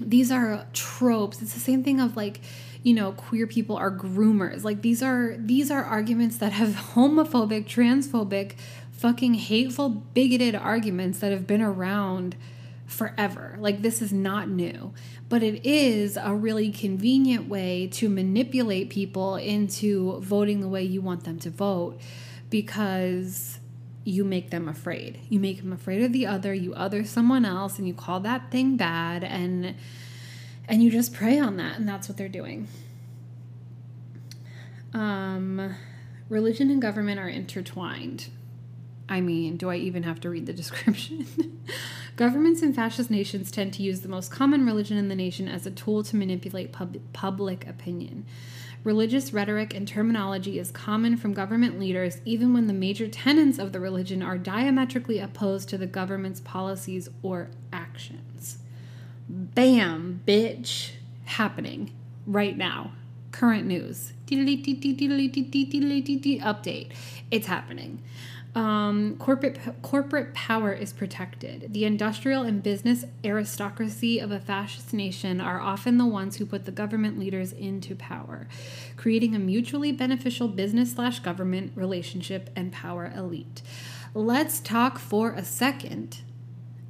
these 0.00 0.30
are 0.30 0.66
tropes. 0.72 1.42
It's 1.42 1.54
the 1.54 1.60
same 1.60 1.82
thing 1.82 2.00
of 2.00 2.16
like 2.16 2.40
you 2.82 2.94
know 2.94 3.12
queer 3.12 3.46
people 3.46 3.76
are 3.76 3.90
groomers. 3.90 4.64
Like 4.64 4.82
these 4.82 5.02
are 5.02 5.36
these 5.38 5.70
are 5.70 5.82
arguments 5.82 6.38
that 6.38 6.52
have 6.52 6.68
homophobic 6.94 7.66
transphobic 7.66 8.52
fucking 8.92 9.34
hateful 9.34 9.88
bigoted 9.88 10.56
arguments 10.56 11.20
that 11.20 11.30
have 11.30 11.46
been 11.46 11.62
around 11.62 12.36
forever. 12.86 13.56
Like 13.60 13.82
this 13.82 14.02
is 14.02 14.12
not 14.12 14.48
new. 14.48 14.92
But 15.28 15.42
it 15.42 15.64
is 15.64 16.16
a 16.16 16.34
really 16.34 16.70
convenient 16.70 17.48
way 17.48 17.86
to 17.92 18.08
manipulate 18.08 18.88
people 18.88 19.36
into 19.36 20.18
voting 20.20 20.60
the 20.60 20.68
way 20.68 20.82
you 20.82 21.02
want 21.02 21.24
them 21.24 21.38
to 21.40 21.50
vote 21.50 22.00
because 22.50 23.58
you 24.04 24.24
make 24.24 24.50
them 24.50 24.68
afraid. 24.68 25.20
You 25.28 25.38
make 25.38 25.58
them 25.58 25.72
afraid 25.72 26.02
of 26.02 26.12
the 26.12 26.26
other, 26.26 26.54
you 26.54 26.74
other 26.74 27.04
someone 27.04 27.44
else 27.44 27.78
and 27.78 27.86
you 27.86 27.94
call 27.94 28.20
that 28.20 28.50
thing 28.50 28.76
bad 28.76 29.22
and 29.24 29.74
and 30.66 30.82
you 30.82 30.90
just 30.90 31.14
prey 31.14 31.38
on 31.38 31.56
that 31.56 31.78
and 31.78 31.88
that's 31.88 32.08
what 32.08 32.16
they're 32.16 32.28
doing. 32.28 32.68
Um 34.94 35.74
religion 36.28 36.70
and 36.70 36.80
government 36.80 37.18
are 37.18 37.28
intertwined. 37.28 38.28
I 39.08 39.20
mean, 39.20 39.56
do 39.56 39.70
I 39.70 39.76
even 39.76 40.02
have 40.02 40.20
to 40.20 40.30
read 40.30 40.46
the 40.46 40.52
description? 40.62 41.26
Governments 42.16 42.62
in 42.62 42.74
fascist 42.74 43.10
nations 43.10 43.50
tend 43.50 43.72
to 43.74 43.82
use 43.82 44.00
the 44.00 44.08
most 44.08 44.30
common 44.30 44.66
religion 44.66 44.98
in 44.98 45.08
the 45.08 45.14
nation 45.14 45.48
as 45.48 45.66
a 45.66 45.70
tool 45.70 46.02
to 46.02 46.16
manipulate 46.16 46.72
pub- 46.72 46.98
public 47.12 47.66
opinion. 47.66 48.26
Religious 48.84 49.32
rhetoric 49.32 49.74
and 49.74 49.88
terminology 49.88 50.58
is 50.58 50.70
common 50.70 51.16
from 51.16 51.34
government 51.34 51.78
leaders, 51.78 52.20
even 52.24 52.54
when 52.54 52.66
the 52.68 52.72
major 52.72 53.08
tenets 53.08 53.58
of 53.58 53.72
the 53.72 53.80
religion 53.80 54.22
are 54.22 54.38
diametrically 54.38 55.18
opposed 55.18 55.68
to 55.68 55.76
the 55.76 55.86
government's 55.86 56.40
policies 56.40 57.08
or 57.22 57.50
actions. 57.72 58.58
Bam, 59.28 60.22
bitch, 60.26 60.92
happening 61.24 61.90
right 62.26 62.56
now. 62.56 62.92
Current 63.32 63.66
news. 63.66 64.12
Update. 66.40 66.92
It's 67.30 67.46
happening. 67.46 68.02
Um, 68.58 69.14
corporate 69.18 69.60
corporate 69.82 70.34
power 70.34 70.72
is 70.72 70.92
protected. 70.92 71.72
The 71.72 71.84
industrial 71.84 72.42
and 72.42 72.60
business 72.60 73.04
aristocracy 73.22 74.18
of 74.18 74.32
a 74.32 74.40
fascist 74.40 74.92
nation 74.92 75.40
are 75.40 75.60
often 75.60 75.96
the 75.96 76.06
ones 76.06 76.38
who 76.38 76.44
put 76.44 76.64
the 76.64 76.72
government 76.72 77.20
leaders 77.20 77.52
into 77.52 77.94
power, 77.94 78.48
creating 78.96 79.36
a 79.36 79.38
mutually 79.38 79.92
beneficial 79.92 80.48
business 80.48 80.94
slash 80.94 81.20
government 81.20 81.70
relationship 81.76 82.50
and 82.56 82.72
power 82.72 83.12
elite. 83.14 83.62
Let's 84.12 84.58
talk 84.58 84.98
for 84.98 85.30
a 85.30 85.44
second 85.44 86.22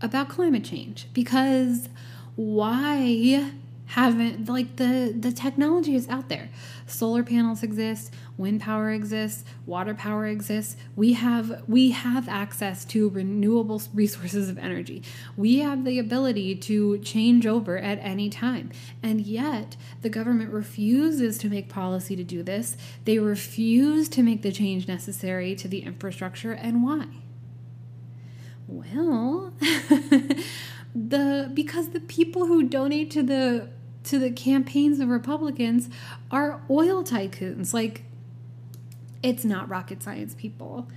about 0.01 0.31
climate 0.31 0.65
change 0.65 1.09
because 1.13 1.91
why 2.35 3.51
haven't 3.89 4.49
like 4.49 4.77
the 4.77 5.15
the 5.19 5.33
technology 5.33 5.95
is 5.95 6.09
out 6.09 6.29
there. 6.29 6.51
Solar 6.87 7.23
panels 7.23 7.63
exist 7.63 8.13
wind 8.37 8.61
power 8.61 8.91
exists 8.91 9.45
water 9.65 9.95
power 9.95 10.27
exists. 10.27 10.77
We 10.95 11.15
have 11.15 11.63
we 11.67 11.93
have 11.93 12.29
access 12.29 12.85
to 12.87 13.09
renewable 13.09 13.81
resources 13.95 14.51
of 14.51 14.59
energy. 14.59 15.03
We 15.37 15.61
have 15.61 15.87
the 15.87 15.99
ability 15.99 16.57
to 16.57 16.99
change 16.99 17.47
over 17.47 17.79
at 17.79 17.99
any 18.03 18.29
time. 18.29 18.71
And 19.03 19.23
yet 19.23 19.77
the 20.03 20.11
government 20.11 20.53
refuses 20.53 21.39
to 21.39 21.49
make 21.49 21.71
policy 21.71 22.15
to 22.15 22.25
do 22.25 22.43
this. 22.43 22.77
They 23.07 23.19
refuse 23.19 24.11
to 24.11 24.23
make 24.23 24.43
the 24.43 24.53
change 24.53 24.87
necessary 24.87 25.55
to 25.57 25.67
the 25.67 25.81
infrastructure. 25.81 26.53
And 26.53 26.83
why? 26.85 27.07
Well 28.67 29.55
the 30.95 31.51
because 31.55 31.91
the 31.91 32.01
people 32.01 32.47
who 32.47 32.65
donate 32.65 33.11
to 33.13 33.23
the 33.23 33.71
to 34.09 34.19
the 34.19 34.31
campaigns 34.31 35.01
of 35.01 35.09
Republicans 35.09 35.91
are 36.31 36.63
oil 36.71 37.05
tycoons. 37.05 37.75
Like 37.75 38.05
It's 39.23 39.45
not 39.45 39.69
rocket 39.69 40.03
science, 40.03 40.35
people. 40.35 40.89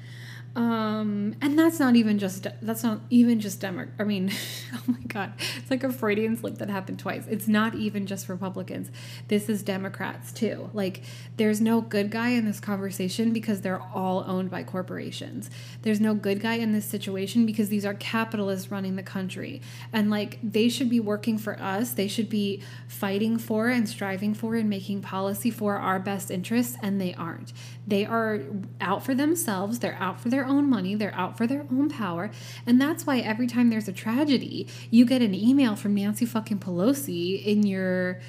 Um, 0.53 1.35
and 1.41 1.57
that's 1.57 1.79
not 1.79 1.95
even 1.95 2.19
just 2.19 2.45
that's 2.61 2.83
not 2.83 2.99
even 3.09 3.39
just 3.39 3.61
Demo. 3.61 3.87
I 3.97 4.03
mean, 4.03 4.31
oh 4.73 4.83
my 4.85 4.99
god, 5.07 5.33
it's 5.57 5.71
like 5.71 5.83
a 5.83 5.91
Freudian 5.91 6.35
slip 6.35 6.57
that 6.57 6.69
happened 6.69 6.99
twice. 6.99 7.25
It's 7.29 7.47
not 7.47 7.73
even 7.75 8.05
just 8.05 8.27
Republicans. 8.27 8.91
This 9.29 9.47
is 9.47 9.63
Democrats 9.63 10.33
too. 10.33 10.69
Like, 10.73 11.03
there's 11.37 11.61
no 11.61 11.79
good 11.79 12.11
guy 12.11 12.29
in 12.29 12.45
this 12.45 12.59
conversation 12.59 13.31
because 13.31 13.61
they're 13.61 13.81
all 13.81 14.25
owned 14.27 14.51
by 14.51 14.63
corporations. 14.63 15.49
There's 15.83 16.01
no 16.01 16.13
good 16.13 16.41
guy 16.41 16.55
in 16.55 16.73
this 16.73 16.85
situation 16.85 17.45
because 17.45 17.69
these 17.69 17.85
are 17.85 17.93
capitalists 17.93 18.69
running 18.69 18.97
the 18.97 19.03
country, 19.03 19.61
and 19.93 20.09
like 20.09 20.37
they 20.43 20.67
should 20.67 20.89
be 20.89 20.99
working 20.99 21.37
for 21.37 21.57
us. 21.61 21.93
They 21.93 22.09
should 22.09 22.29
be 22.29 22.61
fighting 22.89 23.37
for 23.37 23.69
and 23.69 23.87
striving 23.87 24.33
for 24.33 24.55
and 24.55 24.69
making 24.69 25.01
policy 25.01 25.49
for 25.49 25.77
our 25.77 25.99
best 25.99 26.29
interests, 26.29 26.75
and 26.83 26.99
they 26.99 27.13
aren't. 27.13 27.53
They 27.87 28.05
are 28.05 28.41
out 28.81 29.05
for 29.05 29.15
themselves. 29.15 29.79
They're 29.79 29.95
out 29.95 30.19
for 30.19 30.29
their 30.29 30.40
their 30.41 30.49
own 30.49 30.69
money, 30.69 30.95
they're 30.95 31.13
out 31.15 31.37
for 31.37 31.45
their 31.45 31.65
own 31.71 31.89
power. 31.89 32.31
And 32.65 32.81
that's 32.81 33.05
why 33.05 33.19
every 33.19 33.47
time 33.47 33.69
there's 33.69 33.87
a 33.87 33.93
tragedy, 33.93 34.67
you 34.89 35.05
get 35.05 35.21
an 35.21 35.35
email 35.35 35.75
from 35.75 35.95
Nancy 35.95 36.25
fucking 36.25 36.59
Pelosi 36.59 37.43
in 37.43 37.63
your 37.63 38.19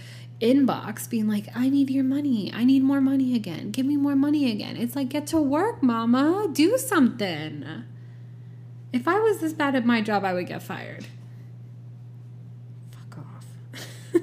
inbox 0.40 1.08
being 1.08 1.28
like, 1.28 1.48
I 1.54 1.68
need 1.68 1.88
your 1.88 2.04
money. 2.04 2.52
I 2.52 2.64
need 2.64 2.82
more 2.82 3.00
money 3.00 3.34
again. 3.34 3.70
Give 3.70 3.86
me 3.86 3.96
more 3.96 4.16
money 4.16 4.50
again. 4.50 4.76
It's 4.76 4.94
like, 4.94 5.08
get 5.08 5.26
to 5.28 5.40
work, 5.40 5.82
mama. 5.82 6.48
Do 6.52 6.76
something. 6.76 7.84
If 8.92 9.08
I 9.08 9.18
was 9.20 9.38
this 9.38 9.54
bad 9.54 9.74
at 9.74 9.86
my 9.86 10.02
job, 10.02 10.24
I 10.24 10.34
would 10.34 10.46
get 10.46 10.62
fired. 10.62 11.06
Fuck 12.90 13.20
off. 13.20 13.46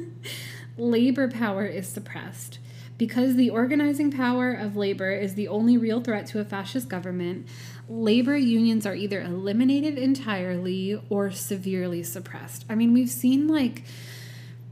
Labor 0.77 1.29
power 1.29 1.65
is 1.65 1.87
suppressed. 1.87 2.59
Because 2.99 3.37
the 3.37 3.49
organizing 3.49 4.11
power 4.11 4.51
of 4.51 4.75
labor 4.75 5.09
is 5.09 5.35
the 5.35 5.47
only 5.47 5.77
real 5.77 6.01
threat 6.01 6.27
to 6.27 6.41
a 6.41 6.43
fascist 6.43 6.89
government, 6.89 7.47
labor 7.89 8.37
unions 8.37 8.85
are 8.85 8.93
either 8.95 9.21
eliminated 9.21 9.97
entirely 9.97 11.01
or 11.09 11.31
severely 11.31 12.03
suppressed. 12.03 12.63
I 12.69 12.75
mean, 12.75 12.93
we've 12.93 13.09
seen 13.09 13.47
like 13.47 13.83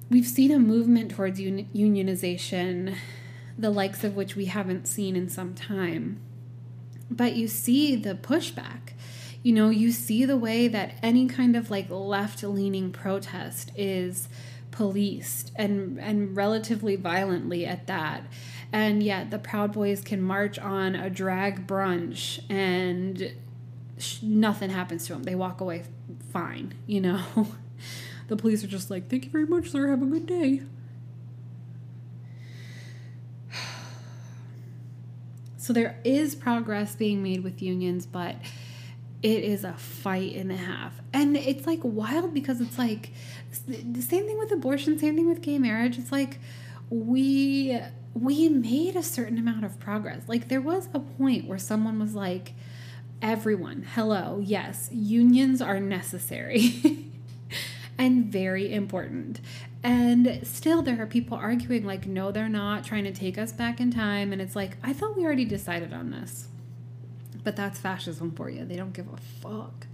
we've 0.09 0.27
seen 0.27 0.51
a 0.51 0.59
movement 0.59 1.11
towards 1.11 1.39
un- 1.39 1.67
unionization 1.75 2.95
the 3.57 3.69
likes 3.71 4.03
of 4.03 4.15
which 4.15 4.35
we 4.35 4.45
haven't 4.45 4.87
seen 4.87 5.15
in 5.15 5.27
some 5.27 5.55
time. 5.55 6.19
But 7.09 7.35
you 7.35 7.47
see 7.47 7.95
the 7.95 8.13
pushback. 8.13 8.91
You 9.41 9.53
know, 9.53 9.69
you 9.69 9.91
see 9.91 10.25
the 10.25 10.37
way 10.37 10.67
that 10.67 10.95
any 11.01 11.27
kind 11.27 11.55
of 11.55 11.71
like 11.71 11.87
left-leaning 11.89 12.91
protest 12.91 13.71
is 13.75 14.29
policed 14.69 15.51
and 15.55 15.99
and 15.99 16.35
relatively 16.35 16.95
violently 16.95 17.65
at 17.65 17.87
that 17.87 18.21
and 18.71 19.01
yet 19.01 19.31
the 19.31 19.39
Proud 19.39 19.71
Boys 19.71 20.01
can 20.01 20.21
march 20.21 20.59
on 20.59 20.95
a 20.95 21.09
drag 21.09 21.67
brunch 21.67 22.39
and 22.49 23.31
sh- 23.97 24.21
nothing 24.21 24.69
happens 24.69 25.07
to 25.07 25.13
them. 25.13 25.23
They 25.23 25.35
walk 25.35 25.61
away 25.61 25.83
fine, 26.31 26.73
you 26.85 27.01
know. 27.01 27.23
the 28.27 28.35
police 28.35 28.63
are 28.63 28.67
just 28.67 28.89
like, 28.89 29.09
"Thank 29.09 29.25
you 29.25 29.31
very 29.31 29.45
much, 29.45 29.69
sir. 29.69 29.87
Have 29.87 30.01
a 30.01 30.05
good 30.05 30.25
day." 30.25 30.61
So 35.59 35.73
there 35.73 35.99
is 36.05 36.33
progress 36.33 36.95
being 36.95 37.21
made 37.21 37.43
with 37.43 37.61
unions, 37.61 38.05
but 38.05 38.37
it 39.21 39.43
is 39.43 39.63
a 39.65 39.73
fight 39.73 40.35
and 40.35 40.49
a 40.51 40.55
half. 40.55 41.01
And 41.11 41.35
it's 41.35 41.65
like 41.67 41.79
wild 41.83 42.33
because 42.33 42.61
it's 42.61 42.77
like 42.77 43.11
the 43.67 44.01
same 44.01 44.25
thing 44.25 44.37
with 44.37 44.51
abortion, 44.51 44.97
same 44.97 45.15
thing 45.15 45.27
with 45.27 45.41
gay 45.41 45.57
marriage. 45.57 45.97
It's 45.97 46.11
like 46.11 46.39
we 46.89 47.81
we 48.21 48.49
made 48.49 48.95
a 48.95 49.03
certain 49.03 49.37
amount 49.37 49.65
of 49.65 49.79
progress. 49.79 50.23
Like 50.27 50.47
there 50.47 50.61
was 50.61 50.89
a 50.93 50.99
point 50.99 51.47
where 51.47 51.57
someone 51.57 51.99
was 51.99 52.15
like, 52.15 52.53
everyone, 53.21 53.85
hello, 53.93 54.41
yes, 54.43 54.89
unions 54.91 55.61
are 55.61 55.79
necessary 55.79 57.11
and 57.97 58.25
very 58.25 58.73
important. 58.73 59.39
And 59.83 60.39
still, 60.43 60.81
there 60.81 61.01
are 61.01 61.07
people 61.07 61.37
arguing, 61.37 61.85
like, 61.85 62.07
no, 62.07 62.31
they're 62.31 62.49
not, 62.49 62.83
trying 62.83 63.05
to 63.05 63.11
take 63.11 63.37
us 63.37 63.51
back 63.51 63.79
in 63.79 63.91
time. 63.91 64.33
And 64.33 64.41
it's 64.41 64.55
like, 64.55 64.77
I 64.83 64.93
thought 64.93 65.15
we 65.15 65.23
already 65.23 65.45
decided 65.45 65.93
on 65.93 66.11
this. 66.11 66.47
But 67.43 67.55
that's 67.55 67.79
fascism 67.79 68.31
for 68.31 68.49
you. 68.49 68.65
They 68.65 68.75
don't 68.75 68.93
give 68.93 69.07
a 69.07 69.17
fuck. 69.17 69.87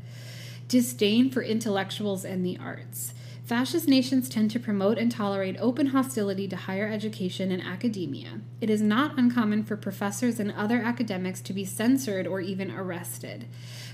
Disdain 0.67 1.29
for 1.29 1.43
intellectuals 1.43 2.25
and 2.25 2.45
the 2.45 2.57
arts. 2.57 3.13
Fascist 3.45 3.89
nations 3.89 4.29
tend 4.29 4.51
to 4.51 4.59
promote 4.59 4.97
and 4.97 5.11
tolerate 5.11 5.57
open 5.59 5.87
hostility 5.87 6.47
to 6.47 6.55
higher 6.55 6.87
education 6.87 7.51
and 7.51 7.61
academia. 7.61 8.39
It 8.61 8.69
is 8.69 8.81
not 8.81 9.19
uncommon 9.19 9.65
for 9.65 9.75
professors 9.75 10.39
and 10.39 10.49
other 10.53 10.81
academics 10.81 11.41
to 11.41 11.53
be 11.53 11.65
censored 11.65 12.25
or 12.25 12.39
even 12.39 12.71
arrested. 12.71 13.45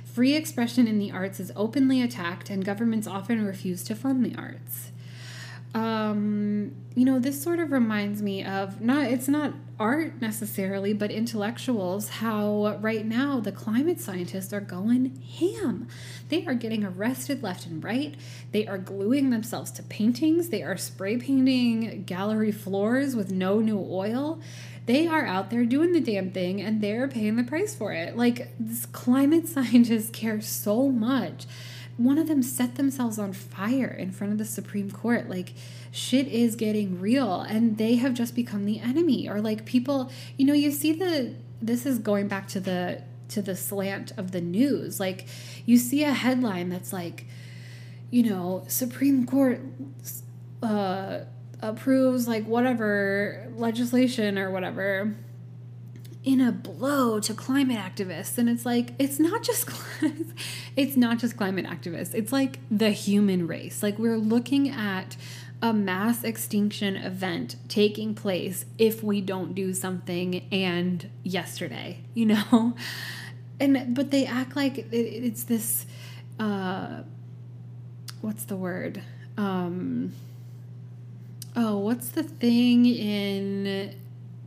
Free 0.05 0.35
expression 0.35 0.87
in 0.87 0.99
the 0.99 1.11
arts 1.11 1.39
is 1.39 1.51
openly 1.55 1.99
attacked, 1.99 2.51
and 2.51 2.63
governments 2.63 3.07
often 3.07 3.43
refuse 3.43 3.83
to 3.85 3.95
fund 3.95 4.23
the 4.23 4.35
arts 4.35 4.91
um, 5.73 6.75
you 6.95 7.05
know, 7.05 7.19
this 7.19 7.41
sort 7.41 7.59
of 7.59 7.71
reminds 7.71 8.21
me 8.21 8.43
of 8.43 8.81
not, 8.81 9.05
it's 9.05 9.27
not 9.27 9.53
art 9.79 10.19
necessarily, 10.19 10.93
but 10.93 11.11
intellectuals, 11.11 12.09
how 12.09 12.77
right 12.81 13.05
now 13.05 13.39
the 13.39 13.51
climate 13.51 13.99
scientists 13.99 14.51
are 14.51 14.61
going 14.61 15.21
ham. 15.39 15.87
They 16.29 16.45
are 16.45 16.55
getting 16.55 16.83
arrested 16.83 17.43
left 17.43 17.65
and 17.65 17.83
right. 17.83 18.15
They 18.51 18.67
are 18.67 18.77
gluing 18.77 19.29
themselves 19.29 19.71
to 19.73 19.83
paintings. 19.83 20.49
They 20.49 20.63
are 20.63 20.75
spray 20.75 21.17
painting 21.17 22.03
gallery 22.03 22.51
floors 22.51 23.15
with 23.15 23.31
no 23.31 23.59
new 23.59 23.79
oil. 23.79 24.39
They 24.87 25.07
are 25.07 25.25
out 25.25 25.51
there 25.51 25.65
doing 25.65 25.93
the 25.93 26.01
damn 26.01 26.31
thing 26.31 26.61
and 26.61 26.81
they're 26.81 27.07
paying 27.07 27.35
the 27.35 27.43
price 27.43 27.75
for 27.75 27.93
it. 27.93 28.17
Like, 28.17 28.49
this 28.59 28.87
climate 28.87 29.47
scientists 29.47 30.09
care 30.09 30.41
so 30.41 30.89
much 30.89 31.45
one 31.99 32.17
of 32.17 32.27
them 32.27 32.41
set 32.41 32.75
themselves 32.75 33.19
on 33.19 33.33
fire 33.33 33.89
in 33.89 34.11
front 34.11 34.31
of 34.31 34.39
the 34.39 34.45
Supreme 34.45 34.89
Court. 34.89 35.29
Like, 35.29 35.53
shit 35.91 36.27
is 36.27 36.55
getting 36.55 37.01
real, 37.01 37.41
and 37.41 37.77
they 37.77 37.95
have 37.95 38.13
just 38.13 38.35
become 38.35 38.63
the 38.63 38.79
enemy. 38.79 39.27
Or 39.27 39.41
like 39.41 39.65
people, 39.65 40.09
you 40.37 40.45
know, 40.45 40.53
you 40.53 40.71
see 40.71 40.93
the. 40.93 41.35
This 41.61 41.85
is 41.85 41.99
going 41.99 42.29
back 42.29 42.47
to 42.49 42.61
the 42.61 43.03
to 43.29 43.41
the 43.41 43.55
slant 43.55 44.13
of 44.17 44.31
the 44.31 44.39
news. 44.39 44.97
Like, 44.99 45.27
you 45.65 45.77
see 45.77 46.05
a 46.05 46.13
headline 46.13 46.69
that's 46.69 46.93
like, 46.93 47.27
you 48.09 48.23
know, 48.23 48.63
Supreme 48.67 49.25
Court. 49.25 49.61
Uh, 50.63 51.19
approves 51.61 52.25
like 52.25 52.45
whatever 52.45 53.45
legislation 53.55 54.37
or 54.37 54.49
whatever 54.49 55.13
in 56.23 56.41
a 56.41 56.51
blow 56.51 57.19
to 57.19 57.33
climate 57.33 57.77
activists. 57.77 58.37
And 58.37 58.49
it's 58.49 58.65
like 58.65 58.93
it's 58.99 59.19
not 59.19 59.43
just 59.43 59.69
it's 60.75 60.97
not 60.97 61.19
just 61.19 61.37
climate 61.37 61.65
activists. 61.65 62.13
It's 62.13 62.31
like 62.31 62.59
the 62.69 62.91
human 62.91 63.47
race. 63.47 63.81
Like 63.81 63.97
we're 63.97 64.17
looking 64.17 64.69
at 64.69 65.15
a 65.61 65.73
mass 65.73 66.23
extinction 66.23 66.95
event 66.95 67.57
taking 67.67 68.15
place 68.15 68.65
if 68.77 69.03
we 69.03 69.19
don't 69.19 69.53
do 69.53 69.73
something 69.73 70.47
and 70.51 71.09
yesterday 71.23 71.99
you 72.13 72.25
know? 72.25 72.75
And 73.61 73.93
but 73.93 74.09
they 74.09 74.25
act 74.25 74.55
like 74.55 74.87
it's 74.89 75.43
this 75.43 75.85
uh 76.39 77.01
what's 78.21 78.45
the 78.45 78.55
word? 78.55 79.01
Um 79.37 80.13
oh 81.57 81.77
what's 81.79 82.07
the 82.07 82.23
thing 82.23 82.85
in 82.85 83.93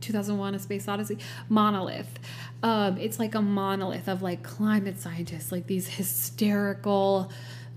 2001 0.03 0.55
A 0.55 0.59
Space 0.59 0.87
Odyssey 0.87 1.17
monolith. 1.49 2.19
Um, 2.61 2.97
it's 2.97 3.19
like 3.19 3.35
a 3.35 3.41
monolith 3.41 4.07
of 4.07 4.21
like 4.21 4.43
climate 4.43 4.99
scientists, 4.99 5.51
like 5.51 5.67
these 5.67 5.87
hysterical 5.87 7.31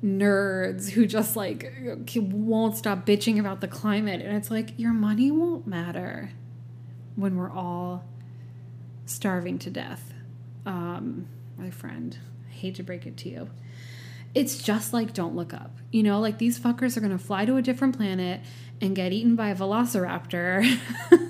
nerds 0.05 0.91
who 0.91 1.07
just 1.07 1.37
like 1.37 1.72
won't 2.16 2.77
stop 2.77 3.07
bitching 3.07 3.41
about 3.41 3.61
the 3.61 3.68
climate. 3.68 4.20
And 4.20 4.37
it's 4.37 4.51
like, 4.51 4.79
your 4.79 4.93
money 4.93 5.31
won't 5.31 5.66
matter 5.66 6.31
when 7.14 7.37
we're 7.37 7.51
all 7.51 8.05
starving 9.07 9.59
to 9.61 9.70
death. 9.70 10.12
Um, 10.66 11.29
my 11.57 11.70
friend, 11.70 12.18
I 12.49 12.53
hate 12.53 12.74
to 12.77 12.83
break 12.83 13.07
it 13.07 13.16
to 13.18 13.29
you. 13.29 13.51
It's 14.35 14.62
just 14.62 14.93
like 14.93 15.14
Don't 15.14 15.35
Look 15.35 15.55
Up. 15.55 15.79
You 15.91 16.03
know, 16.03 16.20
like 16.20 16.39
these 16.39 16.59
fuckers 16.59 16.97
are 16.97 17.09
to 17.09 17.18
fly 17.18 17.47
to 17.47 17.57
a 17.57 17.62
different 17.62 17.97
planet 17.97 18.43
and 18.81 18.95
get 18.95 19.12
eaten 19.12 19.35
by 19.35 19.49
a 19.49 19.57
velociraptor. 19.57 20.79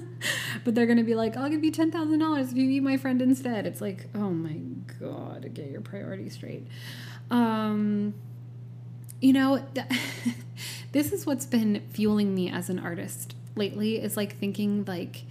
but 0.64 0.74
they're 0.74 0.86
going 0.86 0.98
to 0.98 1.04
be 1.04 1.14
like, 1.14 1.36
I'll 1.36 1.48
give 1.48 1.64
you 1.64 1.72
$10,000 1.72 2.42
if 2.42 2.56
you 2.56 2.70
eat 2.70 2.82
my 2.82 2.96
friend 2.96 3.20
instead. 3.22 3.66
It's 3.66 3.80
like, 3.80 4.06
oh 4.14 4.30
my 4.30 4.58
God, 5.00 5.48
get 5.54 5.70
your 5.70 5.80
priorities 5.80 6.34
straight. 6.34 6.66
Um, 7.30 8.14
you 9.20 9.32
know, 9.32 9.64
this 10.92 11.12
is 11.12 11.26
what's 11.26 11.46
been 11.46 11.82
fueling 11.90 12.34
me 12.34 12.50
as 12.50 12.68
an 12.68 12.78
artist 12.78 13.34
lately 13.54 13.96
is 13.96 14.16
like 14.16 14.38
thinking 14.38 14.84
like, 14.86 15.22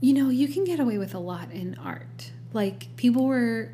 you 0.00 0.12
know, 0.12 0.30
you 0.30 0.48
can 0.48 0.64
get 0.64 0.80
away 0.80 0.98
with 0.98 1.14
a 1.14 1.18
lot 1.18 1.50
in 1.50 1.76
art. 1.82 2.32
Like 2.52 2.94
people 2.96 3.26
were 3.26 3.72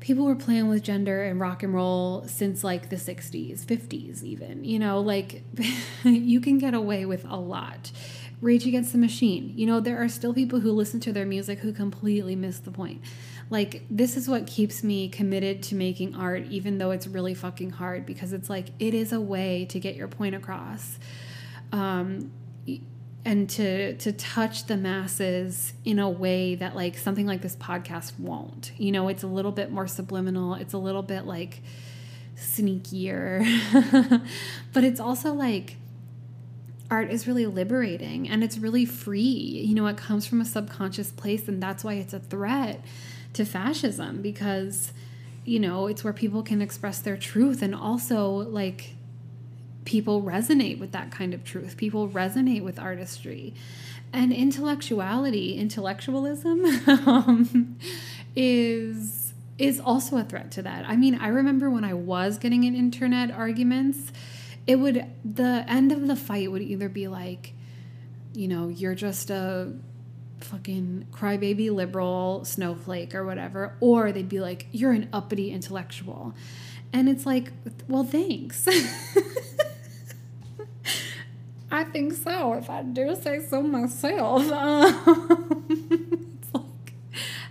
people 0.00 0.24
were 0.24 0.36
playing 0.36 0.68
with 0.68 0.82
gender 0.82 1.24
and 1.24 1.40
rock 1.40 1.64
and 1.64 1.74
roll 1.74 2.24
since 2.28 2.62
like 2.62 2.90
the 2.90 2.96
60s, 2.96 3.64
50s 3.64 4.22
even. 4.22 4.64
You 4.64 4.78
know, 4.78 5.00
like 5.00 5.42
you 6.04 6.40
can 6.40 6.58
get 6.58 6.74
away 6.74 7.04
with 7.04 7.24
a 7.28 7.36
lot 7.36 7.90
Rage 8.40 8.66
Against 8.66 8.92
the 8.92 8.98
Machine. 8.98 9.52
You 9.56 9.66
know, 9.66 9.80
there 9.80 10.02
are 10.02 10.08
still 10.08 10.34
people 10.34 10.60
who 10.60 10.72
listen 10.72 11.00
to 11.00 11.12
their 11.12 11.26
music 11.26 11.60
who 11.60 11.72
completely 11.72 12.36
miss 12.36 12.58
the 12.58 12.70
point. 12.70 13.00
Like, 13.48 13.84
this 13.90 14.16
is 14.16 14.28
what 14.28 14.46
keeps 14.46 14.82
me 14.82 15.08
committed 15.08 15.62
to 15.64 15.74
making 15.74 16.14
art, 16.14 16.44
even 16.50 16.78
though 16.78 16.90
it's 16.90 17.06
really 17.06 17.34
fucking 17.34 17.70
hard, 17.70 18.04
because 18.04 18.32
it's 18.32 18.50
like, 18.50 18.68
it 18.78 18.92
is 18.92 19.12
a 19.12 19.20
way 19.20 19.64
to 19.66 19.80
get 19.80 19.96
your 19.96 20.08
point 20.08 20.34
across. 20.34 20.98
Um, 21.72 22.32
and 23.24 23.50
to 23.50 23.96
to 23.96 24.12
touch 24.12 24.66
the 24.66 24.76
masses 24.76 25.72
in 25.84 25.98
a 25.98 26.08
way 26.08 26.54
that 26.54 26.76
like 26.76 26.96
something 26.96 27.26
like 27.26 27.42
this 27.42 27.56
podcast 27.56 28.18
won't. 28.20 28.70
You 28.78 28.92
know, 28.92 29.08
it's 29.08 29.24
a 29.24 29.26
little 29.26 29.50
bit 29.50 29.72
more 29.72 29.88
subliminal. 29.88 30.54
It's 30.54 30.74
a 30.74 30.78
little 30.78 31.02
bit 31.02 31.26
like 31.26 31.60
sneakier. 32.36 33.44
but 34.72 34.84
it's 34.84 35.00
also 35.00 35.32
like 35.32 35.76
art 36.90 37.10
is 37.10 37.26
really 37.26 37.46
liberating 37.46 38.28
and 38.28 38.44
it's 38.44 38.58
really 38.58 38.84
free. 38.84 39.20
You 39.20 39.74
know, 39.74 39.86
it 39.86 39.96
comes 39.96 40.26
from 40.26 40.40
a 40.40 40.44
subconscious 40.44 41.10
place, 41.10 41.48
and 41.48 41.62
that's 41.62 41.84
why 41.84 41.94
it's 41.94 42.12
a 42.12 42.20
threat 42.20 42.80
to 43.32 43.44
fascism 43.44 44.22
because, 44.22 44.92
you 45.44 45.60
know, 45.60 45.86
it's 45.86 46.02
where 46.04 46.12
people 46.12 46.42
can 46.42 46.62
express 46.62 47.00
their 47.00 47.16
truth 47.16 47.62
and 47.62 47.74
also 47.74 48.28
like 48.30 48.94
people 49.84 50.22
resonate 50.22 50.78
with 50.78 50.92
that 50.92 51.10
kind 51.10 51.32
of 51.32 51.44
truth. 51.44 51.76
People 51.76 52.08
resonate 52.08 52.62
with 52.62 52.78
artistry. 52.78 53.54
And 54.12 54.32
intellectuality, 54.32 55.56
intellectualism, 55.56 56.64
um, 57.06 57.78
is 58.34 59.32
is 59.58 59.80
also 59.80 60.18
a 60.18 60.24
threat 60.24 60.50
to 60.50 60.62
that. 60.62 60.84
I 60.86 60.96
mean, 60.96 61.14
I 61.14 61.28
remember 61.28 61.70
when 61.70 61.84
I 61.84 61.94
was 61.94 62.36
getting 62.36 62.64
in 62.64 62.74
internet 62.74 63.30
arguments, 63.30 64.12
it 64.66 64.76
would 64.76 65.06
the 65.24 65.64
end 65.68 65.92
of 65.92 66.06
the 66.06 66.16
fight 66.16 66.50
would 66.50 66.62
either 66.62 66.88
be 66.88 67.08
like, 67.08 67.52
you 68.32 68.48
know, 68.48 68.68
you're 68.68 68.94
just 68.94 69.30
a 69.30 69.72
fucking 70.40 71.06
crybaby 71.12 71.70
liberal 71.70 72.44
snowflake 72.44 73.14
or 73.14 73.24
whatever, 73.24 73.76
or 73.80 74.12
they'd 74.12 74.28
be 74.28 74.40
like, 74.40 74.66
you're 74.72 74.92
an 74.92 75.08
uppity 75.12 75.50
intellectual. 75.50 76.34
And 76.92 77.08
it's 77.08 77.26
like, 77.26 77.52
well, 77.88 78.04
thanks. 78.04 78.68
I 81.70 81.84
think 81.84 82.12
so, 82.14 82.54
if 82.54 82.70
I 82.70 82.82
do 82.82 83.16
say 83.16 83.40
so 83.40 83.62
myself. 83.62 84.42
it's 85.68 86.54
like, 86.54 86.94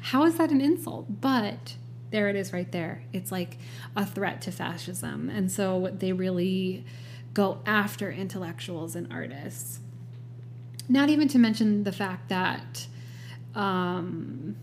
how 0.02 0.24
is 0.26 0.38
that 0.38 0.52
an 0.52 0.62
insult? 0.62 1.22
But 1.22 1.76
there 2.12 2.30
it 2.30 2.36
is 2.36 2.54
right 2.54 2.72
there. 2.72 3.04
It's 3.12 3.32
like 3.32 3.58
a 3.96 4.06
threat 4.06 4.42
to 4.44 4.52
fascism. 4.52 5.30
And 5.30 5.52
so 5.52 5.92
they 5.94 6.14
really 6.14 6.86
go 7.36 7.60
after 7.66 8.10
intellectuals 8.10 8.96
and 8.96 9.12
artists. 9.14 9.80
Not 10.90 11.10
even 11.10 11.28
to 11.28 11.38
mention 11.38 11.84
the 11.84 11.92
fact 11.92 12.30
that, 12.30 12.88
um, 13.54 14.56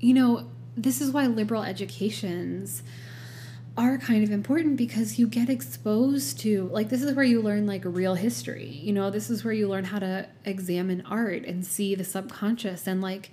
you 0.00 0.14
know, 0.14 0.48
this 0.76 1.00
is 1.00 1.10
why 1.10 1.26
liberal 1.26 1.64
educations 1.64 2.82
are 3.76 3.98
kind 3.98 4.24
of 4.24 4.30
important 4.30 4.76
because 4.76 5.18
you 5.18 5.28
get 5.28 5.48
exposed 5.48 6.40
to 6.40 6.68
like 6.72 6.88
this 6.88 7.02
is 7.02 7.14
where 7.14 7.24
you 7.24 7.40
learn 7.40 7.66
like 7.66 7.82
real 7.84 8.14
history. 8.14 8.66
You 8.66 8.92
know 8.92 9.10
this 9.10 9.30
is 9.30 9.44
where 9.44 9.54
you 9.54 9.68
learn 9.68 9.84
how 9.84 10.00
to 10.00 10.28
examine 10.44 11.02
art 11.08 11.44
and 11.44 11.64
see 11.64 11.94
the 11.94 12.04
subconscious. 12.04 12.86
And 12.86 13.00
like 13.00 13.30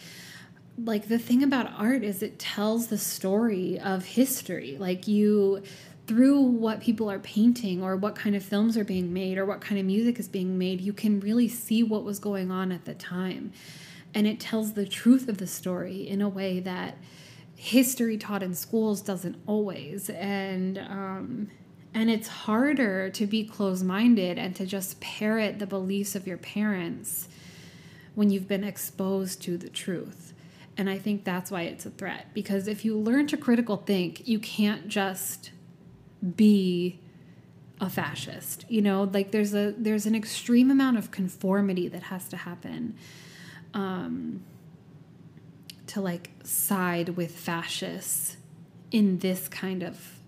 like 0.77 1.07
the 1.07 1.17
thing 1.17 1.41
about 1.41 1.71
art 1.77 2.03
is 2.03 2.21
it 2.21 2.37
tells 2.37 2.87
the 2.87 2.97
story 2.97 3.79
of 3.79 4.05
history. 4.05 4.77
Like 4.79 5.07
you 5.07 5.63
through 6.07 6.39
what 6.39 6.81
people 6.81 7.09
are 7.09 7.19
painting 7.19 7.83
or 7.83 7.95
what 7.95 8.15
kind 8.15 8.35
of 8.35 8.43
films 8.43 8.77
are 8.77 8.83
being 8.83 9.11
made 9.11 9.37
or 9.37 9.45
what 9.45 9.61
kind 9.61 9.79
of 9.79 9.85
music 9.85 10.19
is 10.19 10.27
being 10.27 10.57
made 10.57 10.79
you 10.79 10.93
can 10.93 11.19
really 11.19 11.47
see 11.47 11.81
what 11.81 12.03
was 12.03 12.19
going 12.19 12.51
on 12.51 12.71
at 12.71 12.85
the 12.85 12.93
time. 12.93 13.51
And 14.13 14.27
it 14.27 14.39
tells 14.39 14.73
the 14.73 14.85
truth 14.85 15.27
of 15.27 15.39
the 15.39 15.47
story 15.47 16.07
in 16.07 16.21
a 16.21 16.29
way 16.29 16.59
that 16.61 16.97
history 17.55 18.17
taught 18.17 18.43
in 18.43 18.53
schools 18.53 19.01
doesn't 19.01 19.41
always. 19.47 20.09
And 20.09 20.77
um 20.77 21.49
and 21.93 22.09
it's 22.09 22.27
harder 22.27 23.09
to 23.11 23.25
be 23.25 23.45
closed-minded 23.45 24.37
and 24.37 24.53
to 24.57 24.65
just 24.65 24.99
parrot 24.99 25.59
the 25.59 25.65
beliefs 25.65 26.13
of 26.13 26.27
your 26.27 26.37
parents 26.37 27.29
when 28.15 28.29
you've 28.29 28.49
been 28.49 28.65
exposed 28.65 29.41
to 29.43 29.57
the 29.57 29.69
truth. 29.69 30.33
And 30.77 30.89
I 30.89 30.97
think 30.97 31.23
that's 31.23 31.49
why 31.49 31.61
it's 31.61 31.85
a 31.85 31.89
threat. 31.89 32.27
Because 32.33 32.67
if 32.67 32.83
you 32.83 32.97
learn 32.97 33.27
to 33.27 33.37
critical 33.37 33.77
think, 33.77 34.27
you 34.27 34.39
can't 34.39 34.89
just 34.89 35.51
be 36.35 36.99
a 37.79 37.89
fascist. 37.89 38.65
You 38.69 38.81
know, 38.81 39.03
like 39.03 39.31
there's 39.31 39.53
a 39.53 39.73
there's 39.77 40.05
an 40.05 40.15
extreme 40.15 40.71
amount 40.71 40.97
of 40.97 41.11
conformity 41.11 41.87
that 41.89 42.03
has 42.03 42.27
to 42.29 42.37
happen 42.37 42.95
um, 43.73 44.43
to 45.87 46.01
like 46.01 46.31
side 46.43 47.09
with 47.09 47.31
fascists 47.31 48.37
in 48.91 49.19
this 49.19 49.47
kind 49.47 49.83
of 49.83 50.19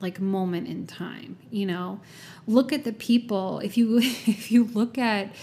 like 0.00 0.20
moment 0.20 0.66
in 0.66 0.86
time. 0.86 1.36
You 1.50 1.66
know, 1.66 2.00
look 2.46 2.72
at 2.72 2.84
the 2.84 2.92
people. 2.92 3.60
If 3.60 3.76
you 3.76 3.98
if 3.98 4.50
you 4.50 4.64
look 4.64 4.98
at 4.98 5.34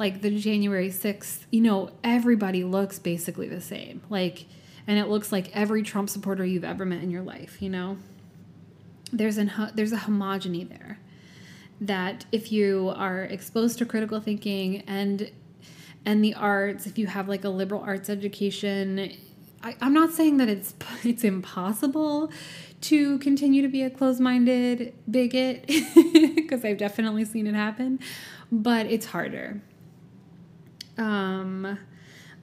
like 0.00 0.22
the 0.22 0.30
January 0.30 0.88
6th, 0.88 1.44
you 1.50 1.60
know, 1.60 1.90
everybody 2.02 2.64
looks 2.64 2.98
basically 2.98 3.48
the 3.48 3.60
same. 3.60 4.00
Like, 4.08 4.46
and 4.86 4.98
it 4.98 5.08
looks 5.08 5.30
like 5.30 5.54
every 5.54 5.82
Trump 5.82 6.08
supporter 6.08 6.42
you've 6.42 6.64
ever 6.64 6.86
met 6.86 7.02
in 7.02 7.10
your 7.10 7.20
life, 7.20 7.60
you 7.60 7.68
know? 7.68 7.98
There's 9.12 9.38
an 9.38 9.50
there's 9.74 9.92
a 9.92 9.98
homogeny 9.98 10.68
there 10.68 10.98
that 11.80 12.26
if 12.30 12.52
you 12.52 12.92
are 12.96 13.22
exposed 13.22 13.78
to 13.78 13.86
critical 13.86 14.20
thinking 14.20 14.82
and 14.82 15.30
and 16.06 16.24
the 16.24 16.34
arts, 16.34 16.86
if 16.86 16.98
you 16.98 17.06
have 17.06 17.28
like 17.28 17.44
a 17.44 17.48
liberal 17.48 17.82
arts 17.82 18.08
education, 18.08 19.12
I, 19.62 19.76
am 19.80 19.92
not 19.92 20.12
saying 20.12 20.38
that 20.38 20.48
it's 20.48 20.74
it's 21.04 21.24
impossible 21.24 22.30
to 22.82 23.18
continue 23.18 23.60
to 23.62 23.68
be 23.68 23.82
a 23.82 23.90
closed-minded 23.90 24.94
bigot 25.10 25.66
because 26.34 26.64
I've 26.64 26.78
definitely 26.78 27.24
seen 27.26 27.46
it 27.46 27.54
happen, 27.54 28.00
but 28.50 28.86
it's 28.86 29.06
harder. 29.06 29.60
Um, 30.96 31.78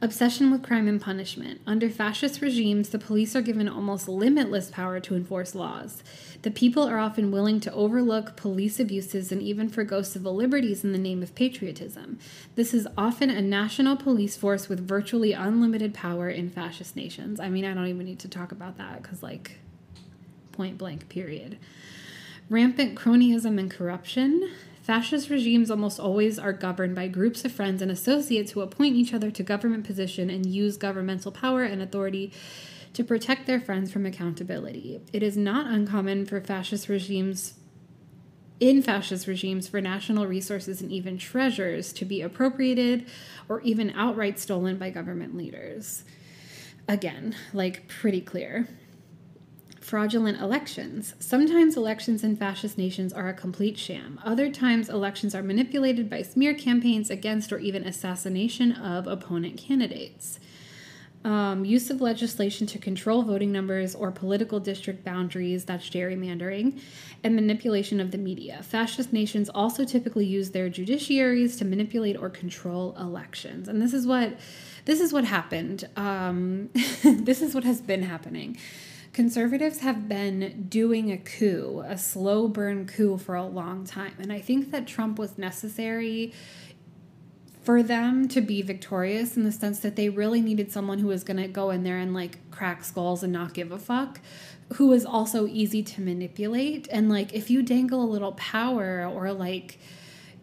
obsession 0.02 0.52
with 0.52 0.62
crime 0.62 0.88
and 0.88 1.02
punishment. 1.02 1.62
Under 1.66 1.90
fascist 1.90 2.42
regimes, 2.42 2.90
the 2.90 3.00
police 3.00 3.36
are 3.36 3.42
given 3.42 3.68
almost 3.68 4.08
limitless 4.08 4.70
power 4.70 5.00
to 5.00 5.16
enforce 5.16 5.56
laws. 5.56 6.04
The 6.44 6.52
people 6.52 6.84
are 6.84 7.00
often 7.00 7.32
willing 7.32 7.60
to 7.62 7.74
overlook 7.74 8.36
police 8.36 8.80
abuses 8.80 9.32
and 9.32 9.42
even 9.42 9.70
forgo 9.70 10.02
civil 10.02 10.36
liberties 10.36 10.84
in 10.84 10.92
the 10.92 10.98
name 10.98 11.24
of 11.24 11.34
patriotism. 11.36 12.20
This 12.56 12.74
is 12.74 12.88
often 12.98 13.30
a 13.30 13.42
national 13.42 13.98
police 13.98 14.38
force 14.38 14.70
with 14.70 14.88
virtually 14.88 15.34
unlimited 15.34 15.94
power 15.94 16.30
in 16.30 16.50
fascist 16.50 16.96
nations. 16.96 17.40
I 17.40 17.50
mean, 17.50 17.66
I 17.66 17.74
don't 17.74 17.88
even 17.88 18.06
need 18.06 18.20
to 18.20 18.30
talk 18.30 18.52
about 18.52 18.78
that 18.78 19.02
because, 19.02 19.24
like, 19.24 19.60
point 20.52 20.78
blank, 20.78 21.10
period. 21.10 21.58
Rampant 22.50 22.96
cronyism 22.96 23.60
and 23.60 23.70
corruption. 23.70 24.50
Fascist 24.82 25.30
regimes 25.30 25.70
almost 25.70 26.00
always 26.00 26.40
are 26.40 26.54
governed 26.54 26.96
by 26.96 27.10
groups 27.10 27.44
of 27.44 27.52
friends 27.52 27.82
and 27.82 27.92
associates 27.92 28.52
who 28.52 28.62
appoint 28.62 28.96
each 28.96 29.14
other 29.14 29.30
to 29.30 29.44
government 29.44 29.86
position 29.86 30.30
and 30.30 30.46
use 30.46 30.78
governmental 30.78 31.32
power 31.32 31.64
and 31.64 31.82
authority 31.82 32.32
to 32.98 33.04
protect 33.04 33.46
their 33.46 33.60
friends 33.60 33.92
from 33.92 34.08
accountability. 34.08 35.00
It 35.14 35.22
is 35.22 35.38
not 35.38 35.68
uncommon 35.68 36.26
for 36.26 36.42
fascist 36.42 36.90
regimes 36.90 37.54
in 38.60 38.82
fascist 38.82 39.28
regimes 39.28 39.68
for 39.68 39.80
national 39.80 40.26
resources 40.26 40.82
and 40.82 40.92
even 40.92 41.20
treasures 41.20 41.94
to 41.94 42.06
be 42.06 42.24
appropriated 42.24 43.06
or 43.48 43.62
even 43.62 43.92
outright 43.92 44.40
stolen 44.40 44.80
by 44.80 44.90
government 44.90 45.38
leaders. 45.38 46.06
Again, 46.88 47.36
like 47.54 47.88
pretty 47.88 48.20
clear 48.20 48.68
fraudulent 49.80 50.42
elections. 50.42 51.14
Sometimes 51.20 51.78
elections 51.78 52.24
in 52.24 52.36
fascist 52.36 52.80
nations 52.80 53.14
are 53.14 53.30
a 53.30 53.34
complete 53.34 53.78
sham. 53.78 54.20
Other 54.26 54.50
times, 54.50 54.90
elections 54.90 55.36
are 55.36 55.44
manipulated 55.44 56.10
by 56.10 56.24
smear 56.24 56.56
campaigns 56.56 57.12
against 57.12 57.54
or 57.54 57.60
even 57.60 57.86
assassination 57.86 58.72
of 58.72 59.06
opponent 59.06 59.56
candidates. 59.56 60.40
Um, 61.28 61.66
use 61.66 61.90
of 61.90 62.00
legislation 62.00 62.68
to 62.68 62.80
control 62.80 63.22
voting 63.22 63.52
numbers 63.52 63.94
or 63.94 64.12
political 64.12 64.62
district 64.62 65.04
boundaries, 65.04 65.66
that's 65.66 65.90
gerrymandering, 65.90 66.80
and 67.22 67.36
manipulation 67.36 68.00
of 68.00 68.12
the 68.12 68.18
media. 68.18 68.64
Fascist 68.64 69.12
nations 69.12 69.50
also 69.50 69.84
typically 69.84 70.26
use 70.26 70.52
their 70.52 70.70
judiciaries 70.70 71.58
to 71.58 71.66
manipulate 71.66 72.16
or 72.16 72.30
control 72.30 72.96
elections. 72.98 73.68
And 73.68 73.82
this 73.82 73.94
is 73.94 74.08
what 74.08 74.40
this 74.86 75.02
is 75.02 75.12
what 75.12 75.26
happened. 75.26 75.90
Um, 75.98 76.70
this 77.04 77.42
is 77.42 77.54
what 77.54 77.66
has 77.66 77.82
been 77.82 78.04
happening 78.04 78.58
conservatives 79.18 79.80
have 79.80 80.08
been 80.08 80.68
doing 80.70 81.12
a 81.12 81.18
coup, 81.18 81.84
a 81.88 81.98
slow 81.98 82.48
burn 82.48 82.86
coup 82.86 83.18
for 83.18 83.34
a 83.34 83.44
long 83.44 83.84
time. 83.84 84.14
And 84.20 84.32
I 84.32 84.40
think 84.40 84.70
that 84.70 84.86
Trump 84.86 85.18
was 85.18 85.40
necessary 85.40 86.34
for 87.68 87.84
them 87.84 88.30
to 88.30 88.40
be 88.40 88.62
victorious 88.62 89.36
in 89.36 89.44
the 89.44 89.52
sense 89.52 89.80
that 89.80 89.98
they 89.98 90.08
really 90.08 90.40
needed 90.40 90.72
someone 90.72 91.00
who 91.00 91.08
was 91.08 91.26
going 91.26 91.36
to 91.36 91.50
go 91.50 91.70
in 91.70 91.84
there 91.84 91.98
and 91.98 92.14
like 92.14 92.38
crack 92.50 92.82
skulls 92.82 93.24
and 93.24 93.34
not 93.34 93.54
give 93.54 93.74
a 93.74 93.78
fuck 93.78 94.22
who 94.76 94.94
is 94.94 95.06
also 95.06 95.46
easy 95.48 95.84
to 95.84 96.00
manipulate 96.00 96.88
and 96.94 97.10
like 97.10 97.34
if 97.34 97.50
you 97.50 97.62
dangle 97.62 98.02
a 98.02 98.08
little 98.08 98.32
power 98.32 99.06
or 99.06 99.34
like 99.34 99.80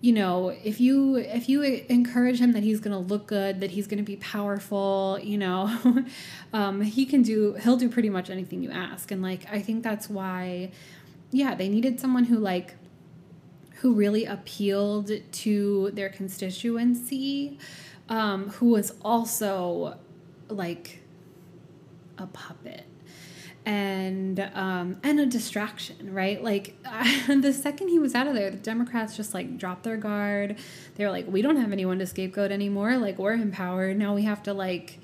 you 0.02 0.12
know, 0.12 0.50
if 0.62 0.82
you 0.82 1.16
if 1.16 1.48
you 1.48 1.62
encourage 1.62 2.38
him 2.38 2.52
that 2.52 2.62
he's 2.62 2.78
going 2.78 2.92
to 2.92 2.98
look 2.98 3.26
good, 3.26 3.60
that 3.60 3.70
he's 3.70 3.86
going 3.86 3.96
to 3.96 4.04
be 4.04 4.16
powerful, 4.16 5.18
you 5.22 5.38
know, 5.38 6.04
um, 6.52 6.82
he 6.82 7.06
can 7.06 7.22
do 7.22 7.54
he'll 7.54 7.78
do 7.78 7.88
pretty 7.88 8.10
much 8.10 8.28
anything 8.28 8.62
you 8.62 8.70
ask. 8.70 9.10
And 9.10 9.22
like 9.22 9.50
I 9.50 9.62
think 9.62 9.82
that's 9.82 10.10
why, 10.10 10.72
yeah, 11.30 11.54
they 11.54 11.70
needed 11.70 12.00
someone 12.00 12.24
who 12.24 12.36
like 12.36 12.74
who 13.84 13.92
really 13.92 14.24
appealed 14.24 15.10
to 15.30 15.90
their 15.92 16.08
constituency, 16.08 17.58
um, 18.08 18.48
who 18.48 18.70
was 18.70 18.94
also 19.02 19.98
like 20.48 21.02
a 22.16 22.26
puppet 22.28 22.86
and 23.66 24.40
um, 24.54 24.96
and 25.02 25.20
a 25.20 25.26
distraction, 25.26 26.14
right? 26.14 26.42
Like 26.42 26.82
the 27.28 27.52
second 27.52 27.88
he 27.88 27.98
was 27.98 28.14
out 28.14 28.26
of 28.26 28.32
there, 28.32 28.50
the 28.50 28.56
Democrats 28.56 29.18
just 29.18 29.34
like 29.34 29.58
dropped 29.58 29.82
their 29.82 29.98
guard. 29.98 30.56
They 30.94 31.04
were 31.04 31.10
like, 31.10 31.26
"We 31.28 31.42
don't 31.42 31.56
have 31.56 31.70
anyone 31.70 31.98
to 31.98 32.06
scapegoat 32.06 32.50
anymore. 32.50 32.96
Like 32.96 33.18
we're 33.18 33.34
empowered 33.34 33.98
now. 33.98 34.14
We 34.14 34.22
have 34.22 34.42
to 34.44 34.54
like." 34.54 34.98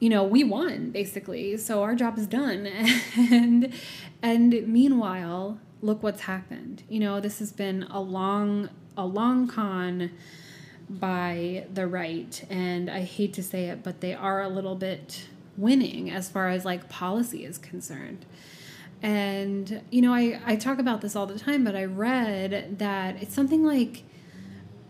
You 0.00 0.08
know, 0.08 0.24
we 0.24 0.44
won 0.44 0.90
basically, 0.90 1.58
so 1.58 1.82
our 1.82 1.94
job 1.94 2.18
is 2.18 2.26
done. 2.26 2.66
and 3.16 3.72
and 4.22 4.66
meanwhile, 4.66 5.60
look 5.82 6.02
what's 6.02 6.22
happened. 6.22 6.82
You 6.88 7.00
know, 7.00 7.20
this 7.20 7.38
has 7.38 7.52
been 7.52 7.84
a 7.84 8.00
long 8.00 8.68
a 8.96 9.04
long 9.04 9.48
con 9.48 10.10
by 10.88 11.66
the 11.72 11.86
right, 11.86 12.44
and 12.50 12.90
I 12.90 13.02
hate 13.02 13.32
to 13.34 13.42
say 13.42 13.66
it, 13.66 13.82
but 13.82 14.00
they 14.00 14.14
are 14.14 14.42
a 14.42 14.48
little 14.48 14.74
bit 14.74 15.26
winning 15.56 16.10
as 16.10 16.28
far 16.28 16.48
as 16.48 16.64
like 16.64 16.88
policy 16.88 17.44
is 17.44 17.58
concerned. 17.58 18.24
And, 19.02 19.82
you 19.90 20.02
know, 20.02 20.12
I, 20.12 20.40
I 20.44 20.56
talk 20.56 20.78
about 20.78 21.00
this 21.00 21.16
all 21.16 21.26
the 21.26 21.38
time, 21.38 21.64
but 21.64 21.74
I 21.74 21.84
read 21.84 22.78
that 22.78 23.22
it's 23.22 23.34
something 23.34 23.64
like 23.64 24.02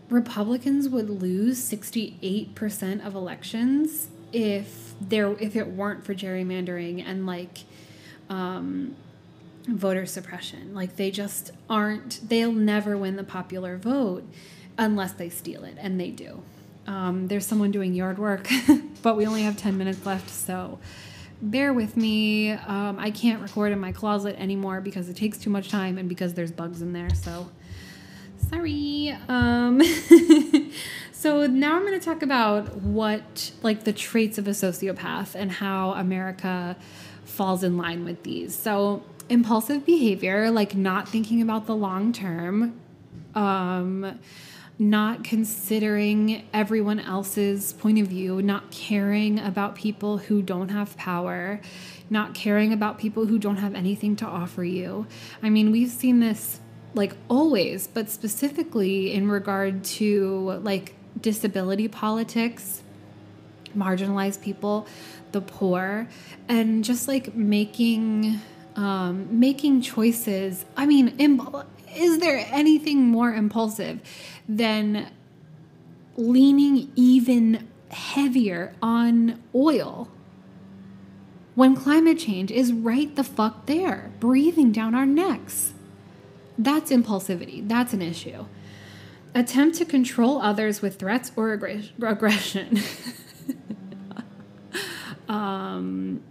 Republicans 0.09 0.89
would 0.89 1.09
lose 1.09 1.57
68% 1.59 3.05
of 3.05 3.15
elections 3.15 4.09
if 4.33 4.93
there 4.99 5.31
if 5.39 5.55
it 5.55 5.67
weren't 5.67 6.05
for 6.05 6.13
gerrymandering 6.13 7.03
and 7.05 7.25
like 7.25 7.59
um, 8.29 8.95
voter 9.67 10.05
suppression. 10.05 10.73
Like 10.73 10.95
they 10.95 11.11
just 11.11 11.51
aren't 11.69 12.27
they'll 12.27 12.51
never 12.51 12.97
win 12.97 13.15
the 13.15 13.23
popular 13.23 13.77
vote 13.77 14.23
unless 14.77 15.13
they 15.13 15.29
steal 15.29 15.63
it 15.63 15.77
and 15.79 15.99
they 15.99 16.09
do. 16.09 16.41
Um, 16.87 17.27
there's 17.27 17.45
someone 17.45 17.71
doing 17.71 17.93
yard 17.93 18.17
work, 18.17 18.49
but 19.01 19.15
we 19.15 19.25
only 19.25 19.43
have 19.43 19.55
10 19.55 19.77
minutes 19.77 20.05
left, 20.05 20.29
so 20.29 20.79
bear 21.41 21.73
with 21.73 21.95
me. 21.95 22.51
Um, 22.51 22.97
I 22.99 23.11
can't 23.11 23.41
record 23.41 23.71
in 23.71 23.79
my 23.79 23.91
closet 23.91 24.35
anymore 24.39 24.81
because 24.81 25.09
it 25.09 25.15
takes 25.15 25.37
too 25.37 25.49
much 25.49 25.69
time 25.69 25.97
and 25.97 26.09
because 26.09 26.33
there's 26.33 26.51
bugs 26.51 26.81
in 26.81 26.93
there, 26.93 27.13
so 27.13 27.49
sorry. 28.49 29.15
Um, 29.27 29.81
so 31.11 31.45
now 31.47 31.75
I'm 31.75 31.85
going 31.85 31.99
to 31.99 32.05
talk 32.05 32.21
about 32.21 32.77
what, 32.77 33.51
like, 33.61 33.83
the 33.83 33.93
traits 33.93 34.37
of 34.37 34.47
a 34.47 34.51
sociopath 34.51 35.35
and 35.35 35.51
how 35.51 35.91
America 35.93 36.75
falls 37.25 37.63
in 37.63 37.77
line 37.77 38.05
with 38.05 38.23
these. 38.23 38.55
So, 38.55 39.03
impulsive 39.29 39.85
behavior, 39.85 40.51
like 40.51 40.75
not 40.75 41.07
thinking 41.07 41.41
about 41.41 41.65
the 41.65 41.75
long 41.75 42.13
term. 42.13 42.79
Um, 43.33 44.19
not 44.81 45.23
considering 45.23 46.43
everyone 46.53 46.99
else's 46.99 47.73
point 47.73 47.99
of 47.99 48.07
view, 48.07 48.41
not 48.41 48.71
caring 48.71 49.37
about 49.37 49.75
people 49.75 50.17
who 50.17 50.41
don't 50.41 50.69
have 50.69 50.97
power, 50.97 51.61
not 52.09 52.33
caring 52.33 52.73
about 52.73 52.97
people 52.97 53.27
who 53.27 53.37
don't 53.37 53.57
have 53.57 53.75
anything 53.75 54.15
to 54.15 54.25
offer 54.25 54.63
you. 54.63 55.05
I 55.43 55.49
mean, 55.51 55.71
we've 55.71 55.91
seen 55.91 56.19
this 56.19 56.59
like 56.95 57.13
always, 57.29 57.85
but 57.85 58.09
specifically 58.09 59.13
in 59.13 59.29
regard 59.29 59.83
to 59.83 60.59
like 60.63 60.95
disability 61.19 61.87
politics, 61.87 62.81
marginalized 63.77 64.41
people, 64.41 64.87
the 65.31 65.41
poor, 65.41 66.07
and 66.47 66.83
just 66.83 67.07
like 67.07 67.35
making 67.35 68.41
um, 68.81 69.39
making 69.39 69.81
choices. 69.81 70.65
I 70.75 70.85
mean, 70.87 71.15
is 71.95 72.17
there 72.17 72.45
anything 72.51 73.07
more 73.07 73.31
impulsive 73.33 74.01
than 74.49 75.11
leaning 76.17 76.91
even 76.95 77.67
heavier 77.89 78.73
on 78.81 79.41
oil 79.53 80.09
when 81.53 81.75
climate 81.75 82.17
change 82.17 82.49
is 82.49 82.73
right 82.73 83.15
the 83.15 83.23
fuck 83.23 83.67
there, 83.67 84.11
breathing 84.19 84.71
down 84.71 84.95
our 84.95 85.05
necks? 85.05 85.73
That's 86.57 86.91
impulsivity. 86.91 87.67
That's 87.67 87.93
an 87.93 88.01
issue. 88.01 88.45
Attempt 89.35 89.77
to 89.77 89.85
control 89.85 90.41
others 90.41 90.81
with 90.81 90.97
threats 90.97 91.31
or 91.35 91.53
aggression. 91.53 92.79
um, 95.29 96.21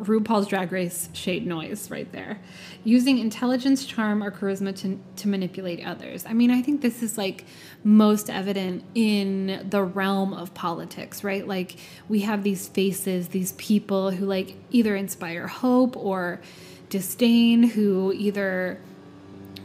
RuPaul's 0.00 0.46
Drag 0.46 0.72
Race 0.72 1.10
shade 1.12 1.46
noise 1.46 1.90
right 1.90 2.10
there. 2.10 2.40
Using 2.84 3.18
intelligence, 3.18 3.84
charm, 3.84 4.22
or 4.22 4.30
charisma 4.30 4.74
to, 4.76 4.98
to 5.16 5.28
manipulate 5.28 5.84
others. 5.84 6.24
I 6.26 6.32
mean, 6.32 6.50
I 6.50 6.62
think 6.62 6.80
this 6.80 7.02
is 7.02 7.18
like 7.18 7.44
most 7.84 8.30
evident 8.30 8.84
in 8.94 9.66
the 9.68 9.82
realm 9.82 10.32
of 10.32 10.54
politics, 10.54 11.22
right? 11.22 11.46
Like 11.46 11.76
we 12.08 12.20
have 12.20 12.42
these 12.42 12.68
faces, 12.68 13.28
these 13.28 13.52
people 13.52 14.10
who 14.10 14.24
like 14.24 14.56
either 14.70 14.96
inspire 14.96 15.46
hope 15.46 15.96
or 15.96 16.40
disdain, 16.88 17.62
who 17.62 18.12
either 18.14 18.80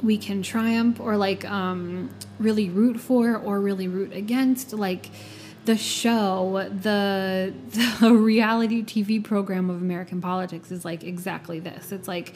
we 0.03 0.17
can 0.17 0.43
triumph 0.43 0.99
or 0.99 1.17
like 1.17 1.45
um, 1.45 2.09
really 2.39 2.69
root 2.69 2.99
for 2.99 3.37
or 3.37 3.59
really 3.59 3.87
root 3.87 4.13
against. 4.13 4.73
Like, 4.73 5.09
the 5.65 5.77
show, 5.77 6.69
the 6.81 7.53
the 7.99 8.13
reality 8.13 8.83
TV 8.83 9.23
program 9.23 9.69
of 9.69 9.77
American 9.77 10.21
politics 10.21 10.71
is 10.71 10.85
like 10.85 11.03
exactly 11.03 11.59
this. 11.59 11.91
It's 11.91 12.07
like 12.07 12.35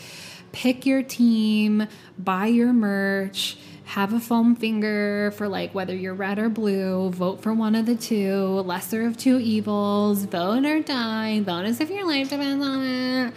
pick 0.51 0.85
your 0.85 1.03
team, 1.03 1.87
buy 2.17 2.47
your 2.47 2.73
merch, 2.73 3.57
have 3.89 4.13
a 4.13 4.19
foam 4.19 4.55
finger 4.55 5.31
for 5.35 5.47
like 5.47 5.73
whether 5.73 5.95
you're 5.95 6.13
red 6.13 6.39
or 6.39 6.49
blue, 6.49 7.09
vote 7.11 7.41
for 7.41 7.53
one 7.53 7.75
of 7.75 7.85
the 7.85 7.95
two, 7.95 8.43
lesser 8.61 9.05
of 9.05 9.17
two 9.17 9.39
evils, 9.39 10.25
vote 10.25 10.65
or 10.65 10.79
die, 10.81 11.43
as 11.47 11.79
if 11.79 11.89
your 11.89 12.07
life 12.07 12.29
depends 12.29 12.65
on 12.65 12.83
it 12.83 13.33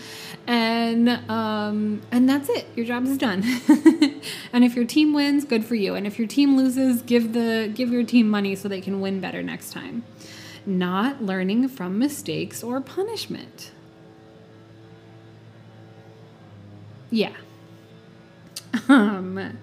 and 0.46 1.09
um, 1.30 2.03
and 2.11 2.28
that's 2.28 2.48
it. 2.48 2.66
Your 2.74 2.86
job 2.86 3.05
is 3.07 3.16
done. 3.16 3.42
and 4.53 4.64
if 4.64 4.74
your 4.74 4.84
team 4.84 5.14
wins, 5.14 5.44
good 5.44 5.64
for 5.64 5.74
you. 5.74 5.94
And 5.94 6.07
if 6.07 6.18
your 6.18 6.28
team 6.28 6.57
loses, 6.57 7.03
give 7.03 7.32
the 7.32 7.70
give 7.74 7.90
your 7.90 8.05
team 8.05 8.28
money 8.28 8.55
so 8.57 8.68
they 8.68 8.80
can 8.80 9.00
win 9.00 9.20
better 9.20 9.42
next 9.42 9.72
time. 9.72 10.05
Not 10.66 11.22
learning 11.22 11.68
from 11.68 11.98
mistakes 11.98 12.62
or 12.62 12.80
punishment. 12.80 13.70
Yeah. 17.11 17.32
Um, 18.88 19.59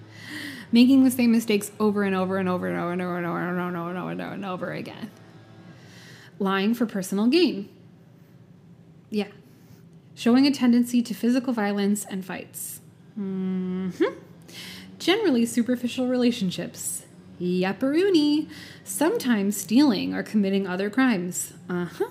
making 0.72 1.04
the 1.04 1.12
same 1.12 1.32
mistakes 1.32 1.72
over 1.80 2.04
and 2.04 2.16
over 2.16 2.38
and 2.38 2.50
over 2.50 2.68
and 2.68 2.80
over 2.80 2.92
and 2.92 3.02
over 3.02 3.18
and 3.18 3.26
over 3.26 3.40
and 3.40 3.60
over 3.60 3.68
and 3.68 3.78
over 3.78 4.12
and 4.12 4.22
over 4.22 4.34
and 4.34 4.46
over, 4.46 4.72
again. 4.72 5.12
Lying 6.40 6.74
for 6.74 6.86
personal 6.86 7.28
gain. 7.28 7.70
Yeah 9.10 9.28
showing 10.20 10.46
a 10.46 10.52
tendency 10.52 11.02
to 11.02 11.14
physical 11.14 11.54
violence 11.54 12.04
and 12.04 12.26
fights. 12.26 12.82
Mm-hmm. 13.18 14.16
Generally, 15.00 15.46
superficial 15.46 16.08
relationships. 16.08 17.06
Yapperoonie. 17.40 18.50
Sometimes 18.84 19.56
stealing 19.56 20.14
or 20.14 20.22
committing 20.22 20.68
other 20.68 20.90
crimes. 20.90 21.54
Uh 21.70 21.86
huh. 21.86 22.10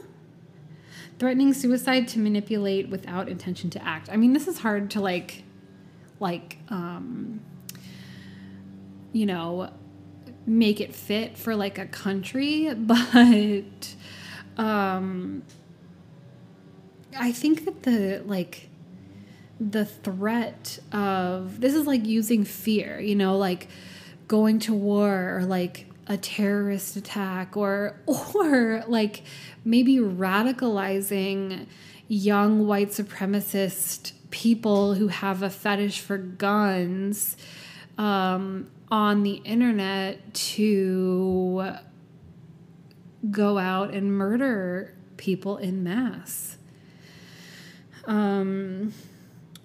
Threatening 1.19 1.53
suicide 1.53 2.09
to 2.09 2.19
manipulate 2.19 2.89
without 2.89 3.29
intention 3.29 3.69
to 3.71 3.85
act. 3.87 4.09
I 4.11 4.17
mean, 4.17 4.33
this 4.33 4.49
is 4.49 4.61
hard 4.61 4.91
to 4.93 5.01
like, 5.01 5.43
like, 6.19 6.57
um, 6.71 7.41
you 9.13 9.27
know, 9.27 9.71
make 10.47 10.81
it 10.81 10.95
fit 10.95 11.37
for 11.37 11.55
like 11.57 11.79
a 11.79 11.87
country, 11.87 12.73
but, 12.77 13.95
um, 14.57 15.43
I 17.17 17.33
think 17.33 17.65
that 17.65 17.83
the 17.83 18.23
like 18.27 18.69
the 19.61 19.85
threat 19.85 20.79
of 20.93 21.61
this 21.61 21.75
is 21.75 21.87
like 21.87 22.07
using 22.07 22.45
fear, 22.45 23.01
you 23.01 23.17
know, 23.17 23.37
like 23.37 23.69
going 24.29 24.61
to 24.61 24.75
war 24.75 25.37
or 25.37 25.45
like 25.45 25.87
a 26.07 26.17
terrorist 26.17 26.97
attack 26.97 27.57
or 27.57 27.99
or 28.35 28.85
like 28.87 29.23
maybe 29.65 29.97
radicalizing 29.97 31.67
young 32.09 32.67
white 32.67 32.89
supremacist 32.91 34.13
people 34.31 34.95
who 34.95 35.09
have 35.09 35.43
a 35.43 35.51
fetish 35.51 36.01
for 36.01 36.17
guns 36.19 37.37
um, 37.99 38.71
on 38.91 39.23
the 39.23 39.35
internet 39.45 40.33
to 40.35 41.73
go 43.31 43.59
out 43.59 43.93
and 43.93 44.13
murder 44.13 44.95
people 45.17 45.57
in 45.57 45.83
mass. 45.83 46.57
Um, 48.07 48.95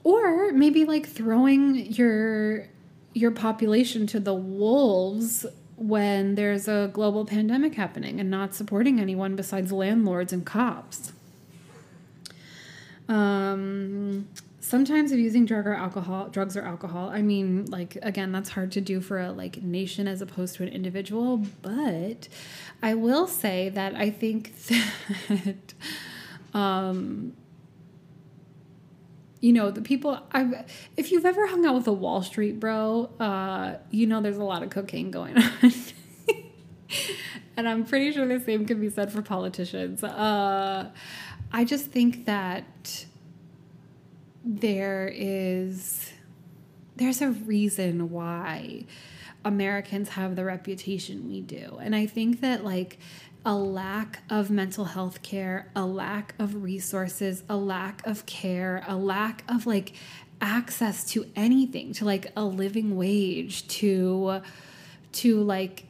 or 0.04 0.52
maybe 0.52 0.84
like 0.86 1.08
throwing 1.08 1.76
your 1.94 2.68
your 3.14 3.32
population 3.32 4.08
to 4.08 4.20
the 4.20 4.34
wolves 4.34 5.46
when 5.78 6.36
there's 6.36 6.68
a 6.68 6.90
global 6.94 7.26
pandemic 7.26 7.76
happening 7.76 8.20
and 8.20 8.30
not 8.30 8.56
supporting 8.56 9.00
anyone 9.00 9.36
besides 9.36 9.72
landlords 9.72 10.34
and 10.34 10.46
cops. 10.46 11.14
Um, 13.08 14.28
sometimes 14.74 15.12
of 15.12 15.20
using 15.20 15.46
drug 15.46 15.68
or 15.68 15.76
alcohol, 15.76 16.30
drugs 16.30 16.58
or 16.58 16.64
alcohol. 16.64 17.08
I 17.08 17.22
mean, 17.22 17.66
like 17.66 17.96
again, 18.02 18.32
that's 18.32 18.50
hard 18.50 18.72
to 18.72 18.82
do 18.82 19.02
for 19.02 19.20
a 19.20 19.32
like 19.32 19.62
nation 19.62 20.08
as 20.08 20.20
opposed 20.20 20.56
to 20.56 20.64
an 20.64 20.70
individual. 20.70 21.46
But 21.62 22.28
I 22.82 22.96
will 22.96 23.28
say 23.28 23.70
that 23.70 23.94
I 23.94 24.10
think 24.10 24.52
that, 25.28 25.76
um, 26.56 27.34
you 29.42 29.54
know, 29.54 29.70
the 29.70 29.84
people 29.84 30.20
I've 30.32 30.66
if 30.98 31.12
you've 31.12 31.28
ever 31.28 31.46
hung 31.46 31.68
out 31.68 31.76
with 31.76 31.88
a 31.88 31.94
Wall 31.94 32.24
Street 32.24 32.60
bro, 32.60 33.12
uh, 33.20 33.76
you 33.92 34.08
know 34.08 34.22
there's 34.22 34.38
a 34.38 34.44
lot 34.44 34.64
of 34.64 34.72
cocaine 34.72 35.12
going 35.12 35.38
on. 35.62 35.74
and 37.58 37.70
I'm 37.70 37.86
pretty 37.86 38.12
sure 38.12 38.28
the 38.28 38.44
same 38.44 38.66
can 38.66 38.82
be 38.82 38.90
said 38.90 39.14
for 39.14 39.22
politicians. 39.22 40.04
Uh, 40.04 40.90
I 41.52 41.64
just 41.64 41.92
think 41.92 42.26
that 42.26 43.06
there 44.44 45.12
is 45.14 46.12
there's 46.96 47.22
a 47.22 47.32
reason 47.32 48.12
why 48.12 48.86
Americans 49.46 50.10
have 50.10 50.36
the 50.36 50.46
reputation 50.46 51.28
we 51.28 51.41
do. 51.41 51.78
And 51.82 51.96
I 51.96 52.06
think 52.06 52.41
that 52.41 52.64
like 52.64 53.00
a 53.46 53.56
lack 53.56 54.24
of 54.30 54.50
mental 54.50 54.86
health 54.86 55.22
care, 55.22 55.70
a 55.76 55.86
lack 55.86 56.34
of 56.39 56.64
resources, 56.64 57.44
a 57.50 57.58
lack 57.58 58.06
of 58.06 58.26
care, 58.26 58.84
a 58.88 58.96
lack 58.96 59.44
of 59.50 59.66
like 59.66 59.94
access 60.39 61.04
to 61.12 61.26
anything, 61.36 61.94
to 61.94 62.06
like 62.06 62.32
a 62.36 62.46
living 62.46 62.96
wage, 62.96 63.68
to 63.68 64.41
to 65.14 65.41
like 65.41 65.86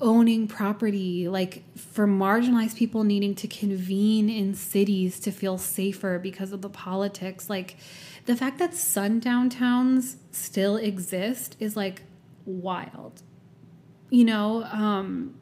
owning 0.00 0.46
property, 0.46 1.28
like 1.28 1.62
for 1.76 2.06
marginalized 2.06 2.76
people 2.76 3.04
needing 3.04 3.34
to 3.36 3.48
convene 3.48 4.28
in 4.28 4.54
cities 4.54 5.18
to 5.20 5.30
feel 5.30 5.58
safer 5.58 6.18
because 6.18 6.52
of 6.52 6.62
the 6.62 6.68
politics. 6.68 7.48
Like 7.48 7.76
the 8.26 8.36
fact 8.36 8.58
that 8.58 8.74
sundown 8.74 9.48
towns 9.48 10.16
still 10.30 10.76
exist 10.76 11.56
is 11.58 11.76
like 11.76 12.02
wild. 12.44 13.22
You 14.10 14.24
know, 14.24 14.64
um, 14.64 15.34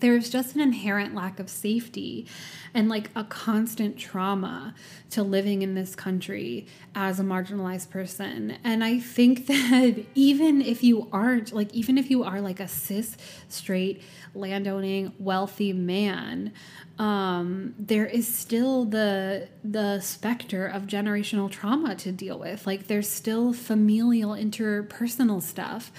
there's 0.00 0.30
just 0.30 0.54
an 0.54 0.60
inherent 0.60 1.14
lack 1.14 1.38
of 1.38 1.48
safety 1.48 2.26
and 2.74 2.88
like 2.88 3.10
a 3.14 3.24
constant 3.24 3.96
trauma 3.96 4.74
to 5.10 5.22
living 5.22 5.62
in 5.62 5.74
this 5.74 5.94
country 5.94 6.66
as 6.94 7.18
a 7.20 7.22
marginalized 7.22 7.90
person. 7.90 8.56
And 8.64 8.82
I 8.82 8.98
think 8.98 9.46
that 9.48 10.04
even 10.14 10.62
if 10.62 10.82
you 10.82 11.08
aren't, 11.12 11.52
like, 11.52 11.72
even 11.74 11.98
if 11.98 12.10
you 12.10 12.24
are 12.24 12.40
like 12.40 12.60
a 12.60 12.68
cis, 12.68 13.16
straight, 13.48 14.02
landowning, 14.34 15.12
wealthy 15.18 15.72
man, 15.72 16.52
um, 16.98 17.74
there 17.78 18.04
is 18.04 18.28
still 18.28 18.84
the 18.84 19.48
the 19.64 20.00
specter 20.00 20.66
of 20.66 20.82
generational 20.82 21.50
trauma 21.50 21.94
to 21.96 22.12
deal 22.12 22.38
with. 22.38 22.66
Like 22.66 22.88
there's 22.88 23.08
still 23.08 23.54
familial 23.54 24.32
interpersonal 24.32 25.40
stuff 25.40 25.90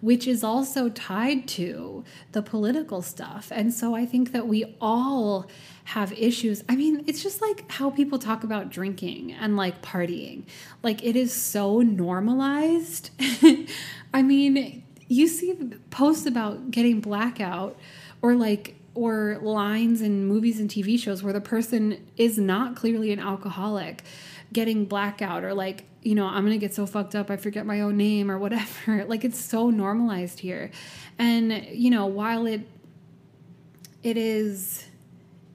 which 0.00 0.26
is 0.26 0.42
also 0.42 0.88
tied 0.88 1.46
to 1.46 2.04
the 2.32 2.42
political 2.42 3.02
stuff. 3.02 3.52
And 3.54 3.72
so 3.72 3.94
I 3.94 4.06
think 4.06 4.32
that 4.32 4.46
we 4.46 4.76
all 4.80 5.46
have 5.84 6.12
issues. 6.12 6.64
I 6.68 6.76
mean, 6.76 7.04
it's 7.06 7.22
just 7.22 7.42
like 7.42 7.70
how 7.70 7.90
people 7.90 8.18
talk 8.18 8.44
about 8.44 8.70
drinking 8.70 9.32
and 9.32 9.56
like 9.56 9.82
partying. 9.82 10.44
Like 10.82 11.04
it 11.04 11.16
is 11.16 11.32
so 11.32 11.80
normalized. 11.80 13.10
I 14.14 14.22
mean, 14.22 14.82
you 15.08 15.26
see 15.26 15.54
posts 15.90 16.26
about 16.26 16.70
getting 16.70 17.00
blackout 17.00 17.76
or 18.22 18.34
like 18.34 18.76
or 18.94 19.38
lines 19.40 20.02
in 20.02 20.26
movies 20.26 20.58
and 20.58 20.68
TV 20.68 20.98
shows 20.98 21.22
where 21.22 21.32
the 21.32 21.40
person 21.40 22.06
is 22.16 22.38
not 22.38 22.74
clearly 22.74 23.12
an 23.12 23.20
alcoholic 23.20 24.02
getting 24.52 24.84
blackout 24.84 25.44
or 25.44 25.54
like 25.54 25.84
you 26.02 26.14
know, 26.14 26.26
I'm 26.26 26.48
to 26.48 26.56
get 26.56 26.72
so 26.72 26.86
fucked 26.86 27.14
up 27.14 27.30
I 27.30 27.36
forget 27.36 27.66
my 27.66 27.80
own 27.82 27.96
name 27.96 28.30
or 28.30 28.38
whatever. 28.38 29.04
Like 29.10 29.24
it's 29.24 29.38
so 29.38 29.70
normalized 29.70 30.40
here. 30.40 30.70
And 31.18 31.66
you 31.72 31.90
know, 31.90 32.06
while 32.06 32.46
it 32.46 32.66
it 34.02 34.16
is 34.16 34.86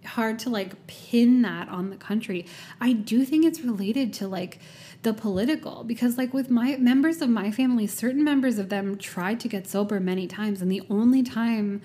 hard 0.06 0.38
to 0.40 0.50
like 0.50 0.88
pin 0.88 1.42
that 1.42 1.68
on 1.70 1.90
the 1.90 1.96
country, 1.96 2.46
I 2.80 2.94
do 2.94 3.26
think 3.26 3.46
it's 3.46 3.62
related 3.62 4.14
to 4.14 4.28
like 4.28 4.60
the 5.02 5.14
political 5.14 5.84
because 5.84 6.18
like 6.18 6.34
with 6.34 6.50
my 6.50 6.78
members 6.78 7.22
of 7.22 7.30
my 7.30 7.52
family, 7.52 7.88
certain 7.88 8.24
members 8.24 8.58
of 8.60 8.70
them 8.70 8.98
tried 8.98 9.40
to 9.42 9.48
get 9.48 9.68
sober 9.68 10.00
many 10.00 10.28
times 10.28 10.62
and 10.62 10.72
the 10.72 10.84
only 10.90 11.24
time 11.24 11.82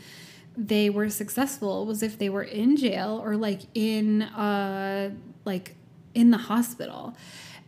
they 0.57 0.91
were 0.91 1.09
successful 1.09 1.87
was 1.87 2.03
if 2.03 2.19
they 2.19 2.29
were 2.29 2.43
in 2.43 2.77
jail 2.77 3.21
or 3.23 3.37
like 3.37 3.63
in 3.75 4.23
uh 4.23 5.11
like 5.45 5.77
in 6.15 6.31
the 6.31 6.39
hospital. 6.39 7.17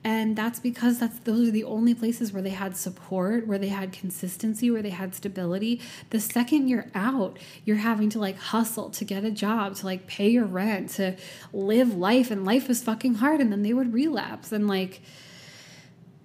And 0.04 0.34
that's 0.34 0.58
because 0.58 0.98
that's 0.98 1.20
those 1.20 1.48
are 1.48 1.52
the 1.52 1.62
only 1.62 1.94
places 1.94 2.32
where 2.32 2.42
they 2.42 2.50
had 2.50 2.76
support 2.76 3.46
where 3.46 3.58
they 3.58 3.68
had 3.68 3.92
consistency 3.92 4.68
where 4.70 4.82
they 4.82 4.90
had 4.90 5.14
stability. 5.14 5.80
The 6.10 6.18
second 6.18 6.66
you're 6.66 6.88
out 6.94 7.38
you're 7.64 7.76
having 7.76 8.10
to 8.10 8.18
like 8.18 8.36
hustle 8.36 8.90
to 8.90 9.04
get 9.04 9.24
a 9.24 9.30
job 9.30 9.76
to 9.76 9.86
like 9.86 10.08
pay 10.08 10.28
your 10.28 10.44
rent 10.44 10.90
to 10.90 11.16
live 11.52 11.94
life 11.94 12.32
and 12.32 12.44
life 12.44 12.66
was 12.66 12.82
fucking 12.82 13.16
hard 13.16 13.40
and 13.40 13.52
then 13.52 13.62
they 13.62 13.72
would 13.72 13.92
relapse. 13.92 14.50
And 14.50 14.66
like 14.66 15.02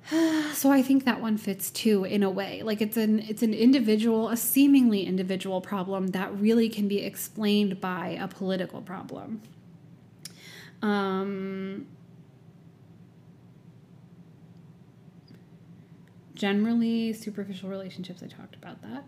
so 0.54 0.72
i 0.72 0.82
think 0.82 1.06
that 1.06 1.22
one 1.22 1.38
fits 1.38 1.70
too 1.70 2.04
in 2.04 2.24
a 2.24 2.32
way. 2.32 2.64
Like 2.64 2.82
it's 2.82 2.98
an 2.98 3.20
it's 3.20 3.44
an 3.44 3.54
individual 3.54 4.30
a 4.30 4.38
seemingly 4.38 5.04
individual 5.06 5.62
problem 5.62 6.08
that 6.08 6.36
really 6.40 6.70
can 6.70 6.88
be 6.88 7.04
explained 7.04 7.80
by 7.80 8.18
a 8.20 8.28
political 8.28 8.82
problem. 8.82 9.44
Um 10.82 11.86
generally 16.38 17.14
superficial 17.14 17.70
relationships 17.70 18.22
i 18.24 18.28
talked 18.28 18.56
about 18.56 18.82
that. 18.82 19.04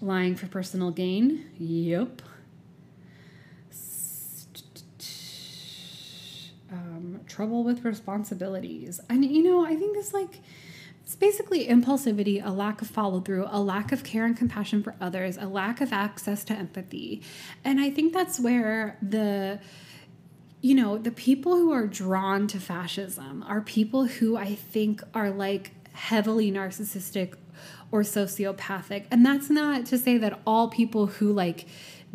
Lying 0.00 0.34
for 0.34 0.48
personal 0.48 0.90
gain. 0.90 1.46
Yep 1.58 2.22
um, 6.72 7.20
trouble 7.26 7.62
with 7.62 7.84
responsibilities. 7.84 9.00
And 9.08 9.24
you 9.24 9.42
know 9.42 9.64
i 9.64 9.76
think 9.76 9.94
this 9.94 10.12
like 10.12 10.40
it's 11.04 11.16
basically 11.16 11.66
impulsivity, 11.66 12.40
a 12.42 12.50
lack 12.50 12.80
of 12.80 12.88
follow 12.88 13.20
through, 13.20 13.46
a 13.50 13.60
lack 13.60 13.92
of 13.92 14.02
care 14.02 14.24
and 14.24 14.34
compassion 14.34 14.82
for 14.82 14.94
others, 14.98 15.36
a 15.36 15.46
lack 15.46 15.82
of 15.82 15.92
access 15.92 16.42
to 16.44 16.54
empathy. 16.54 17.20
And 17.64 17.80
I 17.80 17.90
think 17.90 18.14
that's 18.14 18.40
where 18.40 18.96
the 19.02 19.58
you 20.62 20.76
know, 20.76 20.96
the 20.96 21.10
people 21.10 21.56
who 21.56 21.72
are 21.72 21.88
drawn 21.88 22.46
to 22.46 22.60
fascism 22.60 23.44
are 23.48 23.60
people 23.60 24.04
who 24.04 24.36
I 24.36 24.54
think 24.54 25.02
are 25.12 25.28
like 25.28 25.72
heavily 25.92 26.50
narcissistic 26.52 27.34
or 27.90 28.02
sociopathic. 28.02 29.06
And 29.10 29.26
that's 29.26 29.50
not 29.50 29.84
to 29.86 29.98
say 29.98 30.16
that 30.18 30.40
all 30.46 30.68
people 30.68 31.06
who 31.06 31.32
like 31.32 31.66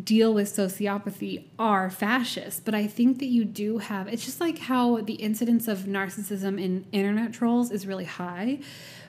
deal 0.02 0.34
with 0.34 0.48
sociopathy 0.48 1.43
are 1.60 1.89
fascist, 1.89 2.64
but 2.64 2.74
I 2.74 2.88
think 2.88 3.20
that 3.20 3.26
you 3.26 3.43
do 3.43 3.80
have 3.80 4.08
it's 4.08 4.24
just 4.24 4.39
like 4.39 4.60
how 4.60 5.02
the 5.02 5.16
incidence 5.16 5.68
of 5.68 5.80
narcissism 5.80 6.62
in 6.62 6.86
internet 6.93 7.34
trolls 7.34 7.70
is 7.70 7.86
really 7.86 8.06
high 8.06 8.60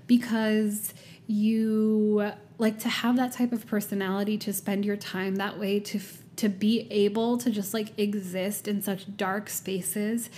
because 0.09 0.95
you 1.28 2.32
like 2.59 2.80
to 2.80 2.89
have 2.89 3.16
that 3.16 3.32
type 3.32 3.53
of 3.53 3.66
personality 3.66 4.36
to 4.39 4.53
spend 4.53 4.84
your 4.84 4.97
time 4.97 5.36
that 5.36 5.59
way 5.59 5.78
to 5.78 6.01
to 6.39 6.49
be 6.49 6.86
able 6.91 7.36
to 7.39 7.51
just 7.51 7.74
like 7.74 7.99
exist 7.99 8.66
in 8.66 8.80
such 8.80 9.16
dark 9.16 9.51
spaces, 9.51 10.30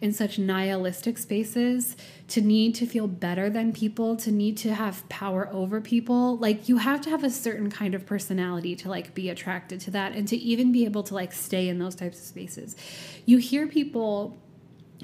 in 0.00 0.12
such 0.12 0.38
nihilistic 0.38 1.18
spaces, 1.18 1.96
to 2.28 2.40
need 2.40 2.74
to 2.76 2.86
feel 2.86 3.08
better 3.08 3.50
than 3.50 3.72
people, 3.72 4.16
to 4.16 4.30
need 4.30 4.56
to 4.56 4.72
have 4.74 5.08
power 5.08 5.48
over 5.52 5.80
people, 5.80 6.36
like 6.38 6.68
you 6.68 6.78
have 6.78 7.00
to 7.00 7.10
have 7.10 7.24
a 7.24 7.30
certain 7.30 7.70
kind 7.70 7.94
of 7.94 8.06
personality 8.06 8.76
to 8.76 8.88
like 8.88 9.14
be 9.14 9.28
attracted 9.28 9.80
to 9.80 9.90
that 9.90 10.12
and 10.12 10.28
to 10.28 10.36
even 10.36 10.70
be 10.70 10.84
able 10.84 11.02
to 11.02 11.14
like 11.14 11.32
stay 11.32 11.68
in 11.68 11.78
those 11.78 11.94
types 11.94 12.18
of 12.18 12.24
spaces. 12.24 12.76
You 13.26 13.38
hear 13.38 13.66
people 13.66 14.38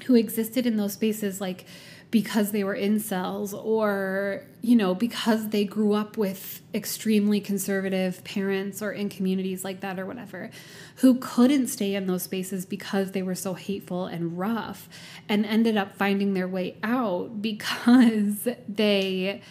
who 0.05 0.15
existed 0.15 0.65
in 0.65 0.77
those 0.77 0.93
spaces 0.93 1.39
like 1.39 1.65
because 2.15 2.53
they 2.53 2.63
were 2.63 2.77
incels 2.77 3.53
or 3.53 4.41
you 4.61 4.73
know 4.73 4.95
because 4.95 5.49
they 5.49 5.65
grew 5.65 5.91
up 5.91 6.15
with 6.15 6.61
extremely 6.73 7.41
conservative 7.41 8.23
parents 8.23 8.81
or 8.81 8.93
in 8.93 9.09
communities 9.09 9.65
like 9.65 9.81
that 9.81 9.99
or 9.99 10.05
whatever 10.05 10.49
who 10.99 11.15
couldn't 11.15 11.67
stay 11.67 11.93
in 11.93 12.07
those 12.07 12.23
spaces 12.23 12.65
because 12.65 13.11
they 13.11 13.21
were 13.21 13.35
so 13.35 13.53
hateful 13.53 14.05
and 14.05 14.39
rough 14.39 14.87
and 15.27 15.45
ended 15.45 15.75
up 15.75 15.93
finding 15.97 16.33
their 16.33 16.47
way 16.47 16.77
out 16.83 17.41
because 17.41 18.47
they 18.69 19.41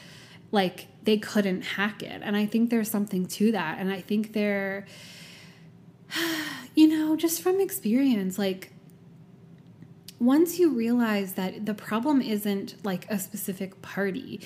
like 0.51 0.87
they 1.03 1.19
couldn't 1.19 1.61
hack 1.61 2.03
it. 2.03 2.23
And 2.25 2.35
i 2.35 2.47
think 2.47 2.71
there's 2.71 2.91
something 2.91 3.27
to 3.27 3.53
that. 3.53 3.77
And 3.79 3.93
i 3.93 4.01
think 4.01 4.33
they're 4.33 4.87
you 6.75 6.89
know 6.89 7.15
just 7.15 7.43
from 7.43 7.61
experience 7.61 8.39
like 8.39 8.74
once 10.25 10.59
you 10.59 10.71
realize 10.71 11.35
that 11.35 11.67
the 11.67 11.75
problem 11.75 12.21
isn't 12.21 12.75
like 12.85 13.07
a 13.11 13.19
specific 13.19 13.81
party 13.83 14.41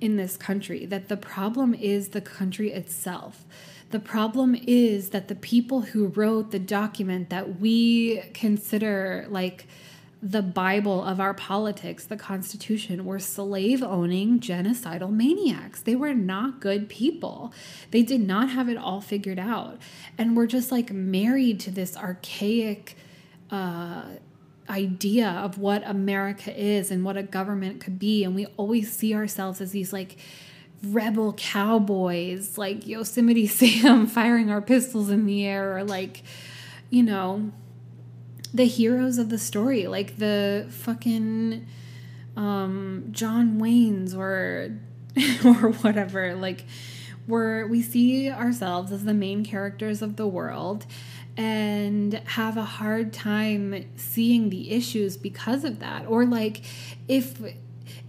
in 0.00 0.16
this 0.16 0.36
country, 0.36 0.84
that 0.86 1.08
the 1.08 1.16
problem 1.16 1.74
is 1.74 2.08
the 2.08 2.20
country 2.20 2.72
itself. 2.72 3.44
The 3.90 4.00
problem 4.00 4.54
is 4.54 5.10
that 5.10 5.28
the 5.28 5.34
people 5.34 5.82
who 5.82 6.06
wrote 6.08 6.50
the 6.50 6.58
document 6.58 7.30
that 7.30 7.60
we 7.60 8.22
consider 8.32 9.26
like 9.28 9.66
the 10.22 10.40
Bible 10.40 11.02
of 11.02 11.18
our 11.18 11.34
politics, 11.34 12.04
the 12.04 12.16
Constitution, 12.16 13.04
were 13.04 13.18
slave 13.18 13.82
owning, 13.82 14.38
genocidal 14.38 15.10
maniacs. 15.10 15.82
They 15.82 15.96
were 15.96 16.14
not 16.14 16.60
good 16.60 16.88
people. 16.88 17.52
They 17.90 18.02
did 18.02 18.20
not 18.20 18.48
have 18.50 18.68
it 18.68 18.76
all 18.76 19.00
figured 19.00 19.40
out. 19.40 19.78
And 20.16 20.36
we're 20.36 20.46
just 20.46 20.70
like 20.70 20.92
married 20.92 21.58
to 21.60 21.72
this 21.72 21.96
archaic 21.96 22.96
uh, 23.50 24.04
idea 24.68 25.28
of 25.28 25.58
what 25.58 25.82
America 25.86 26.54
is 26.56 26.90
and 26.90 27.04
what 27.04 27.16
a 27.16 27.22
government 27.22 27.80
could 27.80 27.98
be. 27.98 28.24
And 28.24 28.34
we 28.34 28.46
always 28.56 28.92
see 28.92 29.14
ourselves 29.14 29.60
as 29.60 29.72
these 29.72 29.92
like 29.92 30.16
rebel 30.82 31.32
cowboys, 31.34 32.58
like 32.58 32.86
Yosemite 32.86 33.46
Sam 33.48 34.06
firing 34.06 34.50
our 34.50 34.62
pistols 34.62 35.10
in 35.10 35.26
the 35.26 35.46
air, 35.46 35.76
or 35.76 35.84
like, 35.84 36.22
you 36.90 37.02
know, 37.02 37.50
the 38.54 38.66
heroes 38.66 39.18
of 39.18 39.28
the 39.28 39.38
story, 39.38 39.86
like 39.86 40.18
the 40.18 40.66
fucking 40.70 41.66
um, 42.36 43.08
John 43.10 43.60
Waynes 43.60 44.16
or 44.16 44.78
or 45.44 45.72
whatever. 45.72 46.34
Like 46.34 46.64
we're 47.26 47.66
we 47.66 47.82
see 47.82 48.30
ourselves 48.30 48.92
as 48.92 49.04
the 49.04 49.14
main 49.14 49.44
characters 49.44 50.02
of 50.02 50.16
the 50.16 50.26
world 50.26 50.86
and 51.36 52.14
have 52.26 52.56
a 52.56 52.64
hard 52.64 53.12
time 53.12 53.86
seeing 53.96 54.50
the 54.50 54.70
issues 54.70 55.16
because 55.16 55.64
of 55.64 55.80
that. 55.80 56.06
Or 56.06 56.26
like 56.26 56.62
if 57.08 57.40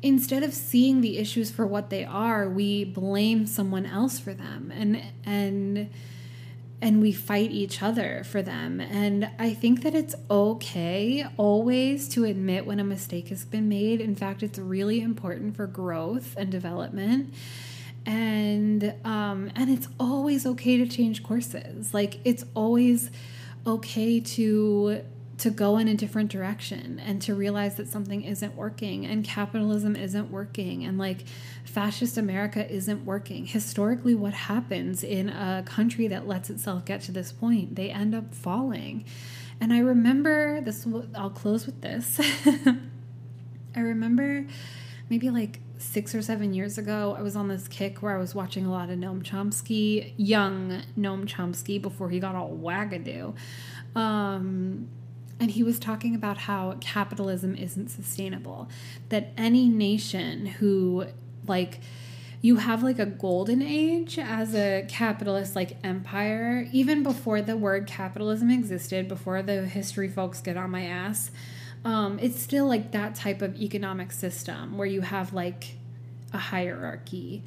instead 0.01 0.43
of 0.43 0.53
seeing 0.53 1.01
the 1.01 1.17
issues 1.17 1.49
for 1.49 1.65
what 1.65 1.89
they 1.89 2.03
are, 2.03 2.49
we 2.49 2.83
blame 2.83 3.45
someone 3.45 3.85
else 3.85 4.19
for 4.19 4.33
them 4.33 4.71
and 4.75 5.01
and 5.25 5.89
and 6.81 7.01
we 7.01 7.13
fight 7.13 7.49
each 7.49 7.81
other 7.81 8.25
for 8.25 8.41
them. 8.41 8.81
And 8.81 9.29
I 9.39 9.53
think 9.53 9.83
that 9.83 9.95
it's 9.95 10.15
okay 10.29 11.25
always 11.37 12.09
to 12.09 12.25
admit 12.25 12.65
when 12.65 12.77
a 12.81 12.83
mistake 12.83 13.29
has 13.29 13.45
been 13.45 13.69
made. 13.69 14.01
In 14.01 14.17
fact, 14.17 14.43
it's 14.43 14.59
really 14.59 14.99
important 14.99 15.55
for 15.55 15.65
growth 15.65 16.35
and 16.37 16.51
development. 16.51 17.33
And 18.05 18.93
um, 19.05 19.51
and 19.55 19.69
it's 19.69 19.87
always 19.99 20.45
okay 20.45 20.77
to 20.77 20.85
change 20.85 21.23
courses. 21.23 21.93
Like 21.93 22.19
it's 22.25 22.43
always 22.53 23.09
okay 23.65 24.19
to 24.19 25.03
to 25.37 25.49
go 25.49 25.77
in 25.77 25.87
a 25.87 25.95
different 25.95 26.31
direction 26.31 27.01
and 27.03 27.21
to 27.21 27.33
realize 27.33 27.75
that 27.75 27.87
something 27.87 28.23
isn't 28.23 28.55
working 28.55 29.05
and 29.05 29.25
capitalism 29.25 29.95
isn't 29.95 30.31
working 30.31 30.85
and 30.85 30.97
like 30.97 31.25
fascist 31.65 32.17
America 32.17 32.71
isn't 32.71 33.03
working. 33.03 33.45
Historically, 33.45 34.15
what 34.15 34.33
happens 34.33 35.03
in 35.03 35.29
a 35.29 35.63
country 35.65 36.07
that 36.07 36.27
lets 36.27 36.49
itself 36.49 36.85
get 36.85 37.01
to 37.01 37.11
this 37.11 37.31
point? 37.31 37.75
They 37.75 37.89
end 37.89 38.13
up 38.13 38.33
falling. 38.33 39.05
And 39.59 39.73
I 39.73 39.79
remember 39.79 40.61
this, 40.61 40.87
I'll 41.15 41.29
close 41.29 41.65
with 41.65 41.81
this. 41.81 42.19
I 43.75 43.79
remember 43.79 44.45
maybe 45.09 45.29
like 45.29 45.59
six 45.83 46.15
or 46.15 46.21
seven 46.21 46.53
years 46.53 46.77
ago, 46.77 47.15
I 47.17 47.21
was 47.21 47.35
on 47.35 47.47
this 47.47 47.67
kick 47.67 48.01
where 48.01 48.15
I 48.15 48.17
was 48.17 48.33
watching 48.33 48.65
a 48.65 48.71
lot 48.71 48.89
of 48.89 48.97
Noam 48.97 49.23
Chomsky, 49.23 50.13
young 50.17 50.81
Noam 50.97 51.25
Chomsky, 51.25 51.81
before 51.81 52.09
he 52.09 52.19
got 52.19 52.35
all 52.35 52.51
wagadoo. 52.51 53.35
Um, 53.95 54.87
and 55.39 55.51
he 55.51 55.63
was 55.63 55.79
talking 55.79 56.15
about 56.15 56.37
how 56.37 56.77
capitalism 56.79 57.55
isn't 57.55 57.89
sustainable, 57.89 58.69
that 59.09 59.33
any 59.37 59.67
nation 59.67 60.45
who 60.45 61.05
like 61.47 61.79
you 62.41 62.57
have 62.57 62.83
like 62.83 62.99
a 62.99 63.05
golden 63.05 63.61
age 63.61 64.19
as 64.19 64.53
a 64.53 64.85
capitalist 64.89 65.55
like 65.55 65.77
empire 65.83 66.67
even 66.73 67.01
before 67.01 67.41
the 67.41 67.55
word 67.55 67.87
capitalism 67.87 68.49
existed 68.51 69.07
before 69.07 69.41
the 69.41 69.65
history 69.65 70.09
folks 70.09 70.41
get 70.41 70.57
on 70.57 70.69
my 70.69 70.83
ass 70.83 71.31
um, 71.85 72.19
it's 72.19 72.41
still 72.41 72.65
like 72.65 72.91
that 72.91 73.15
type 73.15 73.41
of 73.41 73.59
economic 73.59 74.11
system 74.11 74.77
where 74.77 74.87
you 74.87 75.01
have 75.01 75.33
like 75.33 75.75
a 76.31 76.37
hierarchy 76.37 77.43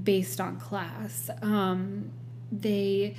based 0.00 0.40
on 0.40 0.58
class. 0.58 1.30
Um, 1.42 2.10
they 2.52 3.16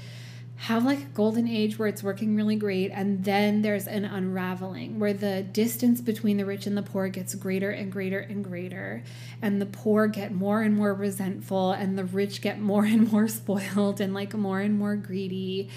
have 0.60 0.84
like 0.84 1.00
a 1.00 1.06
golden 1.06 1.48
age 1.48 1.80
where 1.80 1.88
it's 1.88 2.04
working 2.04 2.36
really 2.36 2.58
great 2.58 2.92
and 2.92 3.24
then 3.24 3.62
there's 3.62 3.88
an 3.88 4.04
unraveling 4.04 5.00
where 5.00 5.14
the 5.14 5.42
distance 5.42 6.02
between 6.02 6.36
the 6.36 6.46
rich 6.46 6.68
and 6.68 6.76
the 6.76 6.82
poor 6.82 7.08
gets 7.08 7.34
greater 7.34 7.72
and 7.72 7.90
greater 7.90 8.20
and 8.20 8.44
greater 8.44 9.02
and 9.42 9.62
the 9.62 9.66
poor 9.66 10.08
get 10.08 10.34
more 10.34 10.62
and 10.62 10.76
more 10.76 10.94
resentful 10.94 11.72
and 11.72 11.98
the 11.98 12.04
rich 12.04 12.42
get 12.42 12.60
more 12.60 12.84
and 12.84 13.10
more 13.10 13.28
spoiled 13.30 14.02
and 14.02 14.14
like 14.14 14.34
more 14.34 14.60
and 14.60 14.78
more 14.78 14.98
greedy 14.98 15.70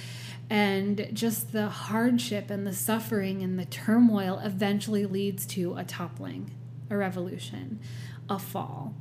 and 0.50 1.08
just 1.12 1.52
the 1.52 1.68
hardship 1.68 2.50
and 2.50 2.66
the 2.66 2.74
suffering 2.74 3.42
and 3.42 3.58
the 3.58 3.64
turmoil 3.64 4.40
eventually 4.44 5.06
leads 5.06 5.46
to 5.46 5.74
a 5.76 5.84
toppling 5.84 6.50
a 6.90 6.96
revolution 6.96 7.80
a 8.28 8.38
fall. 8.38 8.94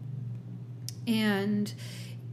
And 1.07 1.73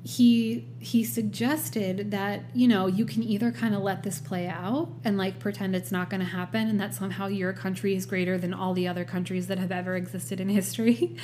he 0.04 0.66
he 0.78 1.04
suggested 1.04 2.12
that 2.12 2.42
you 2.54 2.68
know 2.68 2.86
you 2.86 3.04
can 3.04 3.22
either 3.22 3.50
kind 3.50 3.74
of 3.74 3.82
let 3.82 4.04
this 4.04 4.20
play 4.20 4.46
out 4.46 4.88
and 5.04 5.18
like 5.18 5.38
pretend 5.38 5.74
it's 5.74 5.92
not 5.92 6.09
going 6.09 6.20
to 6.20 6.26
happen 6.26 6.68
and 6.68 6.80
that 6.80 6.94
somehow 6.94 7.26
your 7.26 7.52
country 7.52 7.94
is 7.94 8.06
greater 8.06 8.38
than 8.38 8.54
all 8.54 8.72
the 8.72 8.86
other 8.88 9.04
countries 9.04 9.48
that 9.48 9.59
have 9.59 9.72
ever 9.72 9.96
existed 9.96 10.40
in 10.40 10.48
history 10.61 11.16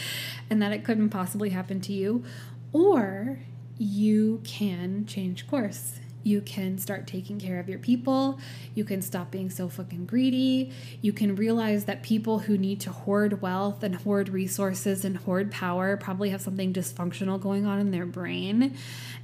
and 0.50 0.60
that 0.60 0.72
it 0.72 0.84
couldn't 0.84 1.10
possibly 1.10 1.50
happen 1.50 1.80
to 1.80 1.92
you. 1.92 2.24
Or 2.72 3.38
you 3.78 4.40
can 4.44 5.06
change 5.06 5.46
course 5.46 6.00
you 6.24 6.40
can 6.40 6.78
start 6.78 7.06
taking 7.06 7.38
care 7.38 7.60
of 7.60 7.68
your 7.68 7.78
people. 7.78 8.40
You 8.74 8.84
can 8.84 9.02
stop 9.02 9.30
being 9.30 9.50
so 9.50 9.68
fucking 9.68 10.06
greedy. 10.06 10.72
You 11.00 11.12
can 11.12 11.36
realize 11.36 11.84
that 11.84 12.02
people 12.02 12.40
who 12.40 12.58
need 12.58 12.80
to 12.80 12.90
hoard 12.90 13.40
wealth 13.42 13.82
and 13.82 13.94
hoard 13.94 14.30
resources 14.30 15.04
and 15.04 15.18
hoard 15.18 15.52
power 15.52 15.96
probably 15.96 16.30
have 16.30 16.40
something 16.40 16.72
dysfunctional 16.72 17.40
going 17.40 17.66
on 17.66 17.78
in 17.78 17.90
their 17.90 18.06
brain, 18.06 18.74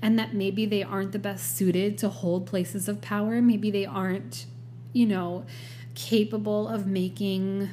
and 0.00 0.18
that 0.18 0.34
maybe 0.34 0.66
they 0.66 0.82
aren't 0.82 1.12
the 1.12 1.18
best 1.18 1.56
suited 1.56 1.98
to 1.98 2.08
hold 2.08 2.46
places 2.46 2.86
of 2.86 3.00
power. 3.00 3.40
Maybe 3.42 3.70
they 3.70 3.86
aren't, 3.86 4.44
you 4.92 5.06
know, 5.06 5.46
capable 5.94 6.68
of 6.68 6.86
making 6.86 7.70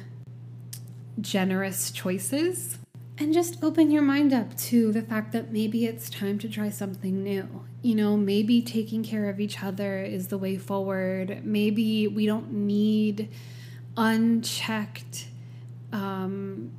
generous 1.20 1.90
choices. 1.90 2.78
And 3.20 3.34
just 3.34 3.62
open 3.64 3.90
your 3.90 4.02
mind 4.02 4.32
up 4.32 4.56
to 4.58 4.92
the 4.92 5.02
fact 5.02 5.32
that 5.32 5.52
maybe 5.52 5.84
it's 5.84 6.08
time 6.08 6.38
to 6.38 6.48
try 6.48 6.70
something 6.70 7.22
new 7.22 7.64
you 7.82 7.94
know, 7.94 8.16
maybe 8.16 8.60
taking 8.60 9.04
care 9.04 9.28
of 9.28 9.38
each 9.38 9.62
other 9.62 10.02
is 10.02 10.28
the 10.28 10.38
way 10.38 10.56
forward. 10.56 11.42
Maybe 11.44 12.08
we 12.08 12.26
don't 12.26 12.52
need 12.52 13.28
unchecked 13.96 15.28
um, 15.92 16.72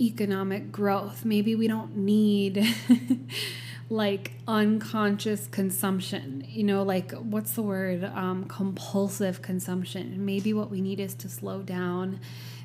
economic 0.00 0.72
growth. 0.72 1.24
Maybe 1.24 1.54
we 1.54 1.68
don't 1.68 1.96
need 1.96 2.66
like 3.90 4.32
unconscious 4.48 5.46
consumption. 5.46 6.44
You 6.48 6.64
know, 6.64 6.82
like 6.82 7.12
what's 7.12 7.52
the 7.52 7.62
word? 7.62 8.04
Um, 8.04 8.44
compulsive 8.46 9.42
consumption. 9.42 10.24
Maybe 10.24 10.52
what 10.52 10.70
we 10.70 10.80
need 10.80 11.00
is 11.00 11.14
to 11.16 11.28
slow 11.28 11.62
down. 11.62 12.20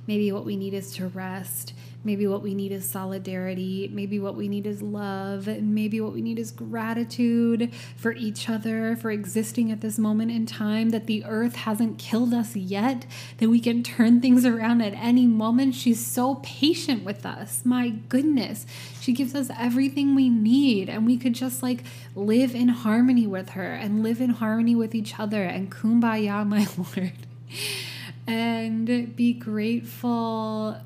Maybe 0.08 0.32
what 0.32 0.46
we 0.46 0.56
need 0.56 0.74
is 0.74 0.92
to 0.94 1.08
rest. 1.08 1.74
Maybe 2.06 2.28
what 2.28 2.44
we 2.44 2.54
need 2.54 2.72
is 2.72 2.88
solidarity. 2.88 3.90
Maybe 3.92 4.20
what 4.20 4.36
we 4.36 4.48
need 4.48 4.68
is 4.68 4.84
love. 4.84 5.48
And 5.48 5.74
maybe 5.74 6.00
what 6.00 6.14
we 6.14 6.22
need 6.22 6.38
is 6.38 6.52
gratitude 6.52 7.74
for 7.98 8.12
each 8.12 8.48
other, 8.48 8.96
for 8.96 9.10
existing 9.10 9.72
at 9.72 9.82
this 9.82 9.98
moment 9.98 10.32
in 10.32 10.46
time, 10.46 10.92
that 10.92 11.08
the 11.08 11.26
earth 11.26 11.56
hasn't 11.56 11.98
killed 11.98 12.32
us 12.32 12.56
yet, 12.56 13.08
that 13.40 13.50
we 13.50 13.60
can 13.60 13.82
turn 13.82 14.22
things 14.22 14.46
around 14.46 14.82
at 14.82 14.94
any 14.94 15.26
moment. 15.26 15.74
She's 15.74 16.06
so 16.06 16.36
patient 16.44 17.04
with 17.04 17.26
us. 17.26 17.64
My 17.66 17.90
goodness. 17.90 18.68
She 19.02 19.12
gives 19.12 19.34
us 19.34 19.50
everything 19.58 20.14
we 20.14 20.30
need. 20.30 20.90
And 20.90 21.08
we 21.08 21.18
could 21.18 21.34
just 21.34 21.64
like 21.64 21.84
live 22.14 22.54
in 22.54 22.68
harmony 22.68 23.26
with 23.26 23.50
her 23.50 23.74
and 23.74 24.04
live 24.04 24.22
in 24.22 24.30
harmony 24.30 24.76
with 24.76 24.94
each 24.94 25.20
other 25.20 25.44
and 25.44 25.72
kumbaya, 25.72 26.48
my 26.48 26.68
Lord. 26.78 27.14
and 28.28 29.16
be 29.16 29.34
grateful 29.34 30.78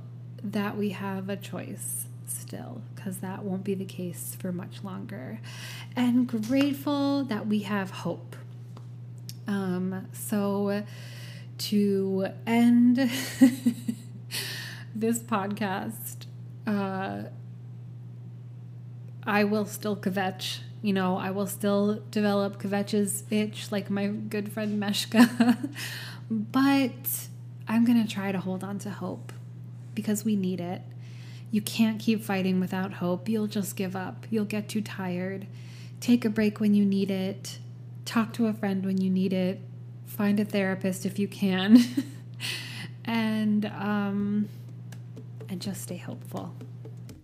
that 0.43 0.77
we 0.77 0.89
have 0.89 1.29
a 1.29 1.35
choice 1.35 2.07
still, 2.25 2.81
because 2.95 3.17
that 3.17 3.43
won't 3.43 3.63
be 3.63 3.73
the 3.73 3.85
case 3.85 4.35
for 4.39 4.51
much 4.51 4.83
longer. 4.83 5.39
And 5.95 6.27
grateful 6.27 7.23
that 7.25 7.47
we 7.47 7.59
have 7.59 7.91
hope. 7.91 8.35
Um, 9.47 10.07
so, 10.13 10.83
to 11.57 12.27
end 12.45 12.97
this 14.95 15.19
podcast, 15.19 16.25
uh, 16.67 17.23
I 19.23 19.43
will 19.43 19.65
still 19.65 19.95
kvetch. 19.95 20.59
You 20.81 20.93
know, 20.93 21.17
I 21.17 21.31
will 21.31 21.47
still 21.47 22.03
develop 22.09 22.61
kvetch's 22.61 23.23
itch 23.29 23.71
like 23.71 23.89
my 23.89 24.07
good 24.07 24.51
friend 24.51 24.81
Meshka. 24.81 25.69
but 26.31 27.27
I'm 27.67 27.85
going 27.85 28.01
to 28.01 28.11
try 28.11 28.31
to 28.31 28.39
hold 28.39 28.63
on 28.63 28.79
to 28.79 28.89
hope 28.89 29.33
because 29.99 30.23
we 30.23 30.35
need 30.35 30.61
it. 30.61 30.81
You 31.51 31.61
can't 31.61 31.99
keep 31.99 32.23
fighting 32.23 32.59
without 32.59 32.93
hope. 32.93 33.27
You'll 33.27 33.47
just 33.47 33.75
give 33.75 33.95
up. 33.95 34.25
You'll 34.29 34.45
get 34.45 34.69
too 34.69 34.81
tired. 34.81 35.47
Take 35.99 36.23
a 36.23 36.29
break 36.29 36.59
when 36.59 36.73
you 36.73 36.85
need 36.85 37.11
it. 37.11 37.59
Talk 38.05 38.31
to 38.33 38.47
a 38.47 38.53
friend 38.53 38.85
when 38.85 39.01
you 39.01 39.09
need 39.09 39.33
it. 39.33 39.59
Find 40.05 40.39
a 40.39 40.45
therapist 40.45 41.05
if 41.05 41.19
you 41.19 41.27
can. 41.27 41.83
and 43.05 43.65
um 43.65 44.47
and 45.49 45.59
just 45.61 45.81
stay 45.81 45.97
hopeful. 45.97 46.55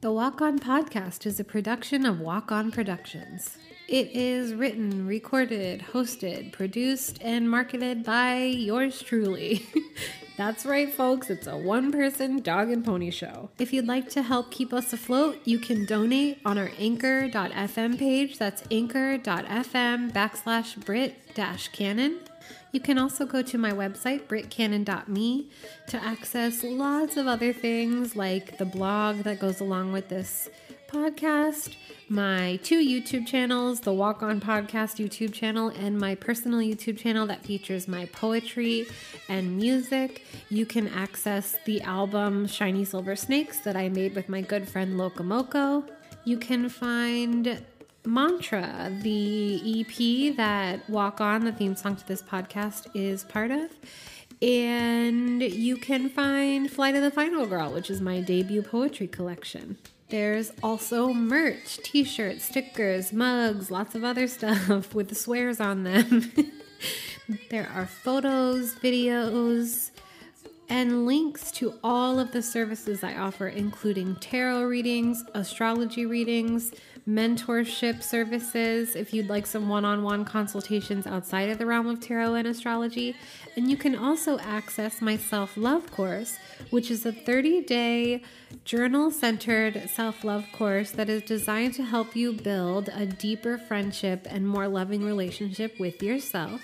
The 0.01 0.11
Walk 0.11 0.41
On 0.41 0.59
podcast 0.59 1.26
is 1.26 1.39
a 1.39 1.43
production 1.43 2.05
of 2.05 2.19
Walk 2.19 2.51
On 2.51 2.71
Productions. 2.71 3.57
It 3.88 4.11
is 4.13 4.55
written, 4.55 5.05
recorded, 5.05 5.86
hosted, 5.93 6.51
produced, 6.51 7.19
and 7.21 7.49
marketed 7.49 8.03
by 8.03 8.38
yours 8.43 9.01
truly. 9.01 9.65
That's 10.38 10.65
right, 10.65 10.91
folks. 10.91 11.29
It's 11.29 11.45
a 11.45 11.55
one 11.55 11.91
person 11.91 12.41
dog 12.41 12.69
and 12.71 12.83
pony 12.83 13.11
show. 13.11 13.51
If 13.59 13.71
you'd 13.71 13.86
like 13.86 14.09
to 14.09 14.23
help 14.23 14.49
keep 14.51 14.73
us 14.73 14.91
afloat, 14.91 15.39
you 15.45 15.59
can 15.59 15.86
donate 15.86 16.39
on 16.43 16.57
our 16.57 16.71
anchor.fm 16.79 17.99
page. 17.99 18.39
That's 18.39 18.63
anchor.fm 18.71 20.11
backslash 20.11 20.83
Britt 20.83 21.36
dash 21.36 21.67
Cannon. 21.67 22.19
You 22.71 22.81
can 22.81 22.97
also 22.97 23.25
go 23.25 23.41
to 23.43 23.57
my 23.57 23.71
website, 23.71 24.23
brittcannon.me, 24.23 25.49
to 25.88 26.03
access 26.03 26.63
lots 26.63 27.15
of 27.15 27.27
other 27.27 27.53
things 27.53 28.15
like 28.17 28.57
the 28.57 28.65
blog 28.65 29.19
that 29.19 29.39
goes 29.39 29.61
along 29.61 29.93
with 29.93 30.09
this 30.09 30.49
podcast, 30.88 31.75
my 32.09 32.59
two 32.63 32.79
YouTube 32.79 33.25
channels, 33.25 33.79
the 33.79 33.93
Walk 33.93 34.21
On 34.23 34.39
Podcast 34.39 35.03
YouTube 35.03 35.33
channel, 35.33 35.69
and 35.69 35.97
my 35.97 36.15
personal 36.15 36.59
YouTube 36.59 36.97
channel 36.97 37.25
that 37.27 37.43
features 37.43 37.88
my 37.88 38.05
poetry 38.07 38.88
and 39.27 39.57
music. 39.57 40.23
You 40.49 40.65
can 40.65 40.88
access 40.89 41.57
the 41.65 41.81
album 41.81 42.47
Shiny 42.47 42.86
Silver 42.86 43.15
Snakes 43.15 43.59
that 43.59 43.75
I 43.75 43.89
made 43.89 44.15
with 44.15 44.29
my 44.29 44.41
good 44.41 44.67
friend 44.67 44.99
Locomoco. 44.99 45.88
You 46.23 46.38
can 46.38 46.69
find 46.69 47.63
Mantra, 48.05 48.91
the 49.01 49.81
EP 49.81 50.36
that 50.38 50.89
Walk 50.89 51.21
On, 51.21 51.43
the 51.43 51.51
theme 51.51 51.75
song 51.75 51.95
to 51.95 52.07
this 52.07 52.21
podcast, 52.21 52.88
is 52.93 53.23
part 53.23 53.51
of. 53.51 53.71
And 54.41 55.41
you 55.41 55.77
can 55.77 56.09
find 56.09 56.69
Flight 56.69 56.95
of 56.95 57.01
the 57.01 57.11
Final 57.11 57.45
Girl, 57.45 57.71
which 57.71 57.89
is 57.89 58.01
my 58.01 58.21
debut 58.21 58.61
poetry 58.61 59.07
collection. 59.07 59.77
There's 60.10 60.51
also 60.62 61.14
merch, 61.14 61.78
t 61.78 62.03
shirts, 62.03 62.45
stickers, 62.45 63.12
mugs, 63.12 63.72
lots 63.72 63.95
of 63.95 64.03
other 64.03 64.28
stuff 64.38 64.93
with 64.93 65.16
swears 65.18 65.60
on 65.60 65.84
them. 65.84 66.32
there 67.49 67.68
are 67.74 67.88
photos, 67.88 68.76
videos, 68.76 69.89
and 70.70 71.05
links 71.05 71.51
to 71.51 71.74
all 71.84 72.20
of 72.20 72.32
the 72.32 72.41
services 72.41 73.03
I 73.03 73.16
offer, 73.16 73.47
including 73.47 74.16
tarot 74.16 74.63
readings, 74.63 75.24
astrology 75.34 76.05
readings, 76.05 76.72
mentorship 77.07 78.01
services 78.01 78.95
if 78.95 79.13
you'd 79.13 79.30
like 79.30 79.45
some 79.45 79.70
one 79.70 79.86
on 79.86 80.01
one 80.01 80.26
consultations 80.26 81.05
outside 81.05 81.49
of 81.49 81.59
the 81.59 81.66
realm 81.66 81.88
of 81.88 81.99
tarot 81.99 82.34
and 82.34 82.47
astrology. 82.47 83.16
And 83.55 83.70
you 83.70 83.78
can 83.78 83.95
also 83.95 84.39
access 84.39 85.01
my 85.01 85.16
self 85.16 85.55
love 85.55 85.91
course, 85.91 86.38
which 86.72 86.89
is 86.89 87.05
a 87.05 87.11
30 87.11 87.61
day 87.61 88.24
journal 88.63 89.11
centered 89.11 89.88
self 89.89 90.24
love 90.24 90.45
course 90.51 90.91
that 90.91 91.09
is 91.09 91.22
designed 91.22 91.76
to 91.76 91.84
help 91.84 92.16
you 92.16 92.34
build 92.34 92.89
a 92.93 93.05
deeper 93.05 93.57
friendship 93.57 94.26
and 94.30 94.47
more 94.47 94.68
loving 94.68 95.03
relationship 95.03 95.80
with 95.80 96.01
yourself. 96.01 96.61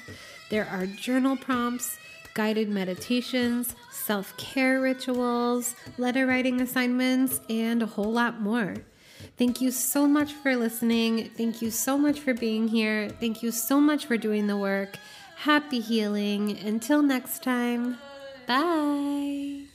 There 0.49 0.67
are 0.67 0.85
journal 0.87 1.37
prompts 1.37 1.97
guided 2.33 2.69
meditations, 2.69 3.75
self 3.91 4.35
care 4.37 4.79
rituals, 4.79 5.75
letter 5.97 6.25
writing 6.25 6.61
assignments, 6.61 7.41
and 7.49 7.81
a 7.81 7.85
whole 7.85 8.11
lot 8.11 8.41
more. 8.41 8.75
Thank 9.37 9.61
you 9.61 9.71
so 9.71 10.07
much 10.07 10.33
for 10.33 10.55
listening. 10.55 11.29
Thank 11.37 11.61
you 11.61 11.71
so 11.71 11.97
much 11.97 12.19
for 12.19 12.33
being 12.33 12.67
here. 12.67 13.09
Thank 13.09 13.43
you 13.43 13.51
so 13.51 13.79
much 13.79 14.05
for 14.05 14.17
doing 14.17 14.47
the 14.47 14.57
work. 14.57 14.97
Happy 15.37 15.79
healing. 15.79 16.57
Until 16.59 17.01
next 17.01 17.43
time, 17.43 17.97
bye. 18.47 19.70